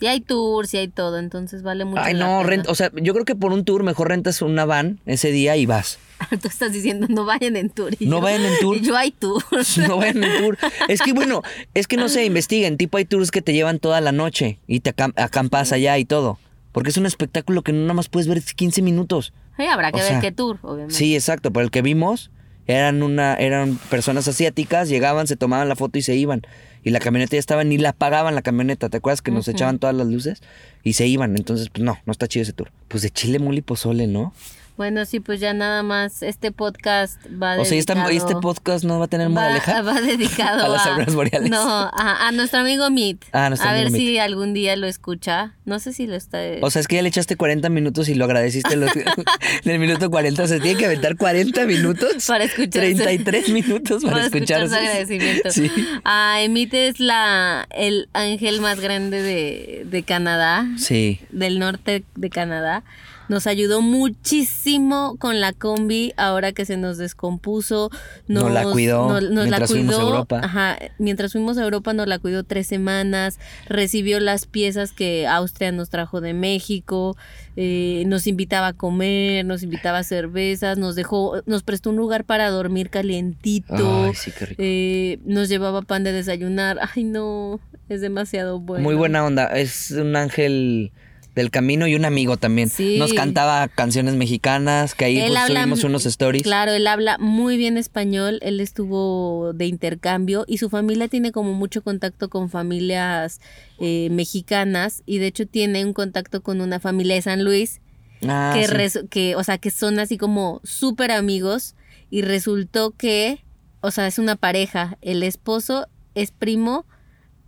Y 0.00 0.06
hay 0.06 0.20
tours 0.20 0.74
y 0.74 0.78
hay 0.78 0.88
todo, 0.88 1.18
entonces 1.18 1.62
vale 1.62 1.84
mucho 1.84 2.02
Ay, 2.02 2.14
no, 2.14 2.42
renta, 2.42 2.70
o 2.70 2.74
sea, 2.74 2.90
yo 2.94 3.12
creo 3.14 3.24
que 3.24 3.34
por 3.36 3.52
un 3.52 3.64
tour 3.64 3.82
mejor 3.84 4.08
rentas 4.08 4.42
una 4.42 4.64
van 4.64 5.00
ese 5.06 5.30
día 5.30 5.56
y 5.56 5.66
vas. 5.66 5.98
Tú 6.42 6.48
estás 6.48 6.72
diciendo 6.72 7.06
no 7.08 7.24
vayan 7.24 7.56
en 7.56 7.70
tour. 7.70 7.94
y 7.98 8.06
No 8.06 8.16
yo- 8.16 8.22
vayan 8.22 8.44
en 8.44 8.58
tour. 8.60 8.76
Y 8.78 8.80
yo 8.80 8.96
hay 8.96 9.10
tours. 9.12 9.78
No 9.88 9.96
vayan 9.98 10.22
en 10.24 10.42
tour. 10.42 10.58
Es 10.88 11.00
que 11.00 11.12
bueno, 11.12 11.42
es 11.74 11.86
que 11.86 11.96
no 11.96 12.08
se 12.08 12.24
investiguen. 12.24 12.76
Tipo 12.76 12.98
hay 12.98 13.04
tours 13.04 13.30
que 13.30 13.42
te 13.42 13.52
llevan 13.52 13.78
toda 13.78 14.00
la 14.00 14.12
noche 14.12 14.58
y 14.66 14.80
te 14.80 14.94
acam- 14.94 15.12
acampas 15.16 15.72
allá 15.72 15.96
y 15.98 16.04
todo. 16.04 16.38
Porque 16.72 16.90
es 16.90 16.96
un 16.96 17.06
espectáculo 17.06 17.62
que 17.62 17.72
no 17.72 17.82
nada 17.82 17.94
más 17.94 18.08
puedes 18.08 18.26
ver 18.26 18.42
15 18.42 18.82
minutos. 18.82 19.32
Sí, 19.56 19.64
habrá 19.66 19.92
que 19.92 20.00
O 20.00 20.02
ver 20.02 20.08
sea, 20.08 20.20
qué 20.20 20.32
tour, 20.32 20.58
obviamente. 20.62 20.94
Sí, 20.94 21.14
exacto. 21.14 21.52
Pero 21.52 21.64
el 21.64 21.70
que 21.70 21.82
vimos 21.82 22.30
eran 22.66 23.02
una, 23.04 23.34
eran 23.34 23.76
personas 23.90 24.26
asiáticas, 24.26 24.88
llegaban, 24.88 25.26
se 25.28 25.36
tomaban 25.36 25.68
la 25.68 25.76
foto 25.76 25.98
y 25.98 26.02
se 26.02 26.16
iban. 26.16 26.42
Y 26.84 26.90
la 26.90 27.00
camioneta 27.00 27.32
ya 27.32 27.40
estaba, 27.40 27.64
ni 27.64 27.78
la 27.78 27.90
apagaban 27.90 28.34
la 28.34 28.42
camioneta. 28.42 28.90
¿Te 28.90 28.98
acuerdas 28.98 29.22
que 29.22 29.30
nos 29.30 29.48
echaban 29.48 29.78
todas 29.78 29.96
las 29.96 30.06
luces? 30.06 30.42
Y 30.82 30.92
se 30.92 31.06
iban. 31.06 31.34
Entonces, 31.34 31.70
pues 31.70 31.82
no, 31.82 31.98
no 32.04 32.12
está 32.12 32.28
chido 32.28 32.42
ese 32.42 32.52
tour. 32.52 32.70
Pues 32.88 33.02
de 33.02 33.10
chile, 33.10 33.40
y 33.40 33.60
pozole, 33.62 34.06
¿no? 34.06 34.34
Bueno, 34.76 35.04
sí, 35.04 35.20
pues 35.20 35.38
ya 35.38 35.54
nada 35.54 35.84
más 35.84 36.22
este 36.24 36.50
podcast 36.50 37.20
va 37.40 37.56
O 37.60 37.64
sea, 37.64 37.78
esta- 37.78 37.94
dedicado... 37.94 38.10
este 38.16 38.34
podcast 38.40 38.84
no 38.84 38.98
va 38.98 39.04
a 39.04 39.08
tener 39.08 39.28
va, 39.28 39.32
moraleja. 39.32 39.82
va 39.82 40.00
dedicado 40.00 40.64
A 40.64 40.68
las 40.68 40.84
auroras 40.86 41.14
boreales. 41.14 41.48
No, 41.50 41.60
a, 41.62 42.26
a 42.26 42.32
nuestro 42.32 42.58
amigo 42.60 42.90
Meet. 42.90 43.24
Ah, 43.32 43.48
nuestro 43.50 43.70
a 43.70 43.72
ver 43.72 43.92
si 43.92 44.18
algún 44.18 44.52
día 44.52 44.74
lo 44.74 44.88
escucha. 44.88 45.54
No 45.64 45.78
sé 45.78 45.92
si 45.92 46.08
lo 46.08 46.16
está... 46.16 46.38
O 46.60 46.70
sea, 46.72 46.80
es 46.80 46.88
que 46.88 46.96
ya 46.96 47.02
le 47.02 47.08
echaste 47.08 47.36
40 47.36 47.68
minutos 47.68 48.08
y 48.08 48.14
lo 48.16 48.24
agradeciste 48.24 48.74
los- 48.74 48.90
en 48.96 49.70
el 49.70 49.78
minuto 49.78 50.10
40. 50.10 50.48
Se 50.48 50.58
tiene 50.58 50.76
que 50.78 50.86
aventar 50.86 51.16
40 51.16 51.64
minutos. 51.66 52.24
Para 52.26 52.42
escucharse. 52.44 52.94
33 52.94 53.50
minutos 53.50 54.02
para, 54.02 54.14
para 54.16 54.26
escuchar 54.26 54.62
escuchar 54.64 54.68
su 54.68 54.74
agradecimiento. 54.74 55.50
Sí. 55.52 55.70
Ah, 56.04 56.38
Emit 56.42 56.74
es 56.74 56.98
la, 56.98 57.68
el 57.70 58.08
ángel 58.12 58.60
más 58.60 58.80
grande 58.80 59.22
de, 59.22 59.86
de 59.88 60.02
Canadá, 60.02 60.66
Sí. 60.78 61.20
del 61.30 61.60
norte 61.60 62.04
de 62.16 62.30
Canadá. 62.30 62.82
Nos 63.28 63.46
ayudó 63.46 63.80
muchísimo 63.80 65.16
con 65.18 65.40
la 65.40 65.52
combi 65.52 66.12
ahora 66.16 66.52
que 66.52 66.64
se 66.64 66.76
nos 66.76 66.98
descompuso. 66.98 67.90
Nos 68.26 68.50
la 68.50 68.64
cuidó 68.64 69.08
nos- 69.08 69.22
nos 69.30 69.44
mientras 69.46 69.70
fuimos 69.70 69.98
a 69.98 70.02
Europa. 70.02 70.40
Ajá, 70.42 70.78
mientras 70.98 71.32
fuimos 71.32 71.58
a 71.58 71.62
Europa 71.62 71.92
nos 71.92 72.06
la 72.06 72.18
cuidó 72.18 72.42
tres 72.44 72.66
semanas. 72.66 73.38
Recibió 73.66 74.20
las 74.20 74.46
piezas 74.46 74.92
que 74.92 75.26
Austria 75.26 75.72
nos 75.72 75.90
trajo 75.90 76.20
de 76.20 76.32
México. 76.34 77.16
eh, 77.56 78.02
nos 78.08 78.26
invitaba 78.26 78.66
a 78.66 78.72
comer, 78.72 79.44
nos 79.44 79.62
invitaba 79.62 79.98
a 79.98 80.02
cervezas, 80.02 80.76
nos 80.76 80.96
dejó, 80.96 81.40
nos 81.46 81.62
prestó 81.62 81.90
un 81.90 81.96
lugar 81.96 82.24
para 82.24 82.50
dormir 82.50 82.90
calientito. 82.90 84.04
Ay, 84.06 84.14
sí, 84.14 84.32
qué 84.36 84.46
rico. 84.46 84.60
Eh, 84.64 85.18
nos 85.24 85.48
llevaba 85.48 85.82
pan 85.82 86.02
de 86.02 86.10
desayunar. 86.10 86.80
Ay, 86.96 87.04
no, 87.04 87.60
es 87.88 88.00
demasiado 88.00 88.58
bueno. 88.58 88.82
Muy 88.82 88.96
buena 88.96 89.24
onda. 89.24 89.46
Es 89.46 89.92
un 89.92 90.16
ángel 90.16 90.90
del 91.34 91.50
camino 91.50 91.86
y 91.88 91.94
un 91.96 92.04
amigo 92.04 92.36
también. 92.36 92.68
Sí. 92.68 92.98
Nos 92.98 93.12
cantaba 93.12 93.66
canciones 93.68 94.14
mexicanas, 94.14 94.94
que 94.94 95.04
ahí 95.06 95.18
pues, 95.18 95.36
habla- 95.36 95.60
subimos 95.62 95.84
unos 95.84 96.06
stories. 96.06 96.42
Claro, 96.44 96.72
él 96.72 96.86
habla 96.86 97.18
muy 97.18 97.56
bien 97.56 97.76
español, 97.76 98.38
él 98.42 98.60
estuvo 98.60 99.52
de 99.52 99.66
intercambio 99.66 100.44
y 100.46 100.58
su 100.58 100.70
familia 100.70 101.08
tiene 101.08 101.32
como 101.32 101.52
mucho 101.52 101.82
contacto 101.82 102.28
con 102.30 102.50
familias 102.50 103.40
eh, 103.80 104.08
mexicanas 104.10 105.02
y 105.06 105.18
de 105.18 105.26
hecho 105.26 105.46
tiene 105.46 105.84
un 105.84 105.92
contacto 105.92 106.42
con 106.42 106.60
una 106.60 106.78
familia 106.80 107.14
de 107.16 107.22
San 107.22 107.44
Luis 107.44 107.80
Ah, 108.26 108.54
que, 108.54 108.88
sí. 108.88 109.00
que, 109.10 109.36
o 109.36 109.44
sea, 109.44 109.58
que 109.58 109.70
son 109.70 109.98
así 109.98 110.16
como 110.16 110.60
súper 110.64 111.10
amigos 111.10 111.74
y 112.10 112.22
resultó 112.22 112.92
que, 112.92 113.44
o 113.82 113.90
sea, 113.90 114.06
es 114.06 114.18
una 114.18 114.36
pareja, 114.36 114.96
el 115.02 115.22
esposo 115.22 115.88
es 116.14 116.30
primo 116.30 116.86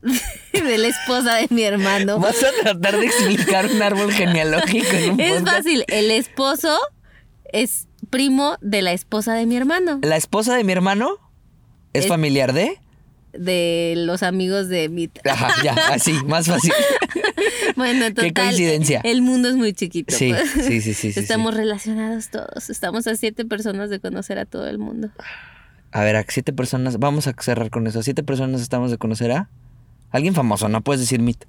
de 0.53 0.79
la 0.79 0.89
esposa 0.89 1.35
de 1.37 1.47
mi 1.51 1.63
hermano. 1.63 2.19
Vas 2.19 2.43
a 2.43 2.51
tratar 2.63 2.99
de 2.99 3.07
explicar 3.07 3.67
un 3.67 3.83
árbol 3.83 4.13
genealógico 4.13 4.87
en 4.93 5.11
un 5.13 5.21
Es 5.21 5.39
podcast? 5.41 5.57
fácil, 5.57 5.85
el 5.89 6.11
esposo 6.11 6.79
es 7.53 7.89
primo 8.11 8.57
de 8.61 8.83
la 8.83 8.93
esposa 8.93 9.35
de 9.35 9.47
mi 9.47 9.57
hermano, 9.57 9.99
¿La 10.03 10.17
esposa 10.17 10.55
de 10.57 10.65
mi 10.65 10.73
hermano 10.73 11.11
es, 11.93 12.05
Es- 12.05 12.09
familiar 12.09 12.53
de? 12.53 12.79
de 13.33 13.93
los 13.99 14.23
amigos 14.23 14.69
de 14.69 14.89
mi... 14.89 15.11
Ajá, 15.29 15.51
ya, 15.63 15.75
así, 15.93 16.13
más 16.27 16.47
fácil. 16.47 16.73
Bueno, 17.77 18.07
en 18.07 18.15
Qué 18.15 18.29
total, 18.29 18.47
coincidencia. 18.47 19.01
el 19.05 19.21
mundo 19.21 19.51
es 19.51 19.57
muy 19.57 19.75
chiquito. 19.75 20.15
Sí, 20.17 20.31
pues. 20.33 20.51
sí, 20.67 20.81
sí, 20.81 20.95
sí, 20.95 21.13
sí, 21.13 21.21
Estamos 21.21 21.53
relacionados 21.53 22.31
todos. 22.31 22.71
Estamos 22.71 23.07
a 23.07 23.17
siete 23.17 23.45
personas 23.45 23.91
de 23.91 24.01
conocer 24.01 24.39
a 24.39 24.47
todo 24.47 24.67
el 24.67 24.79
mundo. 24.79 25.11
A 25.93 26.03
ver, 26.03 26.17
a 26.17 26.25
siete 26.27 26.55
personas, 26.55 26.99
vamos 26.99 27.27
a 27.27 27.35
cerrar 27.39 27.69
con 27.69 27.87
eso. 27.87 27.99
A 27.99 28.03
siete 28.03 28.23
personas 28.23 28.63
estamos 28.63 28.91
de 28.91 28.97
conocer 28.97 29.31
a 29.33 29.51
alguien 30.11 30.35
famoso, 30.35 30.69
no 30.69 30.81
puedes 30.81 31.01
decir 31.01 31.21
mit. 31.21 31.45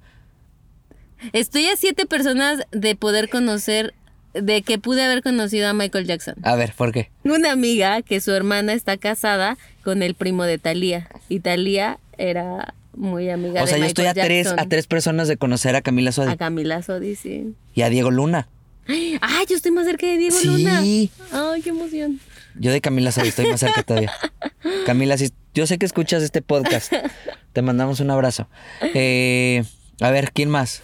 Estoy 1.32 1.66
a 1.66 1.76
siete 1.76 2.06
personas 2.06 2.60
de 2.70 2.94
poder 2.94 3.28
conocer, 3.28 3.94
de 4.34 4.62
que 4.62 4.78
pude 4.78 5.02
haber 5.02 5.22
conocido 5.22 5.68
a 5.68 5.72
Michael 5.72 6.06
Jackson. 6.06 6.36
A 6.42 6.54
ver, 6.54 6.72
¿por 6.76 6.92
qué? 6.92 7.10
Una 7.24 7.50
amiga 7.52 8.02
que 8.02 8.20
su 8.20 8.32
hermana 8.32 8.72
está 8.72 8.96
casada 8.96 9.58
con 9.82 10.02
el 10.02 10.14
primo 10.14 10.44
de 10.44 10.58
Thalía. 10.58 11.08
Y 11.28 11.40
Thalía 11.40 11.98
era 12.18 12.74
muy 12.94 13.30
amiga 13.30 13.62
O 13.62 13.66
sea, 13.66 13.76
de 13.76 13.80
yo 13.80 13.86
Michael 13.86 14.06
estoy 14.06 14.22
a 14.22 14.26
tres, 14.26 14.46
a 14.56 14.68
tres 14.68 14.86
personas 14.86 15.28
de 15.28 15.36
conocer 15.36 15.74
a 15.76 15.82
Camila 15.82 16.12
Sodi 16.12 16.32
A 16.32 16.36
Camila 16.36 16.82
Sodi, 16.82 17.16
sí. 17.16 17.54
y 17.74 17.82
a 17.82 17.88
Diego 17.90 18.10
Luna. 18.10 18.48
¡Ay, 18.86 19.18
yo 19.48 19.56
estoy 19.56 19.72
más 19.72 19.86
cerca 19.86 20.06
de 20.06 20.16
Diego 20.18 20.36
Sí. 20.36 20.46
Luna! 20.46 20.80
¡Ay, 20.80 21.62
qué 21.62 21.70
emoción! 21.70 22.20
Yo 22.54 22.72
de 22.72 22.80
Camila 22.80 23.12
Sodi 23.12 23.28
estoy 23.28 23.46
más 23.46 23.60
cerca 23.60 23.82
todavía. 23.82 24.12
Camila, 24.86 25.16
si, 25.16 25.30
yo 25.54 25.66
sé 25.66 25.78
que 25.78 25.86
escuchas 25.86 26.22
este 26.22 26.42
podcast. 26.42 26.92
Te 27.52 27.62
mandamos 27.62 28.00
un 28.00 28.10
abrazo. 28.10 28.46
Eh, 28.94 29.64
a 30.00 30.10
ver, 30.10 30.32
¿quién 30.32 30.50
más? 30.50 30.82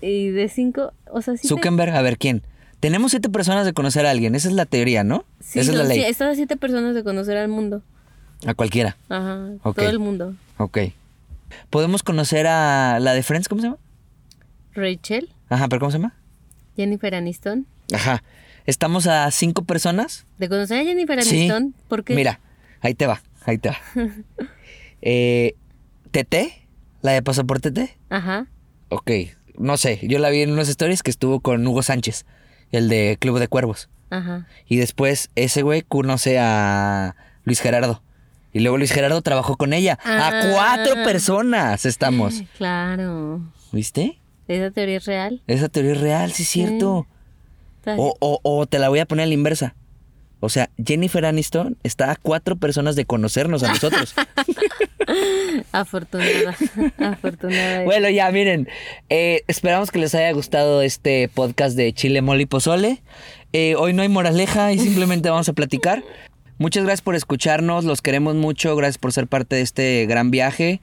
Y 0.00 0.28
de 0.30 0.48
cinco, 0.48 0.92
o 1.10 1.22
sea, 1.22 1.34
sí. 1.36 1.42
te- 1.42 1.48
Zuckerberg, 1.48 1.94
a 1.94 2.02
ver, 2.02 2.18
¿quién? 2.18 2.42
Tenemos 2.80 3.10
siete 3.12 3.28
personas 3.28 3.64
de 3.64 3.72
conocer 3.72 4.04
a 4.06 4.10
alguien.Esa 4.10 4.48
es 4.48 4.54
la 4.54 4.66
teoría, 4.66 5.02
¿no? 5.04 5.24
Sí, 5.40 5.58
Esa 5.60 5.72
es 5.72 5.76
la 5.78 5.84
ley. 5.84 5.98
sie- 6.00 6.06
Estas 6.08 6.36
siete 6.36 6.56
personas 6.56 6.94
de 6.94 7.02
conocer 7.04 7.36
al 7.38 7.48
mundo. 7.48 7.82
A 8.46 8.54
cualquiera. 8.54 8.96
Ajá, 9.08 9.48
Ok. 9.62 9.76
todo 9.76 9.88
el 9.90 9.98
mundo. 9.98 10.34
Ok. 10.58 10.78
Podemos 11.70 12.02
conocer 12.02 12.46
a 12.46 12.98
la 13.00 13.14
de 13.14 13.22
Friends, 13.22 13.48
¿cómo 13.48 13.60
se 13.62 13.68
llama? 13.68 13.78
Rachel, 14.74 15.30
Ajá, 15.48 15.68
pero 15.68 15.80
¿cómo 15.80 15.90
se 15.90 15.98
llama? 15.98 16.14
Jennifer 16.76 17.14
Aniston. 17.14 17.66
Ajá. 17.94 18.22
Estamos 18.66 19.06
a 19.06 19.30
cinco 19.30 19.62
personas. 19.64 20.26
¿De 20.38 20.48
conocer 20.48 20.80
a 20.80 20.84
Jennifer 20.84 21.22
Sí. 21.22 21.36
Aniston? 21.38 21.74
¿Por 21.88 22.04
qué? 22.04 22.14
Mira, 22.14 22.40
ahí 22.82 22.94
te 22.94 23.06
va, 23.06 23.22
ahí 23.46 23.56
te 23.58 23.70
va. 23.70 23.76
eh, 25.02 25.54
Tete, 26.16 26.66
la 27.02 27.12
de 27.12 27.20
Pasaporte 27.20 27.70
Tete. 27.70 27.98
Ajá. 28.08 28.46
Ok, 28.88 29.10
no 29.58 29.76
sé, 29.76 30.00
yo 30.02 30.18
la 30.18 30.30
vi 30.30 30.40
en 30.40 30.50
unas 30.50 30.66
stories 30.70 31.02
que 31.02 31.10
estuvo 31.10 31.40
con 31.40 31.66
Hugo 31.66 31.82
Sánchez, 31.82 32.24
el 32.72 32.88
de 32.88 33.18
Club 33.20 33.38
de 33.38 33.48
Cuervos. 33.48 33.90
Ajá. 34.08 34.46
Y 34.66 34.76
después 34.78 35.28
ese 35.34 35.60
güey 35.60 35.82
conoce 35.82 36.38
a 36.38 37.16
Luis 37.44 37.60
Gerardo. 37.60 38.02
Y 38.54 38.60
luego 38.60 38.78
Luis 38.78 38.92
Gerardo 38.92 39.20
trabajó 39.20 39.58
con 39.58 39.74
ella. 39.74 39.98
Ah. 40.06 40.28
A 40.28 40.52
cuatro 40.52 40.94
personas 41.04 41.84
estamos. 41.84 42.42
Claro. 42.56 43.42
¿Viste? 43.70 44.18
¿Esa 44.48 44.70
teoría 44.70 44.96
es 44.96 45.04
real? 45.04 45.42
Esa 45.46 45.68
teoría 45.68 45.92
es 45.92 46.00
real, 46.00 46.32
sí 46.32 46.44
es 46.44 46.48
cierto. 46.48 47.06
O, 47.84 48.16
o, 48.20 48.40
o 48.42 48.66
te 48.66 48.78
la 48.78 48.88
voy 48.88 49.00
a 49.00 49.06
poner 49.06 49.24
a 49.24 49.26
la 49.26 49.34
inversa. 49.34 49.74
O 50.46 50.48
sea, 50.48 50.70
Jennifer 50.82 51.24
Aniston 51.26 51.76
está 51.82 52.10
a 52.12 52.16
cuatro 52.16 52.56
personas 52.56 52.94
de 52.96 53.04
conocernos 53.04 53.62
a 53.62 53.68
nosotros. 53.68 54.14
Afortunada. 55.72 56.56
Afortunada. 56.98 57.84
bueno, 57.84 58.08
ya, 58.10 58.30
miren. 58.30 58.68
eh, 59.08 59.42
esperamos 59.48 59.90
que 59.90 59.98
les 59.98 60.14
haya 60.14 60.30
gustado 60.32 60.82
este 60.82 61.28
podcast 61.28 61.76
de 61.76 61.92
Chile, 61.92 62.22
Mole 62.22 62.42
y 62.42 62.46
Pozole. 62.46 63.02
Eh, 63.52 63.74
hoy 63.76 63.92
no 63.92 64.02
hay 64.02 64.08
moraleja 64.08 64.72
y 64.72 64.78
simplemente 64.78 65.30
vamos 65.30 65.48
a 65.48 65.52
platicar. 65.52 66.02
Muchas 66.58 66.84
gracias 66.84 67.02
por 67.02 67.14
escucharnos, 67.14 67.84
los 67.84 68.00
queremos 68.00 68.34
mucho, 68.34 68.76
gracias 68.76 68.98
por 68.98 69.12
ser 69.12 69.26
parte 69.26 69.56
de 69.56 69.62
este 69.62 70.06
gran 70.06 70.30
viaje. 70.30 70.80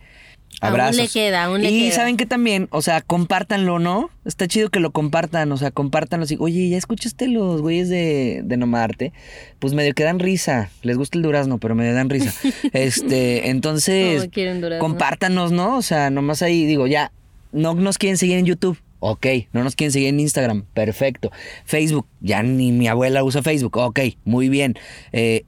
Aún 0.62 0.72
Abrazos. 0.74 0.95
le 0.95 1.08
queda, 1.08 1.45
aún 1.45 1.62
le 1.62 1.72
y 1.72 1.84
queda. 1.86 1.95
saben 1.95 2.18
que 2.18 2.26
también, 2.26 2.68
o 2.72 2.82
sea, 2.82 3.01
compártanlo, 3.01 3.80
¿no? 3.80 4.10
Está 4.26 4.47
chido 4.47 4.70
que 4.70 4.80
lo 4.80 4.91
compartan, 4.91 5.51
o 5.51 5.58
sea, 5.58 5.72
compártanlo 5.72 6.24
así. 6.24 6.38
Oye, 6.39 6.70
¿ya 6.70 6.78
escuchaste 6.78 7.28
los 7.28 7.62
güeyes 7.62 7.89
de, 7.89 8.41
de 8.43 8.58
Nomarte? 8.58 9.14
Pues 9.60 9.74
medio 9.74 9.93
que 9.93 10.04
dan 10.04 10.20
risa. 10.20 10.70
Les 10.82 10.97
gusta 10.97 11.18
el 11.18 11.24
durazno, 11.24 11.58
pero 11.58 11.76
medio 11.76 11.93
dan 11.93 12.10
risa. 12.10 12.34
este, 12.74 13.49
entonces, 13.49 14.30
durazno. 14.32 14.80
compártanos, 14.80 15.51
¿no? 15.51 15.78
O 15.78 15.82
sea, 15.82 16.10
nomás 16.10 16.41
ahí 16.41 16.66
digo, 16.66 16.88
ya, 16.88 17.12
no 17.51 17.74
nos 17.74 17.97
quieren 17.97 18.18
seguir 18.18 18.38
en 18.38 18.45
YouTube. 18.45 18.80
Ok, 19.06 19.28
no 19.51 19.66
nos 19.66 19.76
quieren 19.76 19.91
seguir 19.91 20.08
en 20.08 20.22
Instagram, 20.22 20.64
perfecto. 20.74 21.30
Facebook, 21.66 22.08
ya 22.22 22.41
ni 22.41 22.72
mi 22.72 22.88
abuela 22.88 23.22
usa 23.24 23.43
Facebook, 23.43 23.76
ok, 23.76 23.99
muy 24.24 24.47
bien. 24.47 24.76
Eh, 25.12 25.43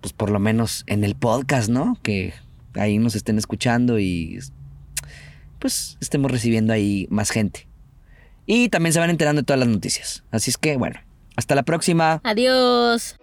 pues 0.00 0.12
por 0.12 0.30
lo 0.30 0.38
menos 0.38 0.84
en 0.86 1.02
el 1.02 1.16
podcast, 1.16 1.68
¿no? 1.68 1.98
Que 2.02 2.34
ahí 2.74 2.98
nos 2.98 3.14
estén 3.14 3.38
escuchando 3.38 3.98
y 3.98 4.40
pues 5.58 5.96
estemos 6.00 6.30
recibiendo 6.30 6.72
ahí 6.72 7.06
más 7.10 7.30
gente. 7.30 7.66
Y 8.46 8.68
también 8.68 8.92
se 8.92 9.00
van 9.00 9.10
enterando 9.10 9.42
de 9.42 9.46
todas 9.46 9.60
las 9.60 9.68
noticias. 9.68 10.22
Así 10.30 10.50
es 10.50 10.58
que, 10.58 10.76
bueno, 10.76 11.00
hasta 11.36 11.54
la 11.54 11.62
próxima. 11.62 12.20
Adiós. 12.24 13.16